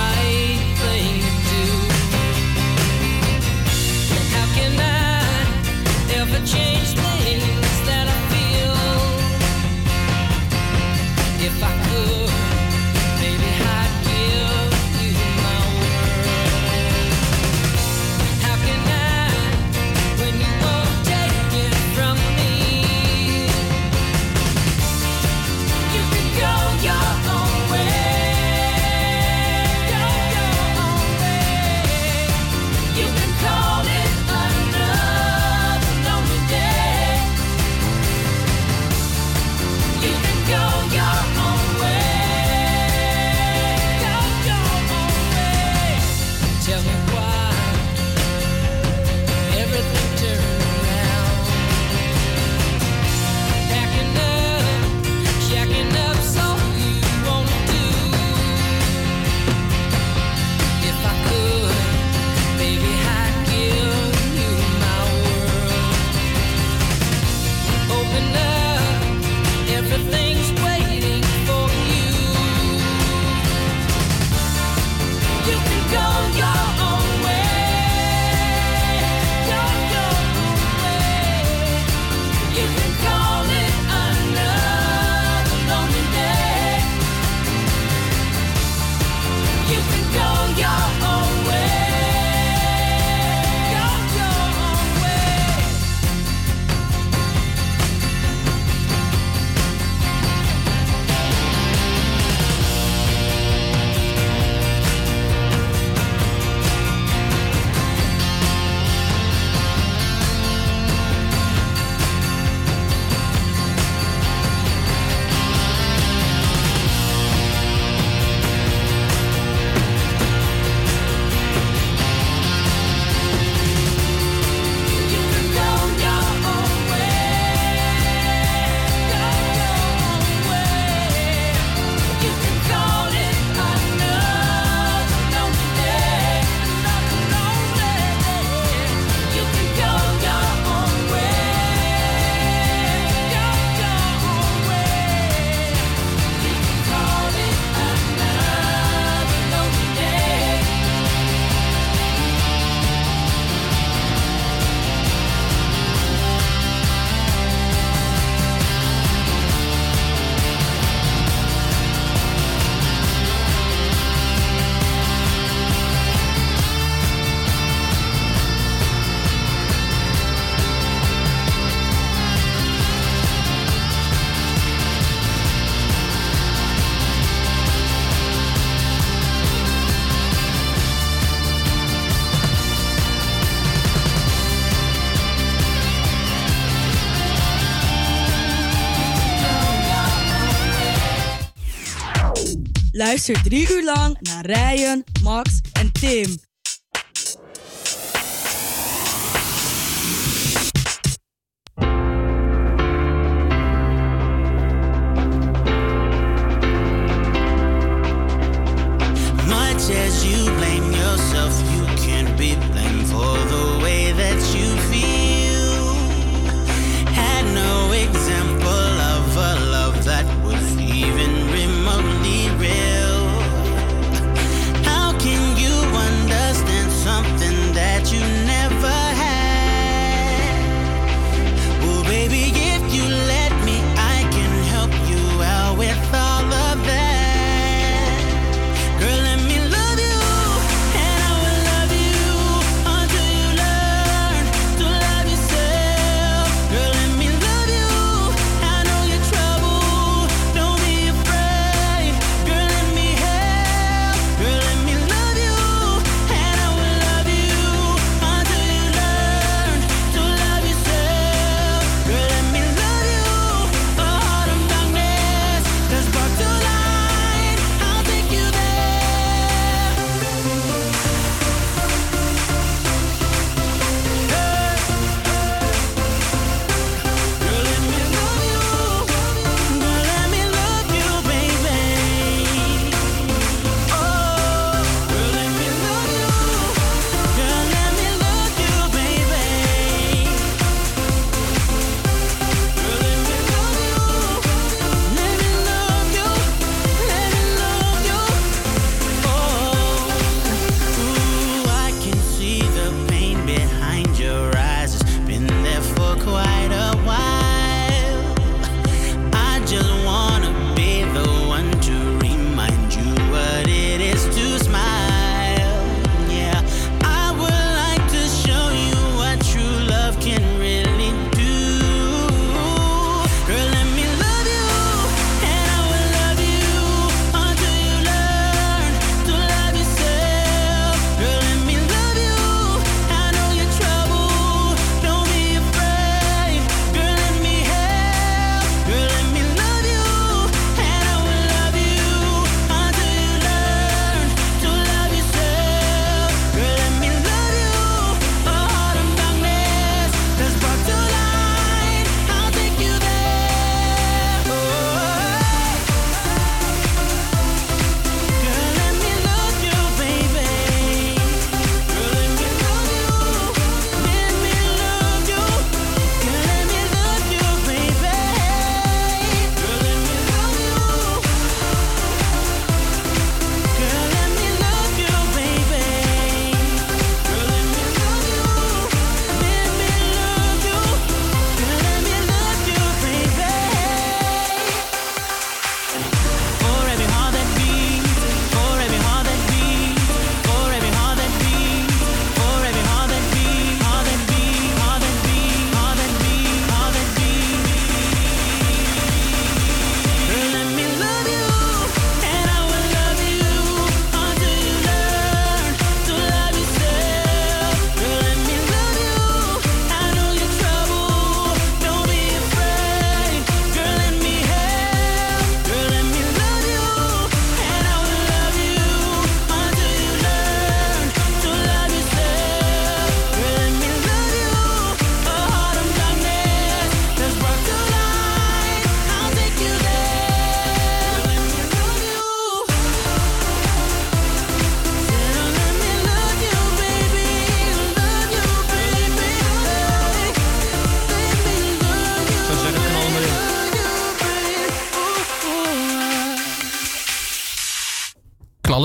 [193.10, 196.49] Luister drie uur lang naar Ryan, Max en Tim.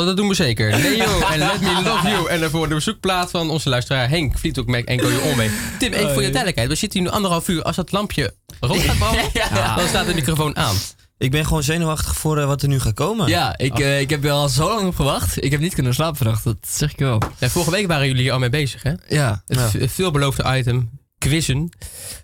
[0.04, 0.70] Dat doen we zeker.
[0.80, 2.30] Neo en Let Me Love You.
[2.30, 5.50] En daarvoor de bezoekplaat van onze luisteraar Henk Vliethoek Mac en Go You On mee.
[5.80, 6.68] Tim, even voor je duidelijkheid.
[6.70, 7.62] We zitten hier nu anderhalf uur.
[7.64, 9.24] Als dat lampje rood gaat branden,
[9.54, 9.76] Ja.
[9.76, 10.76] dan staat de microfoon aan.
[11.18, 13.28] Ik ben gewoon zenuwachtig voor eh, wat er nu gaat komen.
[13.28, 15.44] Ja, ik, eh, ik heb er al zo lang op gewacht.
[15.44, 17.22] Ik heb niet kunnen slapen vannacht, dat zeg ik wel.
[17.38, 18.94] Ja, vorige week waren jullie hier al mee bezig, hè?
[19.08, 19.44] Ja.
[19.48, 19.88] Het Ja.
[19.88, 21.70] veelbeloofde item, quizzen.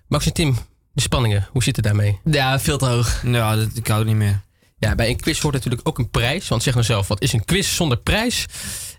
[0.07, 0.57] Max en Tim,
[0.93, 2.19] de spanningen, hoe zit het daarmee?
[2.23, 3.22] Ja, veel te hoog.
[3.26, 4.41] Ja, dat, ik hou het niet meer.
[4.82, 6.48] Ja, bij een quiz hoort natuurlijk ook een prijs.
[6.48, 8.45] Want zeg nou zelf, wat is een quiz zonder prijs?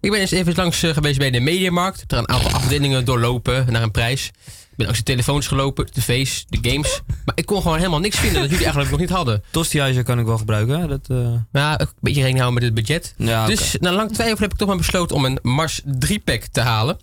[0.01, 2.01] Ik ben eens even langs eh, geweest bij de Mediamarkt.
[2.01, 4.27] Heb er een aantal afdelingen doorlopen naar een prijs.
[4.47, 7.01] Ik ben langs de telefoons gelopen, de tv's, de games.
[7.25, 9.43] Maar ik kon gewoon helemaal niks vinden dat jullie eigenlijk nog niet hadden.
[9.51, 10.81] Tostihuizen kan ik wel gebruiken.
[10.81, 10.87] hè?
[10.87, 11.17] Dat, eh,
[11.53, 13.15] Ja, een beetje rekening houden met het budget.
[13.17, 13.47] Ja.
[13.47, 16.99] Dus na lang twijfel heb ik toch maar besloten om een Mars 3-pack te halen.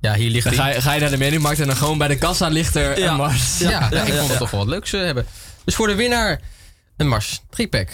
[0.00, 2.08] Ja, hier ligt Dan ga je, ga je naar de mediamarkt en dan gewoon bij
[2.08, 3.10] de kassa ligt er Ja.
[3.10, 3.58] een Mars.
[3.58, 5.26] Ja, ja, ik vond het toch wel wat leuks eh, hebben.
[5.64, 6.40] Dus voor de winnaar
[6.96, 7.88] een Mars 3-pack.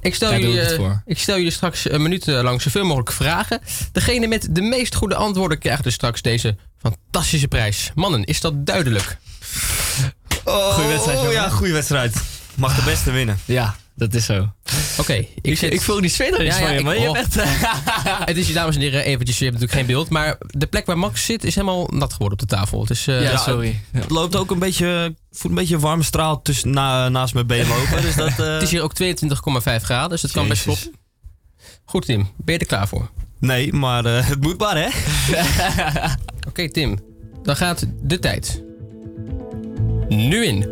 [0.00, 1.02] Ik stel, Daar doe jullie, ik het eh, voor.
[1.06, 3.60] ik stel jullie straks een minuut eh, lang zoveel mogelijk vragen.
[3.92, 7.90] Degene met de meest goede antwoorden krijgt dus straks deze fantastische prijs.
[7.94, 9.16] Mannen, is dat duidelijk?
[10.44, 11.40] Oh, Goeie wedstrijd, oh, jongen.
[11.40, 12.16] ja, goede wedstrijd.
[12.54, 13.38] Mag de beste winnen.
[13.44, 14.52] Ja, dat is zo.
[14.98, 17.12] Oké, ik, zit- ik voel die zweet van je, maar je oh.
[17.12, 17.34] bent...
[18.30, 20.08] Het is, dames en heren, eventjes, je hebt natuurlijk geen beeld.
[20.08, 22.80] Maar de plek waar Max zit is helemaal nat geworden op de tafel.
[22.80, 23.80] Het is, eh, Ja, sorry.
[23.90, 27.34] Het loopt ook een beetje, ik voel een beetje een warme straal tussen, na, naast
[27.34, 28.02] mijn been lopen.
[28.02, 30.94] Dus dat, eh, Het is hier ook 22,5 graden, dus het kan best kloppen.
[31.84, 33.10] Goed Tim, ben je er klaar voor?
[33.38, 34.88] Nee, maar eh, het moet maar, hè?
[36.48, 36.98] Oké Tim,
[37.42, 38.62] dan gaat de tijd.
[40.08, 40.66] Nu in.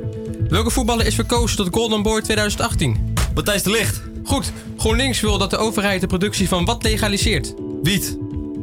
[0.48, 3.16] Welke voetballer is verkozen tot Golden Boy 2018?
[3.34, 4.00] Matthijs de Licht.
[4.24, 4.52] Goed.
[4.76, 7.54] GroenLinks wil dat de overheid de productie van wat legaliseert?
[7.82, 8.18] Wiet.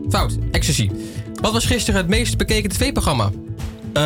[0.10, 0.38] Fout.
[0.52, 0.90] Ecstasy.
[1.42, 3.32] Wat was gisteren het meest bekeken tv-programma?
[3.94, 4.04] Eh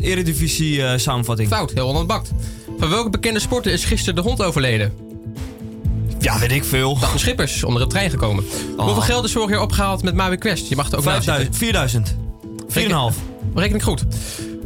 [0.00, 1.48] Eredivisie eh, samenvatting.
[1.48, 1.70] Fout.
[1.72, 2.30] Heel Holland bakt.
[2.78, 4.92] Van welke bekende sporter is gisteren de hond overleden?
[6.18, 6.98] Ja, weet ik veel.
[6.98, 8.44] Dag de Schippers, onder de trein gekomen.
[8.76, 10.68] Hoeveel geld is vorig jaar opgehaald met Maui Quest?
[10.68, 12.14] Je mag er ook naast 5000, 4000.
[13.14, 13.16] 4,5.
[13.54, 14.04] Reken ik goed.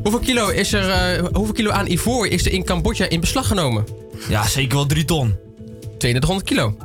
[0.06, 3.46] Hoeveel kilo, is er, eh, hoeveel kilo aan ivoor is er in Cambodja in beslag
[3.46, 3.84] genomen?
[4.28, 5.34] Ja, zeker wel 3 ton.
[5.98, 6.76] 3200 kilo.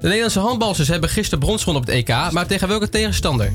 [0.00, 3.52] De Nederlandse handbalsters hebben gisteren brons gewonnen op het EK, maar tegen welke tegenstander?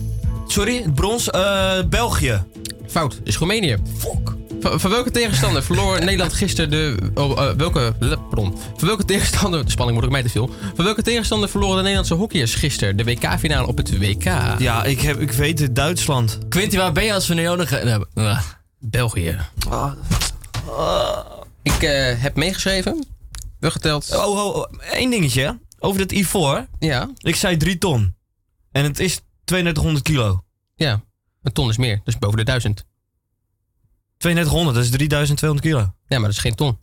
[0.48, 2.44] Sorry, het brons, eh, België.
[2.88, 3.78] Fout, is Roemenië.
[3.98, 4.36] Fuck.
[4.60, 6.96] Van, van welke tegenstander verloor Nederland gisteren de.
[7.14, 7.94] Oh, eh, welke.
[8.00, 8.58] Pardon.
[8.78, 9.66] Van welke tegenstander.
[9.66, 10.50] De spanning wordt ook mij te veel.
[10.76, 14.24] Van welke tegenstander verloren de Nederlandse hockeyers gisteren de WK-finale op het WK?
[14.58, 16.38] Ja, ik, heb, ik weet het, Duitsland.
[16.50, 18.08] Quinty, waar ben je als we nu nodig hebben?
[18.84, 18.90] Ah.
[18.90, 19.38] België.
[21.62, 23.06] Ik eh, heb meegeschreven.
[23.60, 24.16] Wel geteld.
[24.16, 25.60] Oh, oh, oh, één dingetje.
[25.80, 26.68] Over dat ivoor.
[26.80, 27.10] Ja.
[27.18, 28.16] Ik zei 3 ton.
[28.72, 30.44] En het is 3200 kilo.
[30.76, 31.04] Ja.
[31.44, 32.86] Een ton is meer, dus boven de 1000.
[34.18, 35.80] 3200, dat is 3200 kilo.
[36.08, 36.78] Ja, maar dat is geen ton.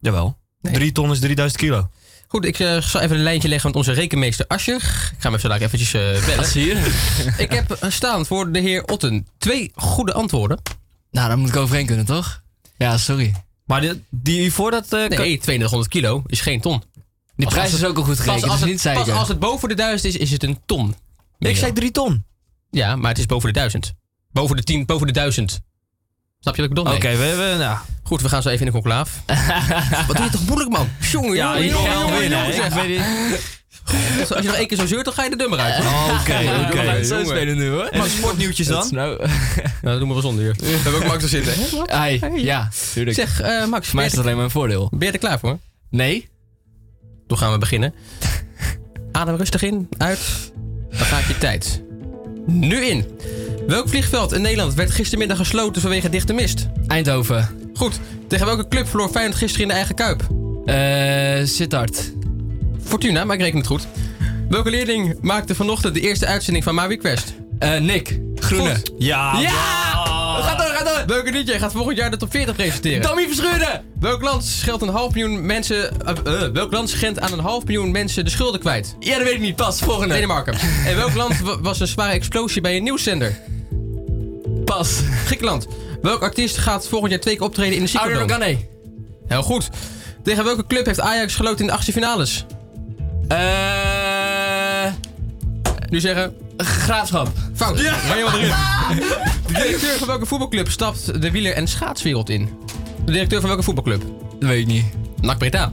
[0.00, 0.38] Jawel.
[0.60, 1.88] 3 ton is 3000 kilo.
[2.26, 4.74] Goed, ik eh, zal even een lijntje leggen met onze rekenmeester Ascher.
[4.76, 6.84] Ik ga hem even eventjes eh, bellen.
[7.38, 10.60] Ik heb eh, staan voor de heer Otten twee goede antwoorden.
[11.10, 12.42] Nou, daar moet ik overheen kunnen, toch?
[12.76, 13.34] Ja, sorry.
[13.64, 14.84] Maar die, die ivoor, dat...
[14.84, 16.82] eh, Nee, kan- 2200 kilo is geen ton.
[17.36, 19.04] Die prijs als is het- ook al goed pas gerekend, als dus het- niet zeiken.
[19.04, 20.94] Pas als het boven de 1000 is, is het een ton.
[21.38, 22.24] Ik zei 3 ton.
[22.70, 23.92] Ja, maar het is boven de 1000.
[24.32, 25.60] Boven de 10, boven de 1000.
[26.40, 26.94] Snap je wat ik bedoel?
[26.94, 27.16] Oké, Nee.
[27.16, 27.58] we hebben...
[27.58, 29.22] Nou, Goed, we gaan zo even in de conclaaf.
[30.06, 30.88] wat doe je toch moeilijk, man?
[31.00, 33.38] Jongen, ja, jongen, ik jongen, jongen,
[34.20, 35.84] Als je nog één keer zo zeurt, dan ga je de dummer uit.
[35.84, 36.38] Oh, Oké,
[36.80, 37.04] oké.
[37.04, 37.88] Zo spelen nu, hoor.
[37.92, 38.88] De sportnieuwtjes dan?
[38.90, 39.16] nou...
[39.82, 40.54] Nou, dat doen we wel zonder hier.
[40.58, 41.52] We hebben ook Max er zitten.
[41.86, 43.16] Ai, ja, tuurlijk.
[43.16, 44.88] Zeg, eh, Max, Voor mij is dat alleen maar een voordeel.
[44.96, 45.58] ben je er klaar voor?
[45.90, 46.28] Nee?
[47.26, 47.94] Dan gaan we beginnen.
[49.12, 50.18] Adem rustig in, uit.
[50.90, 51.82] Dan gaat je tijd.
[52.46, 53.04] Nu in.
[53.66, 56.66] Welk vliegveld in Nederland werd gistermiddag gesloten vanwege dichte mist?
[56.86, 57.48] Eindhoven.
[57.74, 58.00] Goed.
[58.28, 60.26] Tegen welke club verloor Feyenoord gisteren in de eigen kuip?
[60.66, 62.12] Eh, Sittard.
[62.88, 63.86] Fortuna, maar ik reken het goed.
[64.48, 67.34] Welke leerling maakte vanochtend de eerste uitzending van My Quest?
[67.58, 68.18] Eh, Nick.
[68.34, 68.74] Groene.
[68.74, 68.92] Goed.
[68.98, 69.38] Ja.
[69.40, 69.50] Ja!
[70.40, 71.02] Ga door, ga door!
[71.06, 73.00] Welke DJ gaat volgend jaar de top 40 presenteren?
[73.02, 73.84] Tommy Verschuren!
[74.00, 76.00] Welk land scheldt een half miljoen mensen...
[76.04, 78.96] eh, eh, welk land schendt aan een half miljoen mensen de schulden kwijt?
[79.00, 79.56] Ja, dat weet ik niet.
[79.56, 80.14] Pas, volgende.
[80.14, 80.54] Denemarken.
[80.86, 83.38] En welk land wa- was een zware explosie bij een nieuwszender?
[84.64, 85.00] Pas.
[85.24, 85.66] Griekenland.
[86.02, 88.44] Welk artiest gaat volgend jaar twee keer optreden in de Ouder Ziggo Dome?
[88.44, 88.58] Gane.
[89.26, 89.68] Heel goed.
[90.22, 92.44] Tegen welke club heeft Ajax geloten in de achtste finales?
[93.28, 94.92] Eh...
[95.90, 96.34] Nu zeggen...
[96.56, 97.28] Graafschap.
[97.54, 97.80] Fout.
[97.80, 97.96] Ja.
[98.08, 98.54] Ben je wel erin?
[99.46, 102.48] De directeur van welke voetbalclub stapt de wieler- en schaatswereld in?
[103.04, 104.02] De directeur van welke voetbalclub?
[104.40, 104.84] Dat weet ik niet.
[105.20, 105.72] NAC Breda.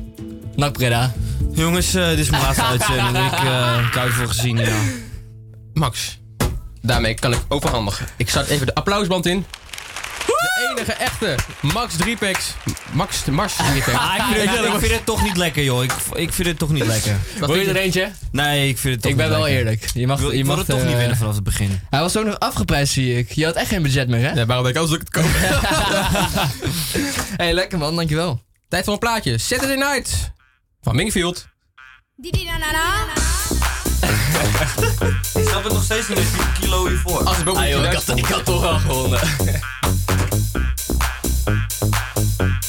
[0.56, 1.14] Nak Breda.
[1.52, 3.18] Jongens, eh, dit is mijn laatste uitzending.
[3.26, 4.78] Ik, eh, ik hou ervoor gezien, ja.
[5.74, 6.20] Max.
[6.82, 8.08] Daarmee kan ik overhandigen.
[8.18, 9.46] Ik start even de applausband in.
[10.26, 12.54] De enige echte Max Driepex.
[12.92, 13.98] Max Mars Driepex.
[13.98, 15.84] Ah, ik, vind het, ik vind het toch niet lekker, joh.
[15.84, 17.16] Ik, ik vind het toch niet lekker.
[17.40, 18.12] Wil je er eentje?
[18.32, 19.58] Nee, ik vind het toch Ik ben wel lekker.
[19.60, 19.86] eerlijk.
[19.94, 21.80] Je mag, Ik wil- je ik mag het toch eh, niet winnen vanaf het begin.
[21.90, 23.32] Hij was ook nog afgeprijsd, zie ik.
[23.32, 24.32] Je had echt geen budget meer, hè?
[24.32, 25.30] Ja, waarom denk ik als ik het koop?
[27.42, 28.42] hey, lekker man, dankjewel.
[28.70, 29.38] Tijd voor een plaatje.
[29.38, 30.32] Saturday Night.
[30.82, 31.48] Van Mingfield.
[35.36, 37.24] Ik snap het nog steeds niet met die kilo hiervoor.
[37.24, 39.20] Als ook Ah, joh, ik, had, ik had toch wel gewonnen.
[41.46, 42.65] Thank you.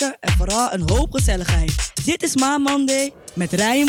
[0.00, 1.92] En vooral een hoop gezelligheid.
[2.04, 3.88] Dit is Ma Monday met Ryan.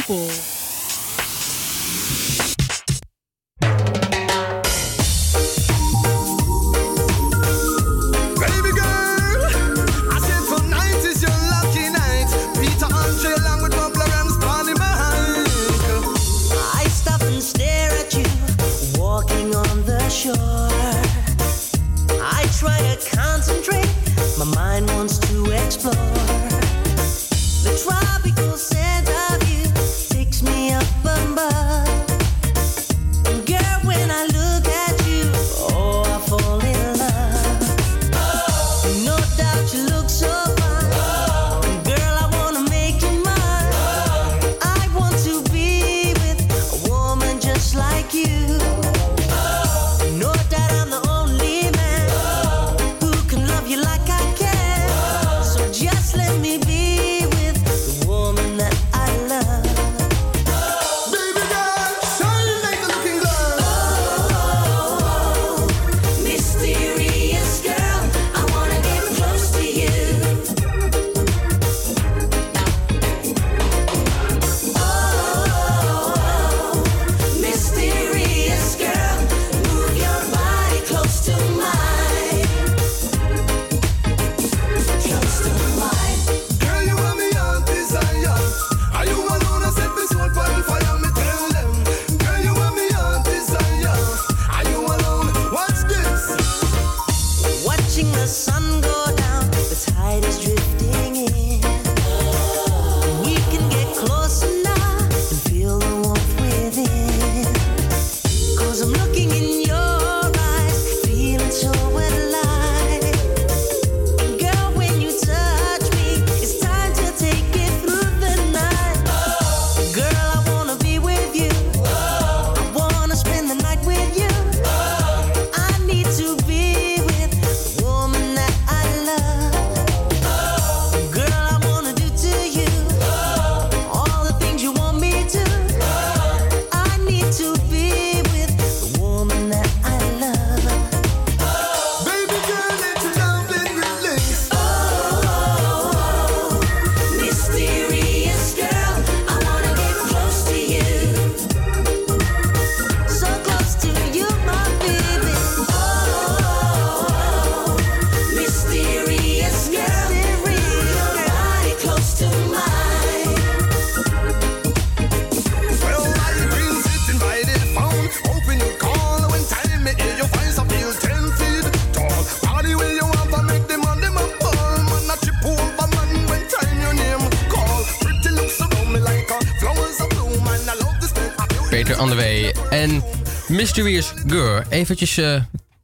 [183.73, 184.63] Mysterious Girl.
[184.69, 185.41] Eventjes eh,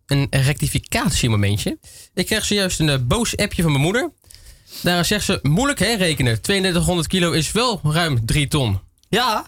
[0.08, 1.78] een rectificatiemomentje.
[2.14, 4.12] Ik kreeg zojuist een eh, boos appje van mijn moeder.
[4.82, 6.42] Daar zegt ze, moeilijk hè rekenen.
[6.42, 8.80] 3200 kilo is wel ruim 3 ton.
[9.08, 9.48] Ja,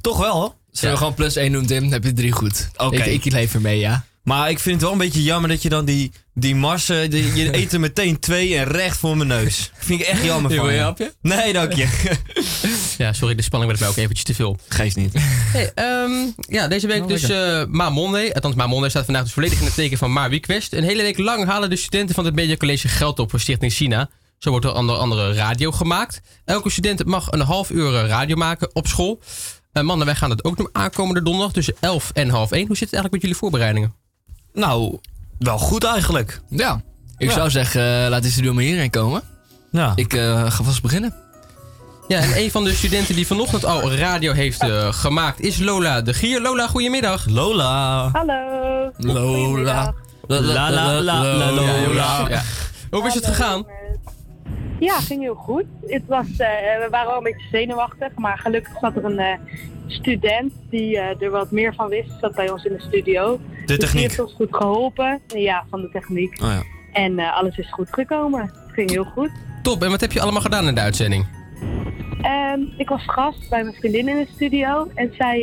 [0.00, 0.54] toch wel.
[0.70, 1.80] Zullen we gewoon plus 1 doen, Tim?
[1.80, 2.68] Dan heb je drie goed.
[2.76, 3.02] Oké.
[3.02, 4.04] Ik, ik leef ermee, ja.
[4.24, 7.10] Maar ik vind het wel een beetje jammer dat je dan die, die marsen...
[7.10, 9.70] die- je eet er meteen twee en recht voor mijn neus.
[9.78, 10.78] Vind ik echt jammer Wil van je je.
[10.78, 11.14] een hapje?
[11.20, 11.88] Nee, dank je.
[12.98, 14.58] Ja, sorry, de spanning werd bij ook eventjes te veel.
[14.68, 15.12] Geest niet.
[15.52, 18.30] Hey, ehm, ja, deze week Oh, dus eh Ma Monday.
[18.32, 20.72] Althans, Ma Monday staat vandaag dus volledig in het teken van Ma Request.
[20.72, 23.72] Een hele week lang halen de studenten van het Media College geld op voor Stichting
[23.72, 24.10] China.
[24.38, 26.20] Zo wordt er onder andere radio gemaakt.
[26.44, 29.20] Elke student mag een half uur eh, radio maken op school.
[29.72, 32.66] Eh mannen, wij gaan het ook doen aankomende donderdag tussen 11 en half 1.
[32.66, 33.94] Hoe zit het eigenlijk met jullie voorbereidingen?
[34.54, 34.98] Nou,
[35.38, 36.40] wel goed eigenlijk.
[36.48, 36.80] Ja.
[37.16, 37.34] Ik Ja.
[37.34, 39.22] zou zeggen, eh, laat die studio maar hierheen komen.
[39.70, 39.92] Ja.
[39.94, 41.14] Ik eh, ga vast beginnen.
[42.08, 46.02] Ja, en een van de studenten die vanochtend al radio heeft eh, gemaakt is Lola
[46.02, 46.40] de Gier.
[46.40, 47.26] Lola, goedemiddag.
[47.26, 48.08] Lola.
[48.12, 48.90] Hallo.
[48.96, 49.94] Lola.
[50.26, 52.26] La la la la la Lola.
[52.28, 52.42] Ja.
[52.90, 53.66] Hoe is het gegaan?
[54.84, 55.64] Ja, ging heel goed.
[55.86, 56.48] Het was, eh,
[56.82, 59.38] we waren wel een beetje zenuwachtig, maar gelukkig zat er een eh,
[59.86, 63.40] student die eh, er wat meer van wist, zat bij ons in de studio.
[63.56, 64.02] Dus die techniek.
[64.02, 66.42] heeft ons goed geholpen, ja, van de techniek.
[66.42, 66.62] Oh ja.
[66.92, 68.40] En alles is goed gekomen.
[68.40, 69.30] Het ging heel goed.
[69.62, 71.26] Top, en wat heb je allemaal gedaan in de uitzending?
[72.22, 75.38] Ehm, ik was gast bij mijn vriendin in de studio en zij,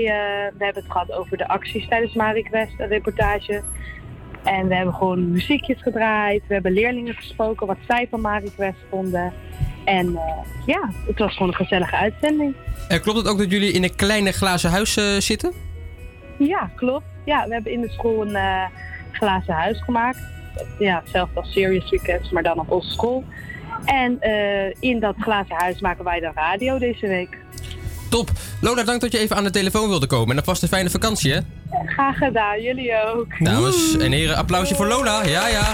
[0.57, 3.63] we hebben het gehad over de acties tijdens Mariquest, een reportage.
[4.43, 9.33] En we hebben gewoon muziekjes gedraaid, we hebben leerlingen gesproken wat zij van Mariquest vonden.
[9.85, 12.55] En eh, ja, het was gewoon een gezellige uitzending.
[12.87, 15.53] En klopt het ook dat jullie in een kleine glazen huis eh, zitten?
[16.37, 17.05] Ja, klopt.
[17.25, 18.65] Ja, we hebben in de school een eh,
[19.11, 20.19] glazen huis gemaakt.
[20.79, 23.23] Ja, hetzelfde als Serious Weekends, maar dan op onze school.
[23.85, 24.19] En
[24.79, 27.37] in dat glazen huis maken wij dan radio deze week.
[28.11, 28.31] Top.
[28.61, 30.29] Lola, dank dat je even aan de telefoon wilde komen.
[30.29, 31.39] En alvast een fijne vakantie, hè?
[31.85, 33.27] Graag gedaan, jullie ook.
[33.39, 35.23] Dames en heren, applausje voor Lola.
[35.25, 35.73] Ja, ja.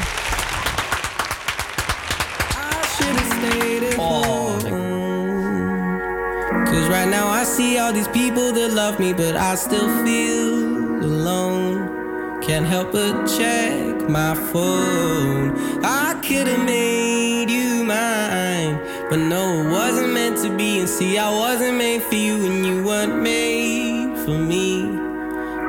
[6.65, 11.01] Cause right now I see all these people that love me, but I still feel
[11.01, 11.95] alone.
[12.41, 15.53] Can't help but check my phone.
[15.83, 20.79] I could have made you mine, but no, it wasn't meant to be.
[20.79, 24.81] And see, I wasn't made for you, and you weren't made for me.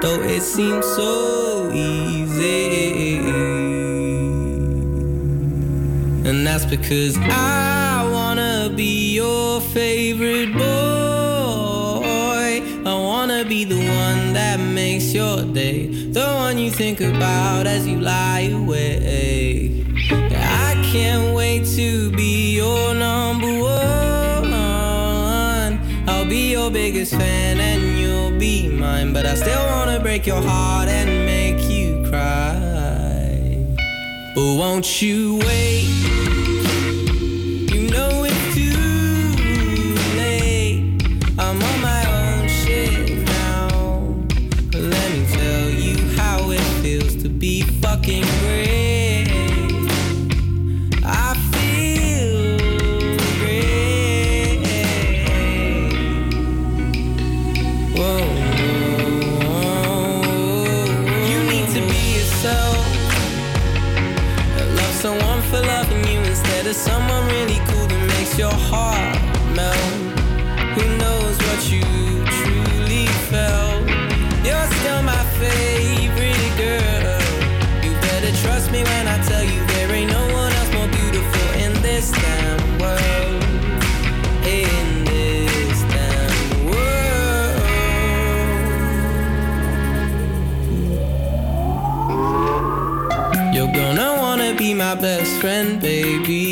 [0.00, 3.18] Though it seems so easy.
[6.28, 10.60] And that's because I wanna be your favorite boy.
[12.84, 17.86] I wanna be the one that makes your day, the one you think about as
[17.86, 19.77] you lie awake.
[20.98, 24.52] Can't wait to be your number one.
[26.08, 30.42] I'll be your biggest fan and you'll be mine, but I still wanna break your
[30.42, 33.64] heart and make you cry.
[34.34, 36.17] But won't you wait?
[94.88, 96.47] My best friend, baby.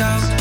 [0.00, 0.39] Het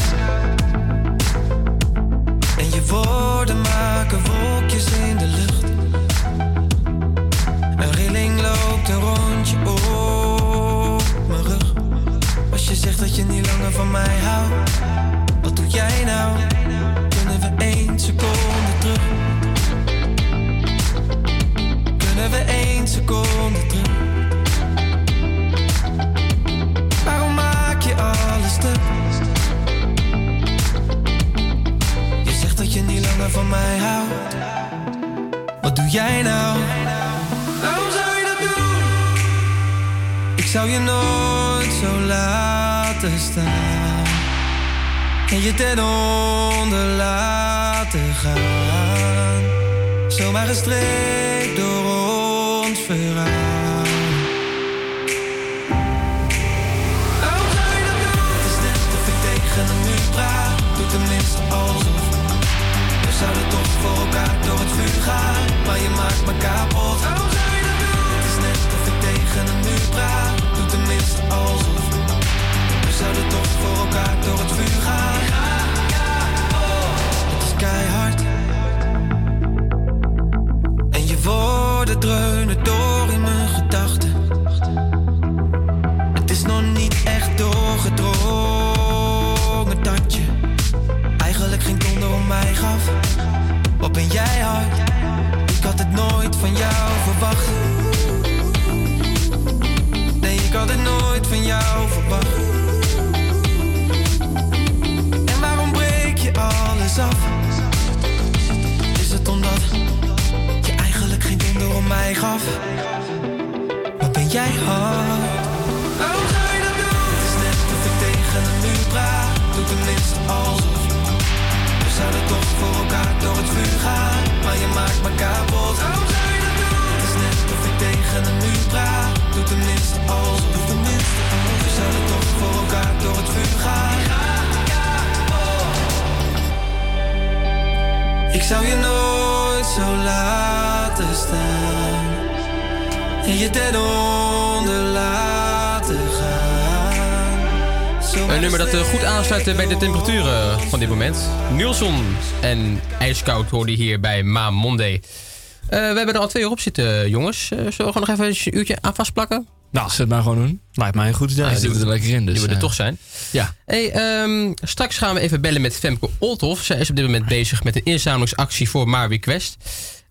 [151.56, 152.06] Nielson
[152.42, 154.94] en IJskoud hoorde je hier bij Ma Monday.
[154.94, 157.52] Eh, we hebben er al twee uur op zitten, jongens.
[157.52, 159.48] Eh, zullen we gewoon nog even een uurtje aan vastplakken?
[159.72, 160.62] Nou, Zullen we het maar gewoon doen?
[160.74, 161.46] Lijkt mij een goed idee.
[161.46, 162.26] Ja, die zitten er lekker in.
[162.26, 162.98] Dus, die we er eh, toch zijn.
[163.32, 163.54] Ja.
[163.66, 166.64] Hey, ehm, straks gaan we even bellen met Femke Olthoff.
[166.64, 169.58] Zij is op dit moment bezig met een inzamelingsactie voor Maar Request.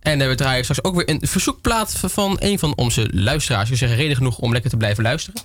[0.00, 3.68] En eh, we draaien straks ook weer een verzoekplaat van een van onze luisteraars.
[3.68, 5.40] Die zeggen reden genoeg om lekker te blijven luisteren.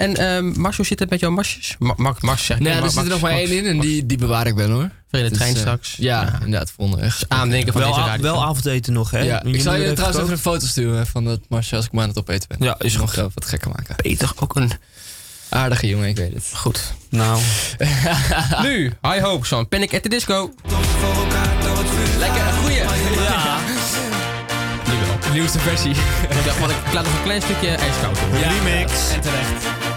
[0.00, 1.76] En ehm Mars, hoe zit het met jouw marsjes?
[1.78, 2.62] Ma Mars zeg ik.
[2.62, 4.70] Nee, Ma- er zit er nog maar één in en die, die bewaar ik wel
[4.70, 4.90] hoor.
[5.10, 5.94] Voor in de Dus, trein eh, straks.
[5.98, 7.22] Ja, inderdaad, volgende weg.
[7.28, 8.22] aandenken van wel, deze radio.
[8.22, 9.18] wel avondeten nog, hè?
[9.18, 12.02] Ja, ik zal je trouwens even een foto sturen van dat marsje als ik maar
[12.02, 12.66] aan het opeten ben.
[12.66, 13.96] Ja, is nog wat gekker maken.
[13.96, 14.72] Peter, ook een
[15.48, 16.50] Aardige jongen, ik weet het.
[16.54, 16.92] Goed.
[17.08, 17.40] Nou.
[18.62, 20.54] nu, High Hopes van Panic at the Disco.
[22.18, 22.76] Lekker, een goeie.
[22.76, 23.58] Ja.
[24.86, 25.32] Nu wel.
[25.32, 25.90] Nieuwste versie.
[26.38, 28.18] Ik dacht, ik laat nog een klein stukje ijskoud.
[28.40, 28.92] Ja, Remix.
[29.12, 29.89] En terecht.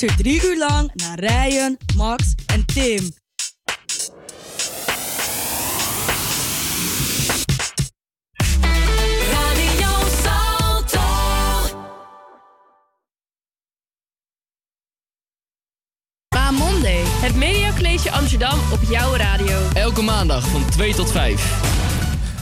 [0.00, 3.12] Luister drie uur lang naar Ryan, Max en Tim.
[16.50, 17.02] Monday.
[17.04, 19.68] Het Media College Amsterdam op jouw radio.
[19.74, 21.60] Elke maandag van 2 tot 5.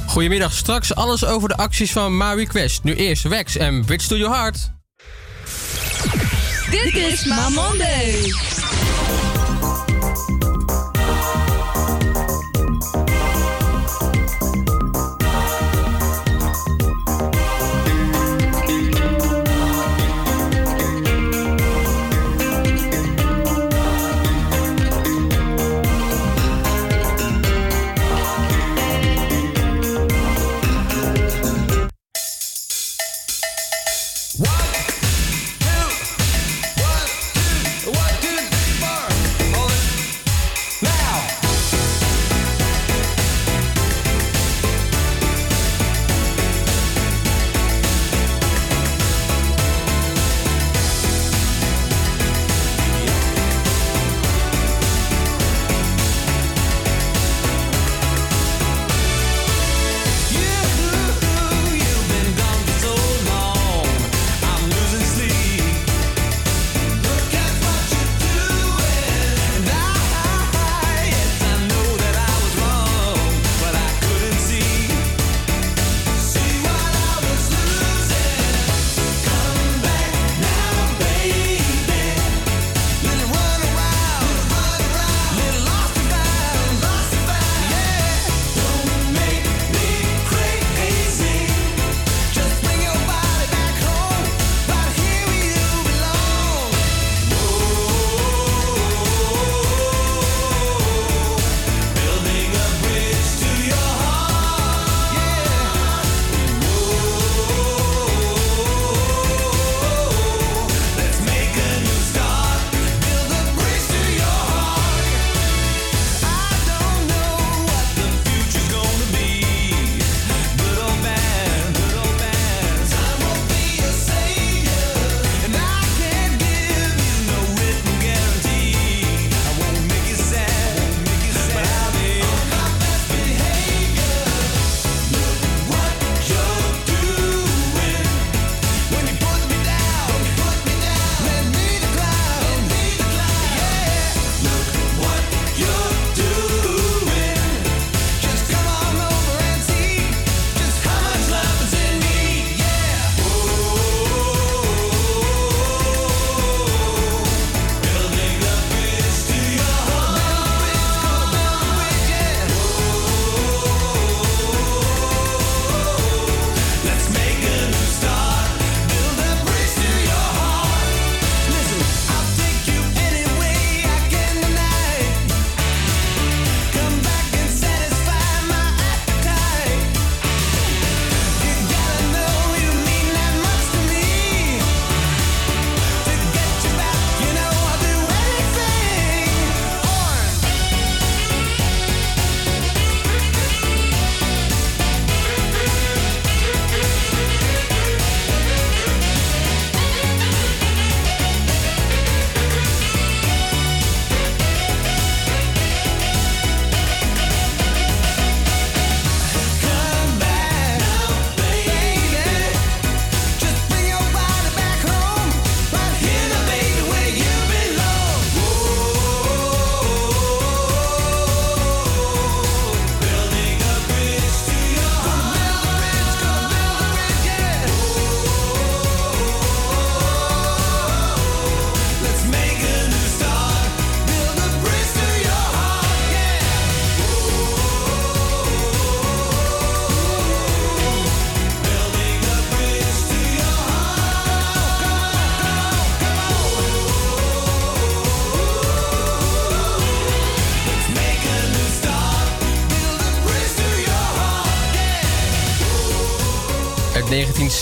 [0.06, 2.84] Goedemiddag, straks alles over de acties van My Request.
[2.84, 4.81] Nu eerst Wax en Bridge to Your Heart.
[6.72, 7.48] Dit is Ma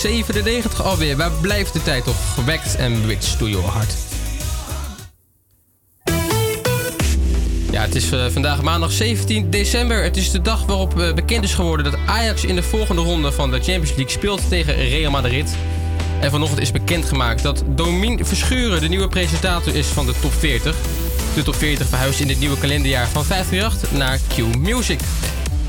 [0.01, 1.17] 1997 alweer.
[1.17, 2.33] Waar blijft de tijd toch?
[2.33, 3.93] Gewekt en Bridge to Your Heart.
[7.71, 10.03] Ja, het is eh, vandaag maandag 17 december.
[10.03, 13.31] Het is de dag waarop eh, bekend is geworden dat Ajax in de volgende ronde
[13.31, 15.55] van de Champions League speelt tegen Real Madrid.
[16.21, 20.75] En vanochtend is bekendgemaakt dat Domien Verschuren de nieuwe presentator is van de Top 40.
[21.35, 24.99] De Top 40 verhuist in dit nieuwe kalenderjaar van 538 naar Q Music.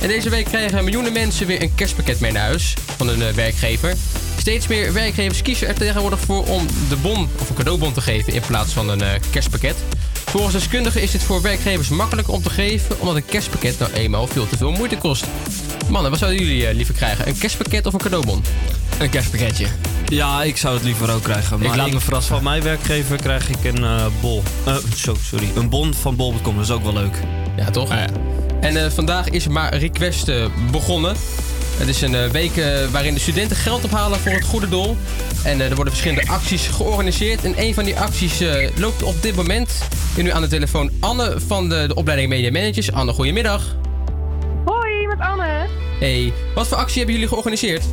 [0.00, 3.34] En deze week krijgen miljoenen mensen weer een kerstpakket mee naar huis van hun eh,
[3.34, 3.94] werkgever.
[4.42, 8.32] Steeds meer werkgevers kiezen er tegenwoordig voor om de bon of een cadeaubon te geven
[8.32, 9.76] in plaats van een eh, kerstpakket.
[10.24, 14.26] Volgens deskundigen is dit voor werkgevers makkelijker om te geven, omdat een kerstpakket nou eenmaal
[14.26, 15.24] veel te veel moeite kost.
[15.88, 17.28] Mannen, wat zouden jullie eh, liever krijgen?
[17.28, 18.44] Een kerstpakket of een cadeaubon?
[18.98, 19.66] Een kerstpakketje.
[20.12, 21.58] Ja, ik zou het liever ook krijgen.
[21.58, 22.34] Maar Ik laat me verrassen.
[22.34, 24.42] Van mijn werkgever krijg ik een eh, bol.
[24.64, 25.48] Eh, zo, sorry.
[25.54, 26.54] Een bon van bol.com.
[26.54, 27.16] Dat is ook wel leuk.
[27.56, 27.90] Ja, toch?
[28.60, 30.30] En eh, vandaag is maar Request
[30.70, 31.16] begonnen.
[31.76, 34.96] Het is een eh, week eh, waarin de studenten geld ophalen voor het goede doel.
[35.44, 37.44] En eh, er worden verschillende acties georganiseerd.
[37.44, 38.42] En een van die acties
[38.76, 39.88] loopt op dit moment.
[40.16, 42.92] En nu aan de telefoon Anne van de, de opleiding Media Managers.
[42.92, 43.76] Anne, goedemiddag.
[44.64, 45.66] Hoi, met Anne.
[46.00, 47.84] Hey, wat voor actie hebben jullie georganiseerd?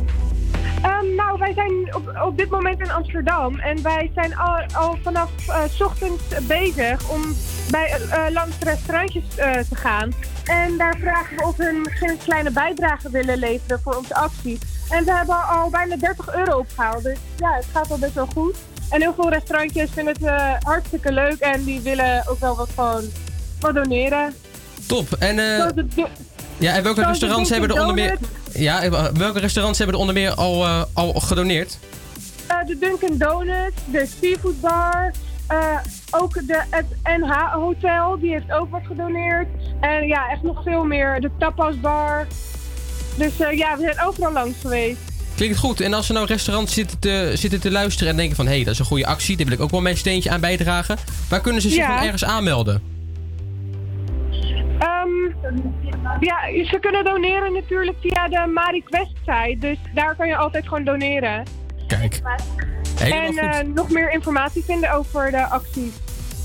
[1.54, 5.62] Wij zijn op, op dit moment in Amsterdam en wij zijn al, al vanaf eh,
[5.68, 7.22] 's ochtends bezig om
[7.70, 9.24] bij, eh, langs restaurantjes
[9.68, 10.12] te gaan.
[10.44, 14.58] En daar vragen we of hun geen kleine bijdrage willen leveren voor onze actie.
[14.88, 18.26] En we hebben al bijna 30 euro opgehaald, dus ja, het gaat al best wel
[18.26, 18.56] goed.
[18.90, 23.04] En heel veel restaurantjes vinden het hartstikke leuk en die willen ook wel wat gewoon
[23.60, 24.34] wat doneren.
[24.86, 25.12] Top.
[25.12, 25.38] En,
[26.60, 28.18] ja, en welke restaurants hebben er onder meer...
[28.52, 31.78] Ja, welke restaurants hebben er onder meer al, eh, al gedoneerd?
[32.46, 35.12] Eh, de Dunkin' Donuts, de Seafood Bar,
[35.46, 35.56] eh,
[36.10, 39.48] ook de, het NH Hotel, die heeft ook wat gedoneerd.
[39.80, 41.20] En ja, echt nog veel meer.
[41.20, 42.26] De Tapas Bar.
[43.16, 44.98] Dus ja, we zijn overal langs geweest.
[45.34, 45.80] Klinkt goed.
[45.80, 48.46] En als er nou restaurants zitten te, zitten te luisteren en denken van...
[48.46, 50.40] hé, hey, dat is een goede actie, daar wil ik ook wel mijn steentje aan
[50.40, 50.96] bijdragen.
[51.28, 51.96] Waar kunnen ze zich Ja.
[51.96, 52.82] dan ergens aanmelden?
[54.80, 55.08] Ehm,
[56.20, 59.56] ja, ze kunnen doneren natuurlijk via de Marie Quest site.
[59.58, 61.44] Dus daar kan je altijd gewoon doneren.
[61.86, 62.20] Kijk.
[62.98, 63.66] Helemaal en goed.
[63.68, 65.92] eh, nog meer informatie vinden over de acties.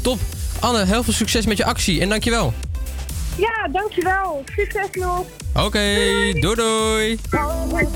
[0.04, 0.18] Top.
[0.60, 2.54] Anne, heel veel succes met je actie en dankjewel.
[3.38, 4.44] Ja, dankjewel.
[4.56, 5.26] Succes nog.
[5.54, 5.80] Oké,
[6.40, 7.20] doei doei.
[7.72, 7.88] Let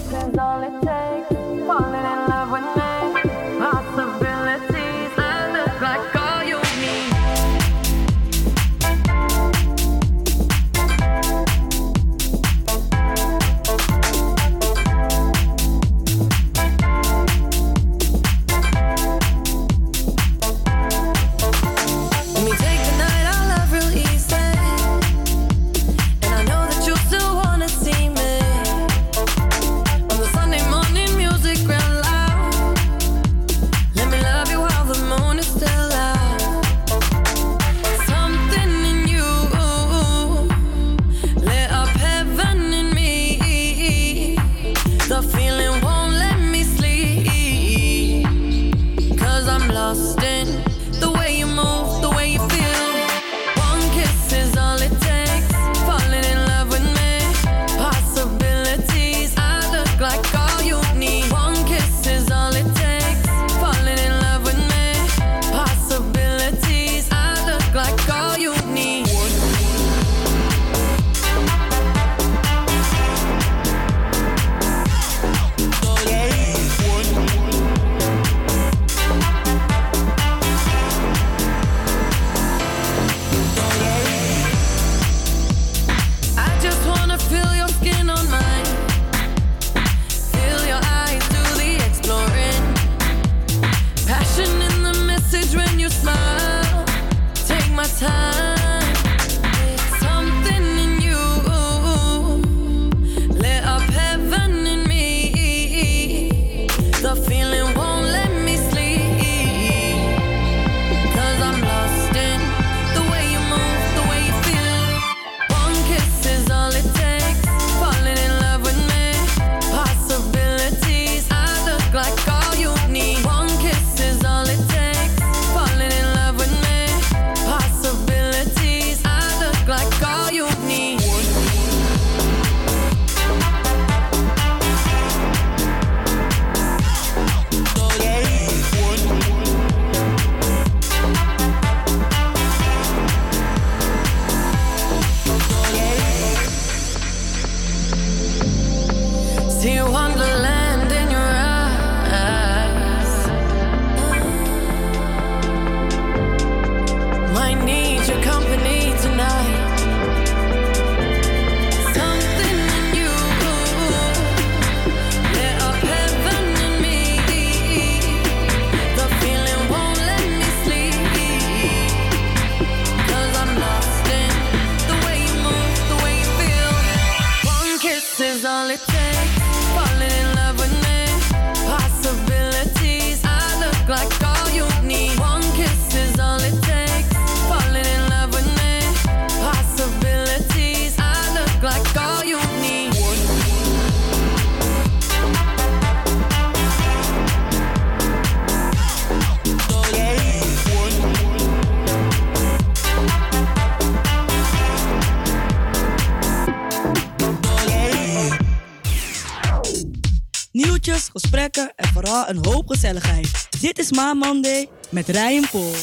[212.79, 213.47] gezelligheid.
[213.61, 215.73] Dit is Ma Monday met Ryan Paul.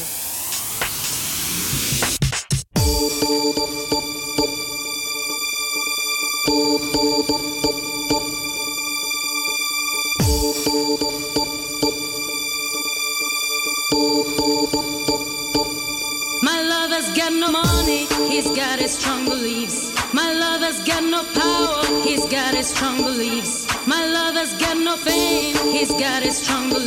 [16.41, 19.91] My lover's got no money, he's got his strong beliefs.
[20.13, 23.67] My lover's got no power, he's got his strong beliefs.
[23.85, 26.86] My lover's got no fame, he's got his strong beliefs.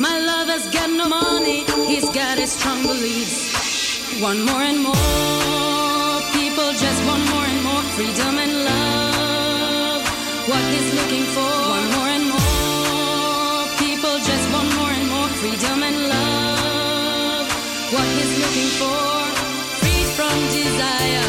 [0.00, 4.22] My lover's got no money, he's got his strong beliefs.
[4.22, 10.02] One more and more, people just want more and more freedom and love.
[10.50, 15.82] What he's looking for, one more and more, people just want more and more freedom
[15.82, 17.46] and love.
[17.90, 19.02] What he's looking for,
[19.82, 21.26] freed from desire,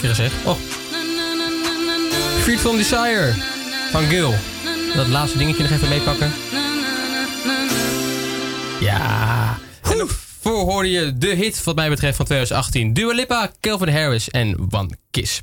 [0.00, 0.32] lekkere zeg.
[0.44, 0.56] Oh.
[2.40, 3.34] Freed from Desire
[3.90, 4.34] van Gil.
[4.94, 6.32] Dat laatste dingetje nog even meepakken.
[8.80, 9.58] Ja.
[9.82, 12.92] En daarvoor hoorde je de hit wat mij betreft van 2018.
[12.92, 15.42] Dua Lipa, Calvin Harris en One Kiss.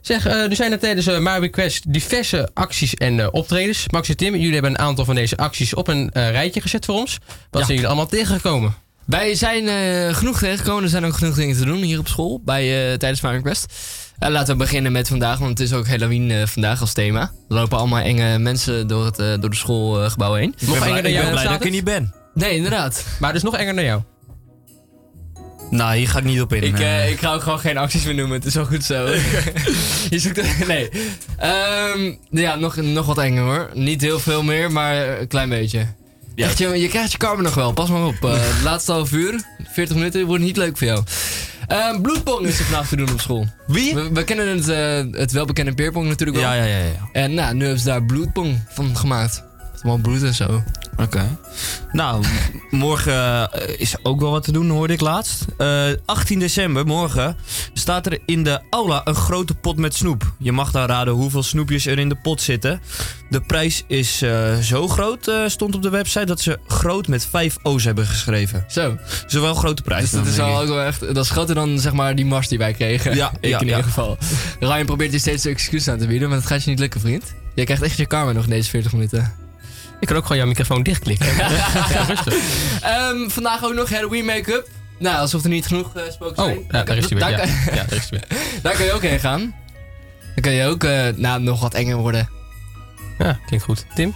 [0.00, 3.88] Zeg, eh, er zijn er tijdens uh, My Request diverse acties en eh, optredens.
[3.88, 6.84] Max en Tim, jullie hebben een aantal van deze acties op een eh, rijtje gezet
[6.84, 7.18] voor ons.
[7.50, 8.74] Wat zijn jullie allemaal tegengekomen?
[9.08, 10.82] Wij zijn eh, genoeg tegengekomen.
[10.82, 13.74] Er zijn ook genoeg dingen te doen hier op school bij, eh, tijdens My Request.
[14.18, 17.20] Eh, laten we beginnen met vandaag, want het is ook Halloween vandaag als thema.
[17.20, 20.54] Er lopen allemaal enge mensen door, het, door de schoolgebouw heen.
[20.66, 21.82] Nog enger dan jou, Status?
[21.82, 22.14] ben.
[22.34, 23.04] Nee, inderdaad.
[23.20, 24.02] Maar dus nog enger dan jou.
[25.70, 26.62] Nou, hier ga ik niet op in.
[26.62, 26.78] Ik,
[27.10, 28.36] ik ga ook gewoon geen acties meer noemen.
[28.36, 29.06] Het is wel goed zo.
[30.10, 30.88] je zoekt er, nee.
[31.36, 33.70] Ehm, ja, nog, nog wat enger hoor.
[33.74, 35.86] Niet heel veel meer, maar een klein beetje.
[36.44, 37.72] Echt, je, je krijgt je karma nog wel.
[37.72, 38.16] Pas maar op.
[38.22, 41.04] Het laatste half uur, 40 minuten, wordt niet leuk voor jou.
[41.66, 43.46] Ehm bloedpong is er vandaag te doen op school.
[43.66, 43.94] Wie?
[43.94, 46.48] We, we kennen het, eh, het welbekende peerpong natuurlijk wel.
[46.48, 47.08] Ja, ja, ja, ja.
[47.12, 49.42] En nou, nu hebben ze daar bloedpong van gemaakt.
[49.74, 50.62] Allemaal bloed en zo.
[50.98, 51.38] Oké.
[51.92, 52.24] Nou,
[52.70, 55.44] morgen eh, is ook wel wat te doen, hoorde ik laatst.
[55.56, 57.36] Eh, 18 december, morgen,
[57.72, 60.32] staat er in de aula een grote pot met snoep.
[60.38, 62.80] Je mag dan raden hoeveel snoepjes er in de pot zitten.
[63.30, 67.26] De prijs is eh, zo groot, eh, stond op de website, dat ze groot met
[67.26, 68.64] 5 O's hebben geschreven.
[68.68, 68.98] Zo.
[69.26, 70.00] Zowel grote prijs.
[70.00, 70.60] Dus dat dan, is ik.
[70.60, 73.14] ook wel echt, dat is groter dan zeg maar die mars die wij kregen.
[73.14, 73.76] Ja, ik ja, in ja.
[73.76, 74.18] ieder geval.
[74.60, 77.34] Ryan probeert je steeds excuses aan te bieden, maar dat gaat je niet lukken, vriend.
[77.54, 79.47] Jij krijgt echt je karma nog in deze 40 minuten.
[80.00, 81.26] Ik kan ook gewoon jouw microfoon dichtklikken.
[81.36, 82.34] ja, rustig.
[82.82, 84.68] Ehm, vandaag ook nog Halloween make-up.
[84.98, 86.64] Nou, alsof er niet genoeg uh, spoken Oh, zijn.
[86.70, 87.20] ja, daar is hij weer.
[87.20, 88.38] Daar Ja, kan, ja, daar is hij weer.
[88.62, 89.54] daar kan je ook heen gaan.
[90.34, 92.28] Dan kan je ook eh, nou, nog wat enger worden.
[93.18, 93.86] Ja, klinkt goed.
[93.94, 94.14] Tim?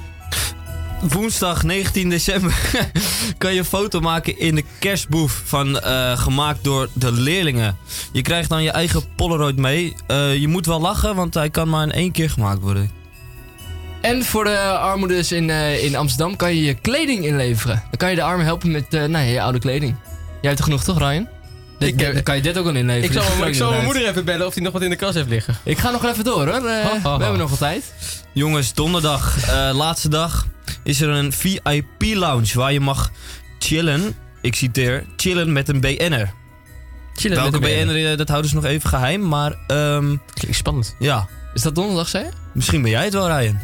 [1.01, 2.55] Woensdag 19 december
[3.39, 7.77] kan je een foto maken in de kerstboef van, eh, gemaakt door de leerlingen.
[8.13, 9.95] Je krijgt dan je eigen Polaroid mee.
[10.07, 12.91] Eh, je moet wel lachen, want hij kan maar in één keer gemaakt worden.
[14.03, 17.83] En voor de armoedes in, eh, in Amsterdam kan je je kleding inleveren.
[17.83, 19.97] Dan kan je de armen helpen met eh, nou, ja, je oude kleding.
[20.41, 21.29] Jij hebt er genoeg toch, Ryan?
[21.79, 23.05] Dit- Ik, eh, dan kan je dit ook al inleveren.
[23.17, 24.97] Ik zal, is ik zal mijn moeder even bellen of hij nog wat in de
[24.97, 25.57] kast heeft liggen.
[25.65, 26.69] Ik ga nog even door hoor.
[26.69, 27.17] Ha, ha, ha.
[27.17, 27.93] We hebben nog wat tijd.
[28.33, 29.37] Jongens, donderdag,
[29.73, 30.47] laatste dag,
[30.85, 33.11] is er een VIP-lounge waar je mag
[33.59, 34.15] chillen.
[34.41, 36.33] Ik citeer, chillen met een BN'er.
[37.15, 39.55] Chillen Welke met een BN'er, dat houden ze nog even geheim, maar...
[39.67, 40.97] ehm Klinkt spannend.
[40.99, 41.29] Ja.
[41.55, 42.31] Is dat donderdag, zei je?
[42.55, 43.59] Misschien ben jij het wel, Ryan.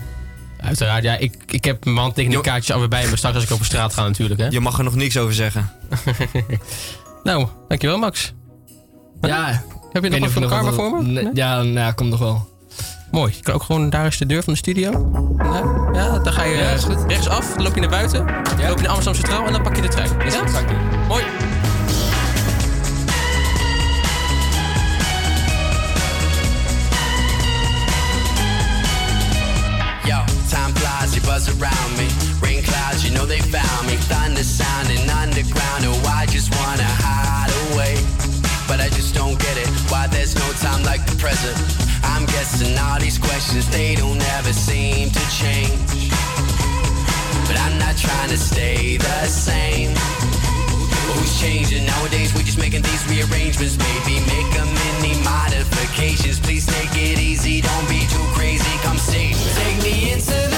[0.60, 1.16] Uiteraard, ja.
[1.16, 4.40] Ik, ik heb mijn handtekeningkaartjes alweer bij me straks als ik over straat ga natuurlijk.
[4.40, 4.46] Hè.
[4.46, 5.70] Je mag er nog niks over zeggen.
[7.24, 8.32] nou, dankjewel Max.
[9.20, 9.62] Ja.
[9.92, 11.02] Heb je nog wat van karma voor me?
[11.02, 12.48] Nee, Ja, nou, ja, komt nog wel.
[13.10, 13.32] Mooi.
[13.36, 14.90] Je kan ook gewoon, daar is de deur van de studio.
[15.36, 16.76] Nou, ja, dan ga je Ja,
[17.06, 19.76] rechtsaf, dan loop je naar buiten, dan loop je naar Amsterdam Centraal en dan pak
[19.76, 20.20] je de trein.
[20.20, 20.44] Is ja?
[21.08, 21.24] Mooi.
[31.08, 32.08] Flies, you buzz around me.
[32.40, 33.96] Rain clouds, you know they found me.
[33.96, 37.96] Thunder sounding underground, oh, I just wanna hide away.
[38.66, 41.56] But I just don't get it, why there's no time like the present.
[42.04, 46.10] I'm guessing all these questions, they don't ever seem to change.
[47.46, 49.94] But I'm not trying to stay the same.
[51.14, 51.86] Who's changing?
[51.86, 53.78] Nowadays we're just making these rearrangements.
[53.78, 56.38] Maybe make a mini modifications.
[56.38, 58.74] Please take it easy, don't be too crazy.
[58.84, 59.32] Come see.
[59.56, 60.57] Take me into the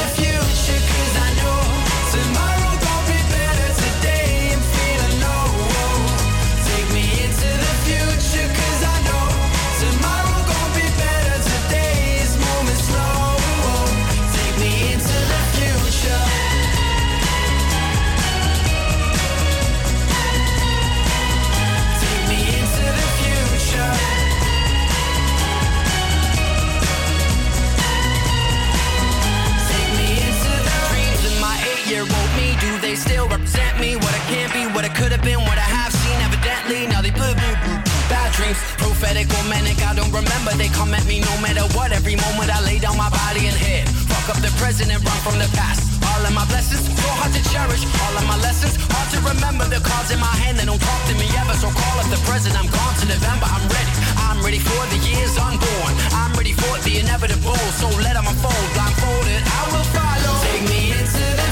[39.00, 40.52] Prophetic or manic, I don't remember.
[40.60, 41.88] They come at me no matter what.
[41.88, 43.88] Every moment I lay down my body and head.
[43.88, 45.88] Fuck up the present and run from the past.
[46.04, 47.80] All of my blessings, so hard to cherish.
[48.04, 49.64] All of my lessons, hard to remember.
[49.72, 51.56] The cards in my hand, they don't talk to me ever.
[51.56, 53.48] So call up the present, I'm gone to November.
[53.48, 53.92] I'm ready.
[54.20, 55.92] I'm ready for the years unborn.
[56.12, 57.56] I'm ready for the inevitable.
[57.80, 58.68] So let them unfold.
[58.76, 60.32] Blindfolded, I will follow.
[60.44, 61.49] Take me into the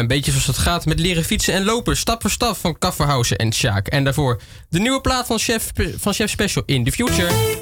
[0.00, 1.96] een beetje zoals het gaat met leren fietsen en lopen.
[1.96, 3.86] Stap voor stap van Kafferhausen en Sjaak.
[3.86, 7.58] En daarvoor de nieuwe plaat van Chef, van Chef Special in the Future.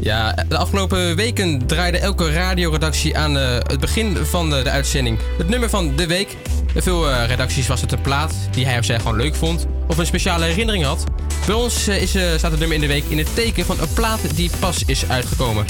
[0.00, 5.48] Ja, de afgelopen weken draaide elke radioredactie aan eh, het begin van de, uitzending het
[5.48, 6.36] nummer van de week.
[6.76, 9.98] Veel eh, redacties was het een plaat die hij of zij gewoon leuk vond of
[9.98, 11.04] een speciale herinnering had.
[11.46, 14.20] Bij ons eh, staat het nummer in de week in het teken van een plaat
[14.34, 15.66] die pas is uitgekomen.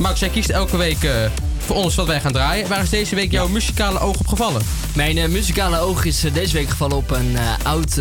[0.00, 1.10] Max, jij kiest elke week
[1.58, 2.68] voor ons wat wij gaan draaien.
[2.68, 4.62] Waar is deze week jouw muzikale oog op gevallen?
[4.94, 7.96] Mijn eh, muzikale oog is eh, deze week gevallen op een eh, oud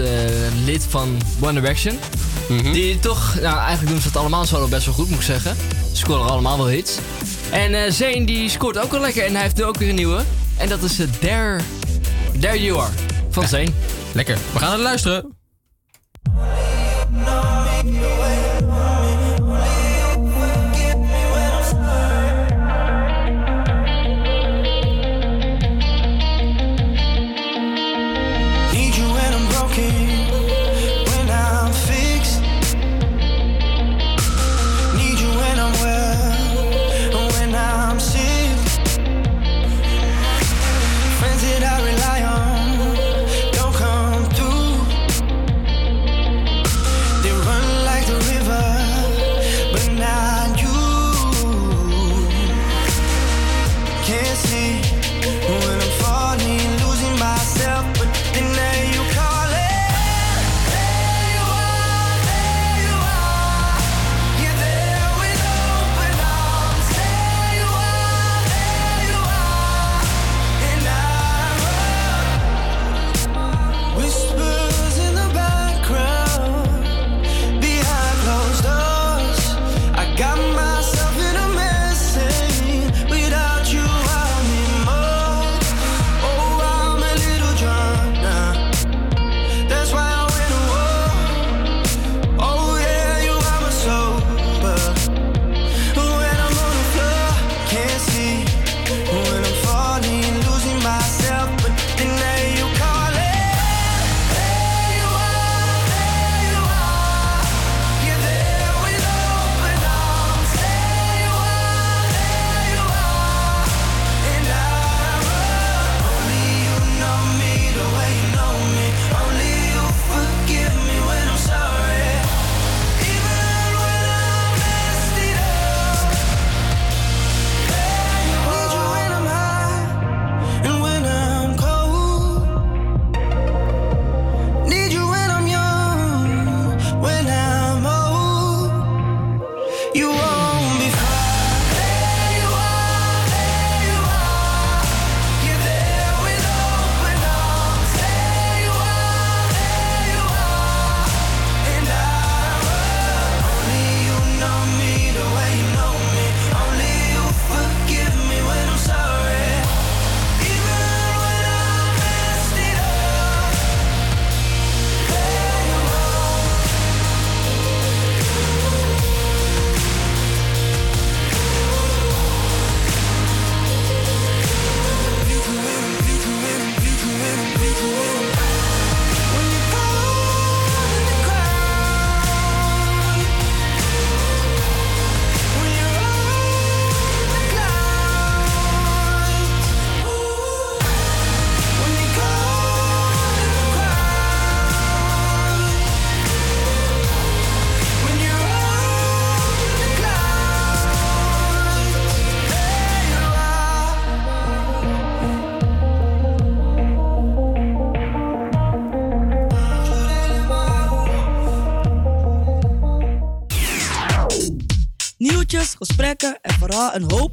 [0.65, 1.99] lid van One Direction.
[2.49, 2.71] Mhm.
[2.71, 5.55] Die toch, nou eigenlijk doen ze het allemaal zo best wel goed moet ik zeggen.
[5.91, 6.97] Ze scoren allemaal wel hits.
[7.51, 10.23] En Zane die scoort ook wel lekker en hij heeft nu ook weer een nieuwe.
[10.57, 11.59] En dat is There,
[12.39, 12.91] There You Are
[13.29, 13.47] van.
[13.47, 13.71] Zane.
[14.13, 15.40] Lekker, we gaan het luisteren.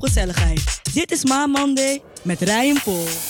[0.09, 0.81] Gezelligheid.
[0.93, 3.28] Dit is Ma Monday met Ryan Paul.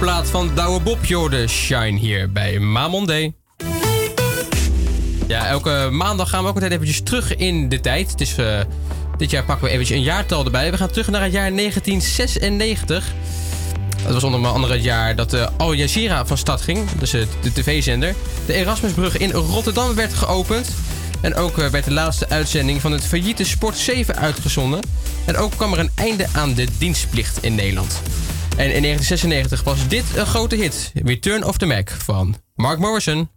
[0.00, 3.32] Nieuwe plaat van Douwe Bob Jorde Shine hier bij Mamonday.
[5.26, 8.34] Ja, elke maandag gaan we ook meteen eventjes terug in de tijd.
[8.36, 8.60] Eh,
[9.16, 10.70] dit jaar pakken we eventjes een jaartal erbij.
[10.70, 13.12] We gaan terug naar het jaar 1996.
[14.04, 16.90] Dat was onder andere het jaar dat de Al Jazeera van stad ging.
[16.90, 18.14] Dus de tv-zender.
[18.46, 20.68] De Erasmusbrug in Rotterdam werd geopend.
[21.20, 24.80] En ook eh, werd de laatste uitzending van het failliete Sport 7 uitgezonden.
[25.24, 28.00] En ook kwam er een einde aan de dienstplicht in Nederland.
[28.58, 30.92] En in 1996 was dit een grote hit.
[30.94, 33.30] Return of the Mac van Mark Morrison.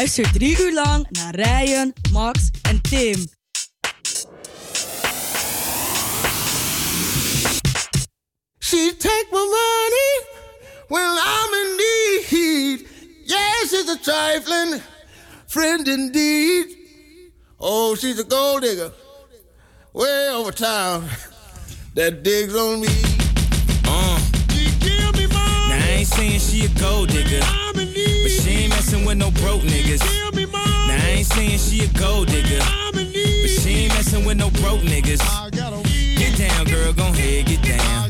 [0.00, 3.28] Luister drie uur lang naar Ryan, Max en Tim.
[8.58, 10.12] She take my money
[10.88, 12.86] when I'm in need.
[13.24, 14.80] Yes, she's a trifling
[15.46, 16.76] friend indeed.
[17.58, 18.92] Oh, she's a gold digger
[19.92, 21.04] way over town
[21.94, 22.88] that digs on me.
[23.84, 24.18] Uh.
[25.68, 27.44] Now I ain't saying she a gold digger,
[31.30, 32.58] saying she a gold digger,
[32.92, 35.22] but she ain't messing with no broke niggas.
[36.16, 38.09] Get down, girl, gon' head, get down.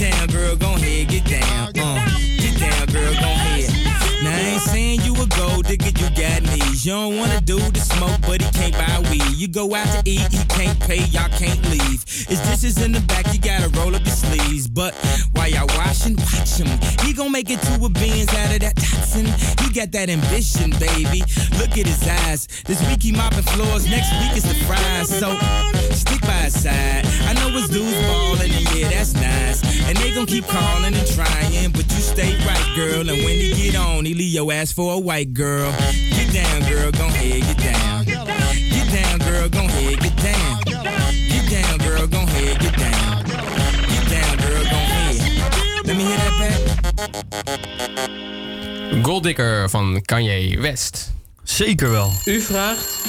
[0.00, 1.72] Down, girl, gon' head, get down.
[1.76, 3.68] Uh, get down, girl, gon' head.
[4.24, 6.86] Now I ain't saying you a gold digger, you got knees.
[6.86, 9.36] You don't wanna do the smoke, but he can't buy weed.
[9.36, 12.02] You go out to eat, he can't pay, y'all can't leave.
[12.08, 14.68] His dishes in the back, you gotta roll up your sleeves.
[14.68, 14.94] But
[15.32, 16.68] while y'all washing, watch him.
[17.04, 19.26] He gon' make it to a beans out of that toxin.
[19.60, 21.20] He got that ambition, baby.
[21.60, 22.48] Look at his eyes.
[22.64, 25.10] This week he mopping floors, next week is the fries.
[25.10, 25.36] So
[25.92, 27.04] stick by his side.
[27.28, 29.69] I know his dudes ballin', and yeah, that's nice.
[29.90, 33.00] And they gon' keep calling and trying, but you stay right, girl.
[33.10, 35.72] And when he get on, he leave your ass for a white girl.
[36.14, 38.04] Get down, girl, gon' head, get down.
[38.04, 40.62] Get down, girl, gon' head, get down.
[40.62, 43.24] Get down, girl, gon' head, get down.
[43.90, 45.16] Get down, girl, gon' head.
[45.84, 46.60] Let me hear that back.
[49.02, 51.12] Golddigger van Kanye West.
[51.42, 52.12] Zeker wel.
[52.24, 53.02] U vraagt,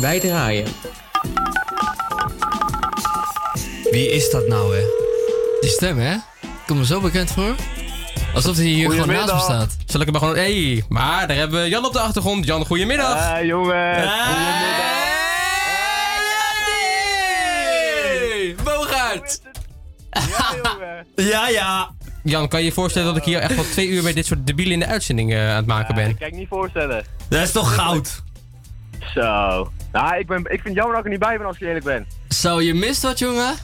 [0.00, 0.66] wij draaien.
[3.90, 5.05] Wie is dat nou, hè?
[5.66, 6.16] Die stem, hè?
[6.66, 7.54] Komt me zo bekend voor.
[8.34, 9.76] Alsof hij hier gewoon naast me staat.
[9.86, 10.36] Zal ik hem maar gewoon...
[10.36, 12.46] Hey, maar daar hebben we Jan op de achtergrond.
[12.46, 13.32] Jan, goedemiddag.
[13.32, 13.94] Ah, jongen.
[18.14, 19.40] Hey, Bogaert.
[21.14, 21.90] Ja, ja.
[22.22, 24.46] Jan, kan je je voorstellen dat ik hier echt wel twee uur bij dit soort
[24.46, 26.08] debielen in de uitzending eh, aan het maken ben?
[26.08, 27.04] Dat kan ik niet voorstellen.
[27.28, 28.22] Dat is toch goud?
[29.14, 29.70] Zo.
[29.92, 31.62] Nou, ik, ben, ik vind het jammer dat ik er niet bij ben als ik
[31.62, 32.06] eerlijk ben.
[32.28, 33.54] Zo, je mist wat, jongen?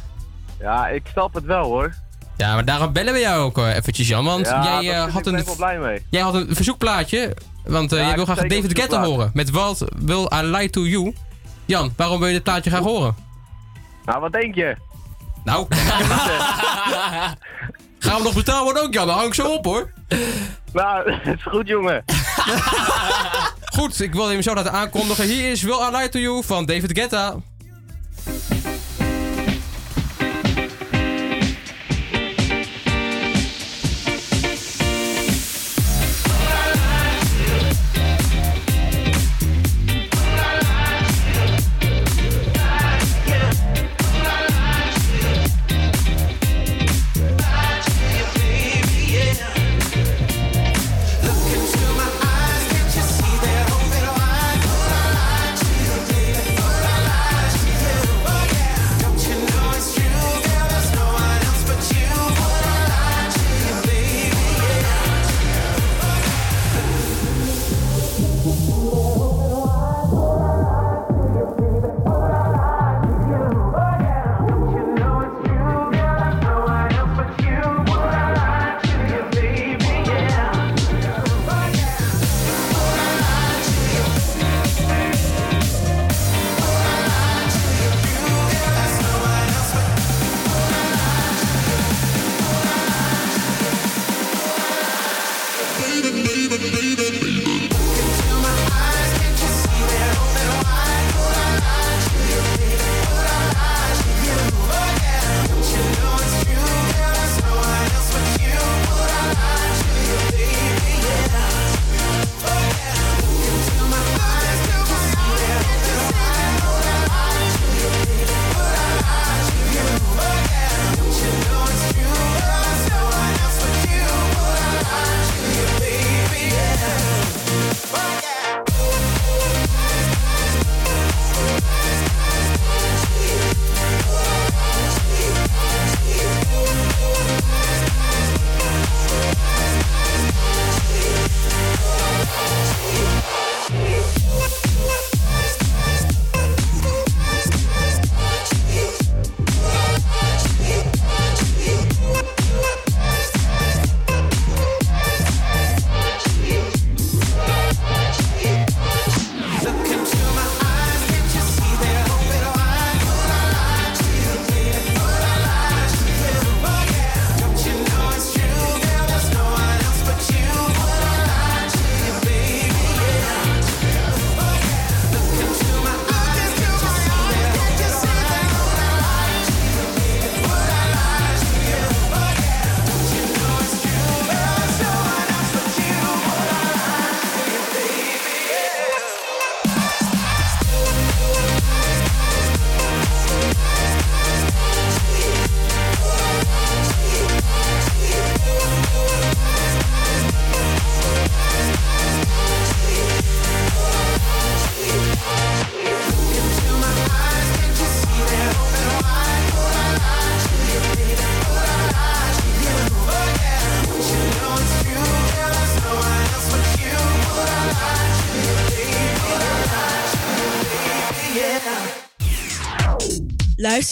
[0.62, 1.94] Ja, ik snap het wel hoor.
[2.36, 4.24] Ja, maar daarom bellen we jou ook eh, eventjes, Jan.
[4.24, 6.06] Want Ja, jij, eh, had een, blij mee.
[6.10, 7.36] jij had een verzoekplaatje.
[7.64, 9.30] Want eh, Ja, jij wil graag David Guetta horen.
[9.34, 11.14] Met What Will I Lie To You?
[11.64, 13.14] Jan, waarom wil je dit plaatje graag horen?
[14.04, 14.76] Nou, wat denk je?
[15.44, 15.66] Nou,
[17.98, 19.06] gaan we nog betaald worden ook, Jan?
[19.06, 19.92] Dan hang ik zo op, hoor.
[20.72, 22.04] Nou, het is goed jongen.
[23.74, 25.24] Goed, ik wil hem zo laten aankondigen.
[25.24, 27.34] Hier is Will I Lie To You van David Guetta.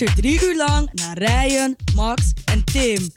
[0.07, 3.11] Drie uur lang naar Ryan, Max en Tim.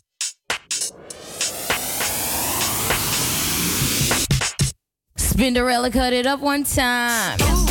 [5.15, 7.62] Spinderella cut it up one time.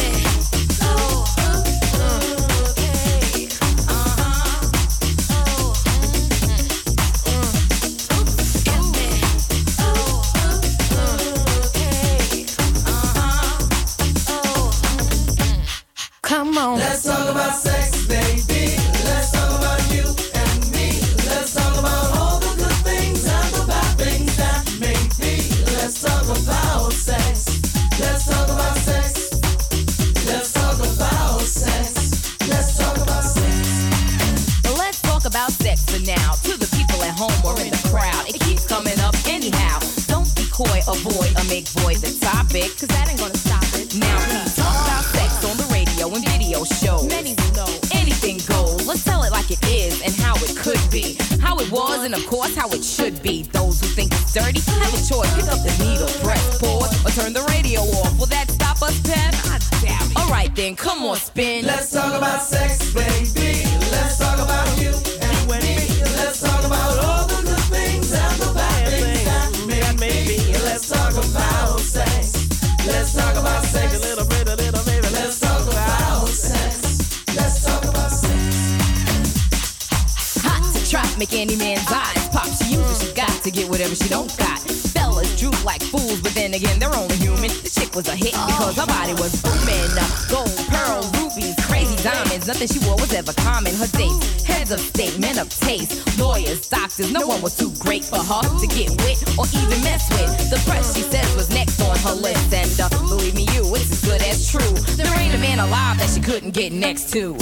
[106.82, 107.36] Next to.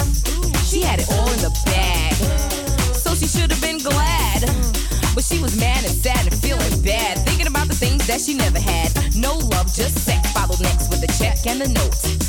[0.69, 2.15] She had it all in the bag
[2.93, 4.43] so she should have been glad.
[5.15, 8.35] But she was mad and sad and feeling bad, thinking about the things that she
[8.35, 8.93] never had.
[9.17, 10.31] No love, just sex.
[10.33, 12.20] Followed next with a check and a note.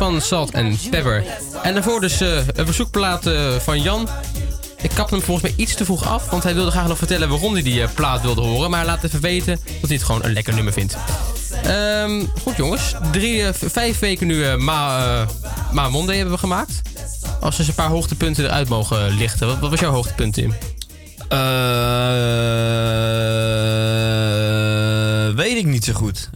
[0.00, 1.24] Van Salt and Pepper.
[1.62, 4.08] En daarvoor dus eh, een verzoekplaat eh, van Jan.
[4.82, 7.28] Ik kap hem volgens mij iets te vroeg af, want hij wilde graag nog vertellen
[7.28, 8.70] waarom hij die eh, plaat wilde horen.
[8.70, 10.96] Maar laat even weten dat hij het gewoon een lekker nummer vindt.
[11.62, 15.26] Ehm, goed jongens, Drie, vijf weken nu Ma,
[15.72, 16.82] Ma Monday hebben we gemaakt.
[17.40, 19.60] Als we eens een paar hoogtepunten eruit mogen lichten.
[19.60, 20.38] Wat, was jouw hoogtepunt?
[20.38, 20.46] Eh,
[25.36, 26.30] weet ik niet zo goed.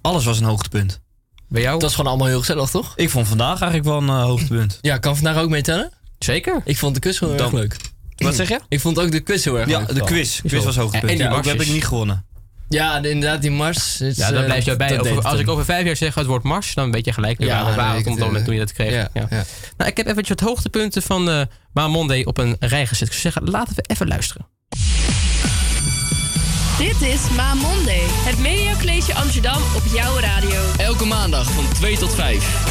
[0.00, 1.04] Alles was een hoogtepunt.
[1.48, 1.72] Bij jou?
[1.72, 2.92] Dat was gewoon allemaal heel gezellig, toch?
[2.96, 4.78] Ik vond vandaag eigenlijk wel een eh, hoogtepunt.
[4.80, 5.92] Ja, kan vandaag ook meetellen?
[6.18, 6.60] Zeker.
[6.64, 7.76] Ik vond de quiz heel erg leuk.
[8.16, 8.60] Wat zeg je?
[8.68, 9.94] Ik vond ook de quiz heel erg Ja, leuk.
[9.94, 10.40] de quiz.
[10.40, 11.10] Quiz was hoogtepunt.
[11.10, 12.24] En die Ja, heb ik niet gewonnen.
[12.68, 14.00] Ja, de- inderdaad, die mars.
[14.00, 14.88] is, Ja, dan eh, blijf je bij.
[14.88, 17.04] dat Over- deed als het ik over vijf jaar zeg het woord Mars, dan weet
[17.04, 18.92] je gelijk Ja, waar het komt dan eh, toen je dat kreeg.
[18.92, 19.26] ja, Ja.
[19.30, 19.44] ja.
[19.76, 21.40] Nou, ik heb eventjes wat hoogtepunten van eh
[21.72, 23.06] Ma Monday op een rij gezet.
[23.08, 24.46] Ik zou zeggen, laten we even luisteren.
[26.78, 28.02] Dit is Ma Monday.
[28.04, 30.60] Het Media College Amsterdam op jouw radio.
[30.76, 32.64] Elke maandag van 2 tot 5.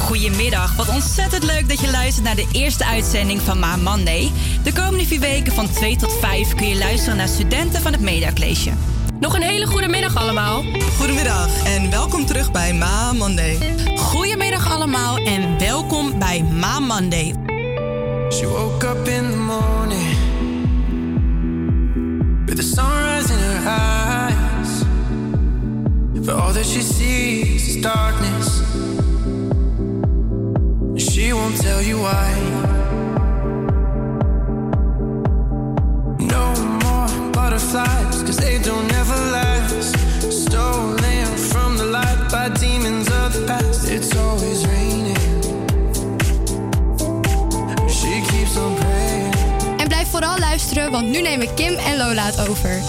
[0.00, 4.30] Goedemiddag, wat ontzettend leuk dat je luistert naar de eerste uitzending van Ma Monday.
[4.62, 8.00] De komende vier weken van 2 tot 5 kun je luisteren naar studenten van het
[8.00, 8.70] Media College.
[9.18, 10.64] Nog een hele goede middag allemaal.
[10.96, 13.58] Goedemiddag en welkom terug bij Ma Monday.
[13.96, 17.34] Goedemiddag allemaal en welkom bij Ma Monday.
[18.30, 20.29] She woke up in the morning
[22.46, 24.84] with the sunrise in her eyes.
[26.26, 28.48] But all that she sees is darkness.
[30.92, 32.28] And she won't tell you why.
[36.34, 36.44] No
[36.84, 39.96] more butterflies, cause they don't ever last.
[40.30, 43.69] Stolen from the light by demons of the past.
[50.30, 52.80] Vooral luisteren, want nu nemen Kim en Lola het over.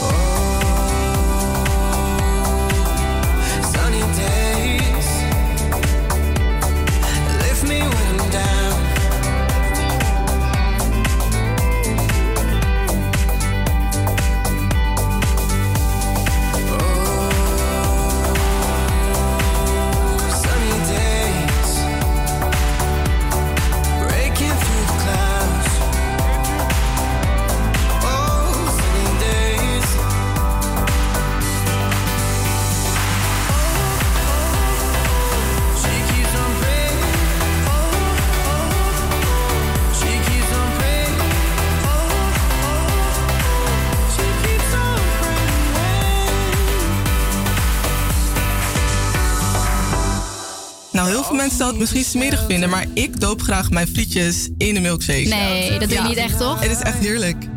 [51.01, 54.49] Nou, heel veel mensen zouden het misschien smerig vinden, maar ik doop graag mijn frietjes
[54.57, 55.27] in de milkshake.
[55.27, 56.61] Nee, dat doe je niet echt, toch?
[56.61, 57.47] Het is echt heerlijk.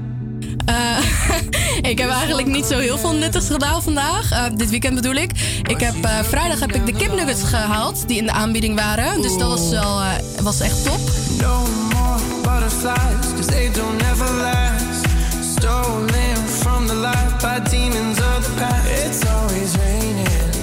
[0.65, 0.99] Eh,
[1.91, 4.31] ik heb eigenlijk niet zo heel veel nuttigs gedaan vandaag.
[4.31, 5.31] Eh, dit weekend bedoel ik.
[5.63, 9.23] ik heb, eh, vrijdag heb ik de kipnuggets gehaald die in de aanbieding waren.
[9.23, 10.03] Dus dat was, wel,
[10.43, 11.01] was echt top.
[11.41, 15.05] No more butterflies, cause they don't ever last.
[15.59, 19.07] Stolen from the life, by demons of the past.
[19.07, 20.54] It's always raining.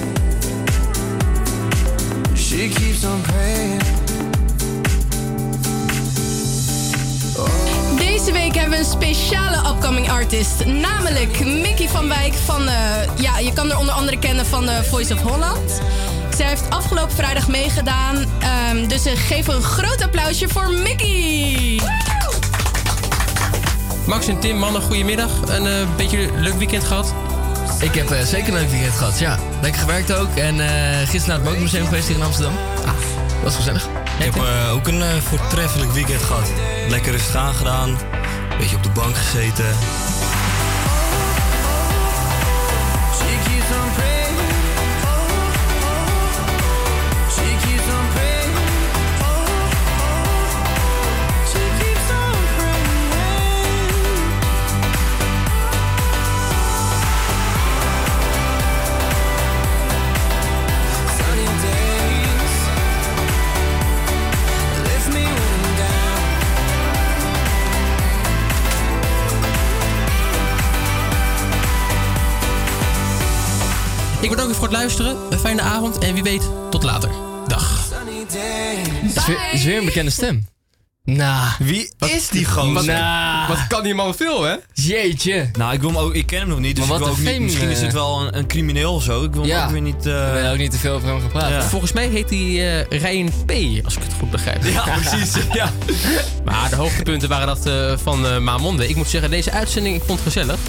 [2.51, 3.81] She keeps on praying.
[7.37, 7.97] Oh.
[7.97, 12.73] Deze week hebben we een speciale upcoming artist, namelijk Mickey van Wijk van, uh,
[13.15, 15.81] ja, je kan haar onder andere kennen van de Voice of Holland.
[16.35, 21.81] Zij heeft afgelopen vrijdag meegedaan, ehm, dus we geef een groot applausje voor Mickey.
[24.05, 25.31] Max en Tim, mannen, goedemiddag.
[25.47, 27.13] Een beetje leuk weekend gehad?
[27.81, 29.37] Ik heb eh, zeker een leuk weekend gehad, ja.
[29.61, 30.35] Lekker gewerkt ook.
[30.35, 32.53] En eh, gisteren naar het Motormuseum geweest hier in Amsterdam.
[32.85, 32.93] Ah,
[33.43, 33.85] was gezellig.
[34.19, 36.51] Ik heb eh, ook een voortreffelijk weekend gehad.
[36.89, 37.97] Lekker rustig aangedaan.
[38.57, 39.65] Beetje op de bank gezeten.
[74.41, 75.17] Ik bedank u voor het luisteren.
[75.31, 77.09] Een fijne avond en wie weet, tot later.
[77.47, 77.89] Dag.
[79.03, 80.47] Het is weer, het is weer een bekende stem.
[81.03, 81.47] Nou.
[81.59, 82.73] Wie is die gozer?
[82.73, 83.47] Wat, Nou.
[83.47, 84.55] Wat kan die man veel, hè?
[84.73, 85.49] Jeetje.
[85.57, 87.19] Nou, ik, wil hem ook, ik ken hem nog niet, dus Maar ik wil ook
[87.19, 89.23] niet, misschien is het wel een, een crimineel of zo.
[89.23, 89.65] Ik wil hem Ja.
[89.65, 90.05] ook weer niet...
[90.05, 91.63] eh, We ook niet te veel over hem gaan praten.
[91.63, 93.51] Volgens mij heet hij eh Ryan P,
[93.85, 94.63] als ik het goed begrijp.
[94.63, 95.33] Ja, precies.
[95.53, 95.71] ja.
[96.45, 98.87] Maar de hoogtepunten waren dat eh, van eh Maamonde.
[98.89, 100.59] Ik moet zeggen, deze uitzending, ik vond het gezellig.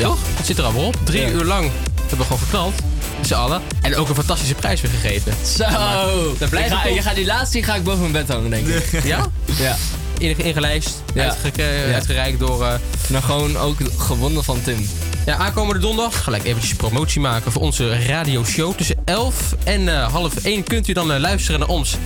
[0.00, 0.18] Toch?
[0.36, 0.96] Het zit er al wel op.
[1.04, 1.28] Drie Ja.
[1.28, 2.74] uur lang hebben we gewoon geknald.
[3.18, 3.62] Met z'n allen.
[3.82, 5.32] En ook een fantastische prijs weer gegeven.
[5.56, 5.64] Zo.
[6.38, 8.50] Daar blijf Ik ga, je gaat die laatste die ga ik boven mijn bed hangen,
[8.50, 9.02] denk ik.
[9.04, 9.26] Ja?
[9.58, 9.76] Ja.
[10.18, 11.34] In- Ingelijst, Ja.
[11.56, 11.94] eh, Ja.
[11.94, 12.64] uitgereikt door...
[12.64, 12.74] eh,
[13.08, 14.88] Nou, gewoon ook gewonnen van Tim.
[15.26, 18.74] Ja, aankomende donderdag gelijk eventjes promotie maken voor onze radioshow.
[18.76, 21.96] Tussen 11 en eh, half 1 kunt u dan luisteren naar ons.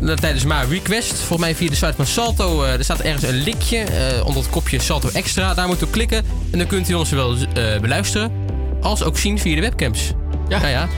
[0.00, 1.12] Eh, Tijdens maar request.
[1.12, 2.62] Volgens mij via de site van Salto.
[2.62, 5.54] eh, er staat ergens een linkje eh, onder het kopje Salto Extra.
[5.54, 6.24] Daar moet u klikken.
[6.50, 7.36] En dan kunt u ons zowel
[7.80, 8.32] beluisteren
[8.80, 10.12] als ook zien via de webcams.
[10.48, 10.68] Ja, ja.
[10.68, 10.88] ja.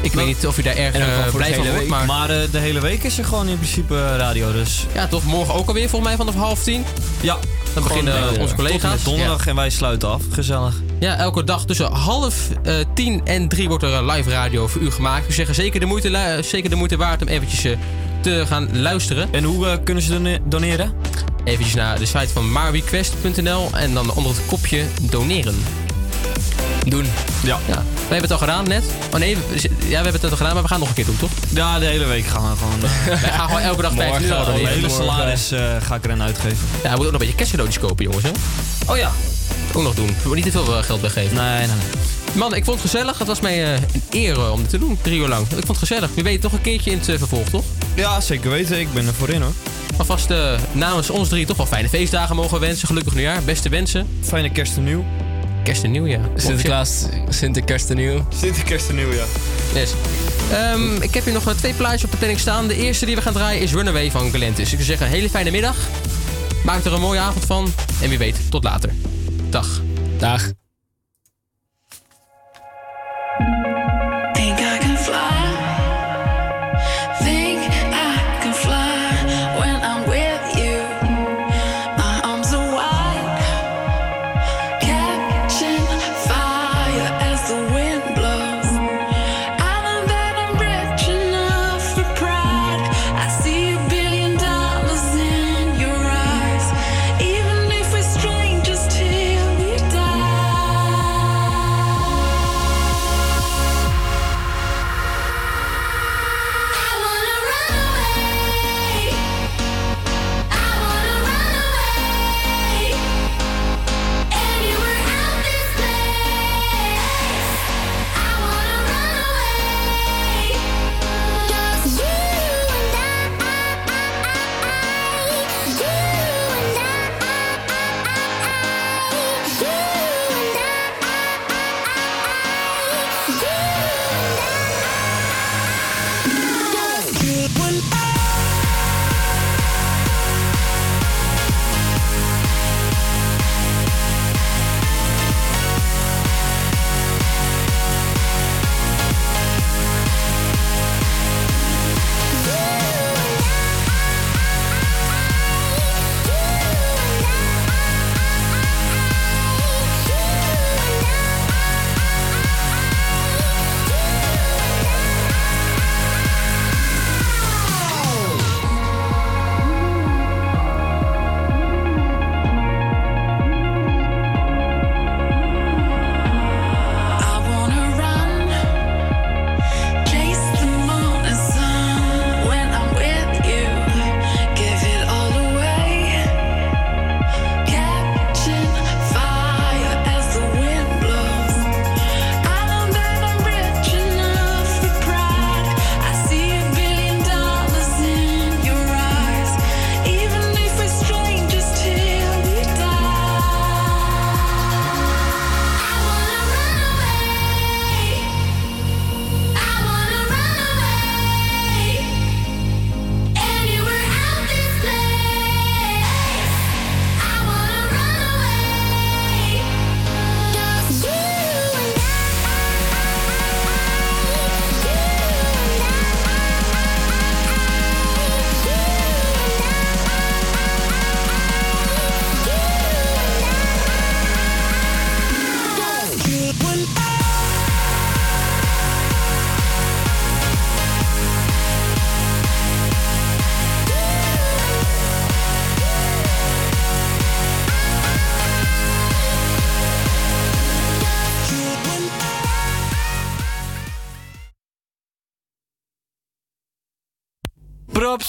[0.00, 0.96] Ik weet niet of u daar erg
[1.30, 1.88] voor blij van wordt.
[1.88, 4.86] Maar, Maar de hele week is er gewoon in principe radio, dus...
[4.94, 5.24] ja, toch?
[5.24, 6.84] Morgen ook alweer volgens mij vanaf half tien.
[7.20, 7.38] Ja.
[7.74, 9.02] Dan beginnen onze collega's.
[9.02, 10.22] donderdag en wij sluiten af.
[10.30, 10.74] Gezellig.
[10.98, 12.48] Ja, elke dag tussen half
[12.94, 15.26] tien en drie wordt er live radio voor u gemaakt.
[15.26, 17.76] We zeggen zeker de moeite, zeker de moeite waard om eventjes
[18.22, 19.28] te gaan luisteren.
[19.32, 20.92] En hoe eh, kunnen ze done- doneren?
[21.44, 25.54] Eventjes naar de site van marrequest.nl en dan onder het kopje doneren.
[26.86, 27.06] Doen.
[27.42, 27.58] Ja.
[27.66, 27.74] ja.
[27.74, 27.82] Wij
[28.18, 28.84] hebben het al gedaan net.
[29.14, 30.94] Oh nee, we, ja, we hebben het al gedaan, maar we gaan het nog een
[30.94, 31.30] keer doen, toch?
[31.48, 32.82] Ja, de hele week gaan we gewoon...
[33.14, 34.74] eh, Wij gaan gewoon elke dag 15 euro Mijn doneren.
[34.74, 36.56] hele salaris eh, ga ik erin uitgeven.
[36.58, 38.24] Ja, we moeten ook nog een beetje kerstcadeautjes kopen, jongens.
[38.24, 38.30] Hè?
[38.92, 39.10] Oh ja.
[39.72, 40.06] Ook nog doen.
[40.06, 41.36] We moeten niet te veel eh, geld weggeven.
[41.36, 41.76] Nee, nee, nee.
[42.32, 43.18] Man, ik vond het gezellig.
[43.18, 45.42] Het was mij eh, een eer eh, om dit te doen, drie uur lang.
[45.42, 46.14] Ik vond het gezellig.
[46.14, 47.64] Wie weet nog een keertje in het eh, vervolg, toch?
[47.94, 48.80] Ja, zeker weten.
[48.80, 49.52] Ik ben er voor in hoor.
[49.96, 52.86] Alvast eh, namens ons drie toch wel fijne feestdagen mogen we wensen.
[52.86, 53.42] Gelukkig nieuwjaar.
[53.42, 54.08] Beste wensen.
[54.22, 55.04] Fijne kerst en nieuw.
[55.64, 56.20] Kerst en nieuw, ja.
[56.36, 58.26] Sinterklaas, Sinterkerst en nieuw.
[58.40, 59.24] Sinterkerst en nieuw, ja.
[59.74, 59.92] Yes.
[60.50, 62.68] Ehm, ik heb hier nog twee plaatjes op de planning staan.
[62.68, 64.72] De eerste die we gaan draaien is Runaway van Galantis.
[64.72, 65.76] Ik zou zeggen, een hele fijne middag.
[66.64, 67.72] Maak er een mooie avond van.
[68.02, 68.90] En wie weet, tot later.
[69.50, 69.80] Dag.
[70.18, 70.61] Dag.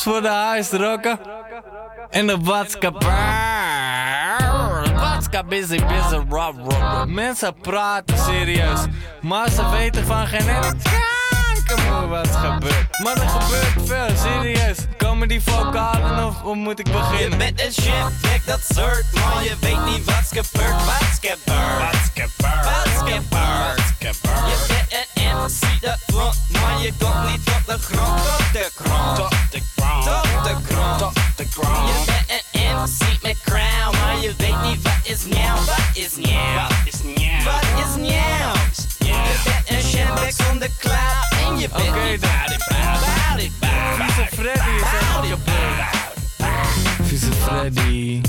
[0.04, 1.20] Voor de huisrokken.
[2.10, 3.10] En de watskapper.
[4.84, 7.06] De watskap busy busy rob rob.
[7.08, 8.80] Mensen praten serieus,
[9.22, 10.76] maar ze weten van geen ene
[11.66, 13.00] kankermoe wat gebeurt.
[13.04, 14.78] Maar er gebeurt veel, serieus.
[14.98, 17.40] Komen die vocalen of hoe moet ik beginnen?
[17.40, 20.86] Je bent een kijk dat soort, maar je weet niet gebeurd?
[20.86, 21.42] Wat's gebeurd?
[24.48, 25.03] Je bent
[25.34, 28.24] MC dat front, maar je komt niet op de grond.
[28.24, 29.18] Tot de grond.
[29.52, 30.04] De grond.
[30.44, 31.16] De grond.
[31.36, 31.88] De grond.
[31.88, 35.56] Je bent een MC crown, maar je weet niet wat is nieuw.
[35.66, 36.54] Wat is nieuw?
[36.56, 37.44] Wat is nieuw?
[37.44, 37.94] Wat is?
[39.08, 42.18] Je bent een shambek zonder cloud en je bent Oké
[43.40, 43.52] niet
[44.34, 45.93] Freddy is kapot.
[47.24, 48.22] Vieze Freddy.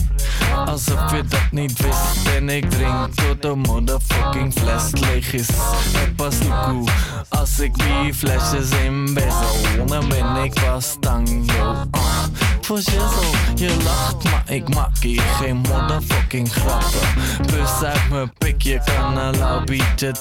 [0.66, 5.48] Alsof je dat niet wist En ik drink tot de motherfucking fles leeg is
[5.92, 6.89] Het pas cool
[7.28, 12.24] Als ik die flesjes in bezel Dan ben ik pas tango uh.
[12.60, 17.08] Voor shizzle, je lacht maar ik maak hier geen motherfucking grappen
[17.47, 19.64] Bus uit mijn pik, je kan een lauw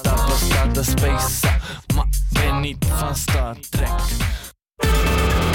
[0.01, 1.47] tappen Staat de space,
[1.95, 3.89] maar ben niet van Star Trek